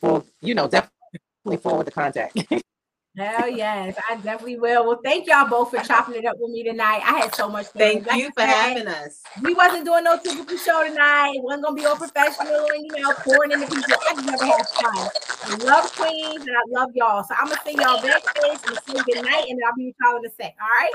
will, 0.00 0.24
you 0.40 0.54
know, 0.54 0.66
definitely 0.66 1.58
forward 1.62 1.86
the 1.86 1.90
contact. 1.90 2.42
Hell 3.16 3.50
yes, 3.50 3.94
I 4.08 4.16
definitely 4.16 4.56
will. 4.56 4.86
Well, 4.86 5.00
thank 5.04 5.26
y'all 5.26 5.46
both 5.46 5.70
for 5.70 5.80
chopping 5.80 6.14
it 6.14 6.24
up 6.24 6.36
with 6.38 6.50
me 6.50 6.62
tonight. 6.64 7.02
I 7.04 7.18
had 7.18 7.34
so 7.34 7.46
much 7.46 7.66
fun. 7.66 7.78
Thank 7.78 8.06
Like 8.06 8.18
you 8.18 8.30
for 8.32 8.40
said, 8.40 8.48
having 8.48 8.88
us. 8.88 9.22
We 9.42 9.52
wasn't 9.52 9.84
doing 9.84 10.04
no 10.04 10.16
typical 10.16 10.56
show 10.56 10.82
tonight. 10.88 11.32
It 11.34 11.42
wasn't 11.42 11.64
gonna 11.64 11.76
be 11.76 11.84
all 11.84 11.96
professional 11.96 12.66
and 12.74 12.86
you 12.86 13.02
know 13.02 13.12
pouring 13.22 13.52
into 13.52 13.66
people. 13.66 13.94
I 14.08 14.14
just 14.14 14.26
never 14.26 14.44
had 14.46 14.64
fun. 14.80 15.10
I 15.44 15.56
love 15.56 15.92
Queens 15.92 16.46
and 16.46 16.56
I 16.56 16.80
love 16.80 16.90
y'all. 16.94 17.22
So 17.24 17.34
I'm 17.38 17.48
gonna 17.48 17.60
say 17.66 17.74
y'all 17.74 18.00
backstage 18.00 18.60
and 18.66 18.78
say 18.78 19.12
good 19.12 19.24
night, 19.24 19.44
and 19.46 19.60
I'll 19.66 19.74
be 19.76 19.86
with 19.86 19.96
y'all 20.02 20.16
in 20.16 20.24
a 20.24 20.30
sec. 20.30 20.54
All 20.58 20.68
right. 20.68 20.92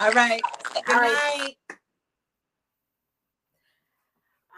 All 0.00 0.12
right. 0.12 0.42
Good 0.74 0.88
All 0.88 1.00
right. 1.00 1.12
night. 1.12 1.54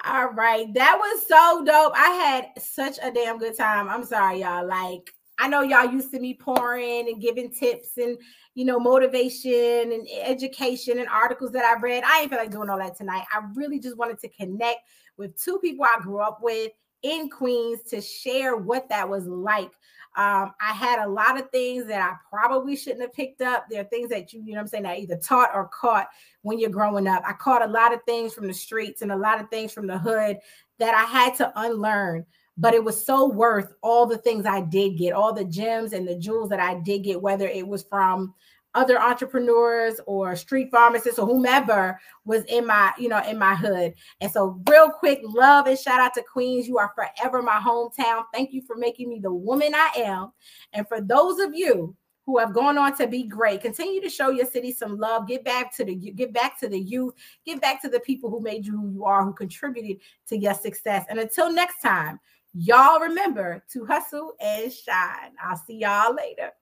All 0.05 0.31
right. 0.31 0.73
That 0.73 0.97
was 0.99 1.29
so 1.29 1.63
dope. 1.65 1.93
I 1.95 2.11
had 2.11 2.63
such 2.63 2.99
a 3.03 3.11
damn 3.11 3.39
good 3.39 3.57
time. 3.57 3.89
I'm 3.91 4.05
sorry, 4.05 4.41
y'all. 4.41 4.67
Like, 4.67 5.13
I 5.39 5.49
know 5.49 5.63
y'all 5.63 5.91
used 5.91 6.11
to 6.13 6.21
me 6.21 6.35
pouring 6.35 7.09
and 7.09 7.21
giving 7.21 7.51
tips 7.51 7.99
and 7.99 8.17
you 8.55 8.65
know 8.65 8.79
motivation 8.79 9.93
and 9.93 10.07
education 10.23 10.99
and 10.99 11.09
articles 11.09 11.53
that 11.53 11.65
I 11.65 11.79
read. 11.81 12.05
I 12.05 12.21
ain't 12.21 12.31
feel 12.31 12.39
like 12.39 12.51
doing 12.51 12.71
all 12.71 12.79
that 12.79 12.97
tonight. 12.97 13.25
I 13.33 13.43
really 13.55 13.79
just 13.79 13.97
wanted 13.97 14.19
to 14.21 14.29
connect 14.29 14.81
with 15.17 15.41
two 15.41 15.59
people 15.59 15.85
I 15.85 16.01
grew 16.01 16.21
up 16.21 16.39
with 16.43 16.73
in 17.03 17.29
Queens 17.29 17.83
to 17.91 18.01
share 18.01 18.57
what 18.57 18.89
that 18.89 19.09
was 19.09 19.27
like. 19.27 19.71
Um, 20.17 20.55
I 20.61 20.73
had 20.73 21.05
a 21.05 21.09
lot 21.09 21.39
of 21.39 21.51
things 21.51 21.87
that 21.89 22.01
I 22.01 22.15
probably 22.31 22.75
shouldn't 22.75 23.03
have 23.03 23.13
picked 23.13 23.43
up. 23.43 23.67
There 23.69 23.83
are 23.83 23.85
things 23.85 24.09
that 24.09 24.33
you, 24.33 24.43
you 24.43 24.55
know 24.55 24.61
I'm 24.61 24.67
saying, 24.67 24.85
that 24.85 24.99
either 24.99 25.17
taught 25.17 25.51
or 25.55 25.69
caught 25.69 26.09
when 26.41 26.59
you're 26.59 26.71
growing 26.71 27.07
up. 27.07 27.23
I 27.27 27.35
caught 27.35 27.63
a 27.63 27.71
lot 27.71 27.93
of 27.93 28.01
things 28.05 28.33
from 28.33 28.47
the 28.47 28.55
streets 28.55 29.03
and 29.03 29.13
a 29.13 29.17
lot 29.17 29.41
of 29.41 29.51
things 29.51 29.73
from 29.73 29.87
the 29.87 29.99
hood 29.99 30.39
that 30.79 30.95
I 30.95 31.05
had 31.05 31.35
to 31.37 31.53
unlearn. 31.57 32.25
But 32.59 32.75
it 32.75 32.83
was 32.83 33.05
so 33.05 33.29
worth 33.29 33.75
all 33.83 34.07
the 34.07 34.19
things 34.19 34.47
I 34.47 34.63
did 34.63 34.97
get, 34.97 35.13
all 35.13 35.33
the 35.33 35.45
gems 35.45 35.93
and 35.93 36.09
the 36.09 36.17
jewels 36.17 36.49
that 36.51 36.61
I 36.61 36.81
did 36.81 37.05
get, 37.05 37.21
whether 37.21 37.47
it 37.47 37.67
was 37.67 37.83
from 37.83 38.35
other 38.77 39.01
entrepreneurs 39.01 39.99
or 40.07 40.37
street 40.37 40.69
pharmacists 40.71 41.19
or 41.19 41.27
whomever 41.27 41.99
was 42.25 42.45
in 42.45 42.67
my, 42.67 42.93
you 42.99 43.09
know, 43.09 43.23
in 43.27 43.39
my 43.39 43.55
hood. 43.55 43.95
And 44.21 44.31
so, 44.31 44.61
real 44.69 44.91
quick, 44.91 45.21
love 45.25 45.67
and 45.67 45.79
shout 45.79 46.01
out 46.01 46.15
to 46.15 46.23
Queens. 46.23 46.69
You 46.69 46.79
are 46.79 46.93
forever 46.95 47.43
my 47.43 47.59
hometown. 47.59 48.25
Thank 48.33 48.53
you 48.53 48.63
for 48.63 48.77
making 48.77 49.09
me 49.09 49.19
the 49.19 49.33
woman 49.33 49.75
I 49.75 49.91
am. 49.97 50.33
And 50.75 50.87
for 50.87 51.01
those 51.01 51.41
of 51.41 51.55
you 51.55 51.97
who 52.27 52.39
have 52.39 52.53
gone 52.53 52.77
on 52.77 52.95
to 52.99 53.07
be 53.07 53.23
great, 53.23 53.63
continue 53.63 54.01
to 54.03 54.11
show 54.11 54.31
your 54.31 54.47
city 54.47 54.73
some 54.73 54.99
love. 54.99 55.27
Get 55.27 55.45
back 55.45 55.75
to 55.77 55.85
the 55.85 55.95
get 55.95 56.35
back 56.35 56.61
to 56.61 56.69
the 56.69 56.79
youth. 56.79 57.15
Get 57.47 57.61
back 57.63 57.81
to 57.83 57.89
the 57.89 58.01
people 58.01 58.29
who 58.29 58.41
made 58.41 58.67
you 58.67 58.79
who 58.79 58.91
you 58.93 59.05
are, 59.05 59.25
who 59.25 59.33
contributed 59.33 60.03
to 60.29 60.37
your 60.37 60.55
success. 60.55 61.07
And 61.09 61.19
until 61.19 61.51
next 61.51 61.81
time, 61.81 62.21
y'all 62.59 63.01
remember 63.01 63.63
to 63.73 63.85
hustle 63.85 64.35
and 64.41 64.73
shine. 64.73 65.33
I'll 65.43 65.57
see 65.57 65.79
y'all 65.79 66.15
later. 66.15 66.53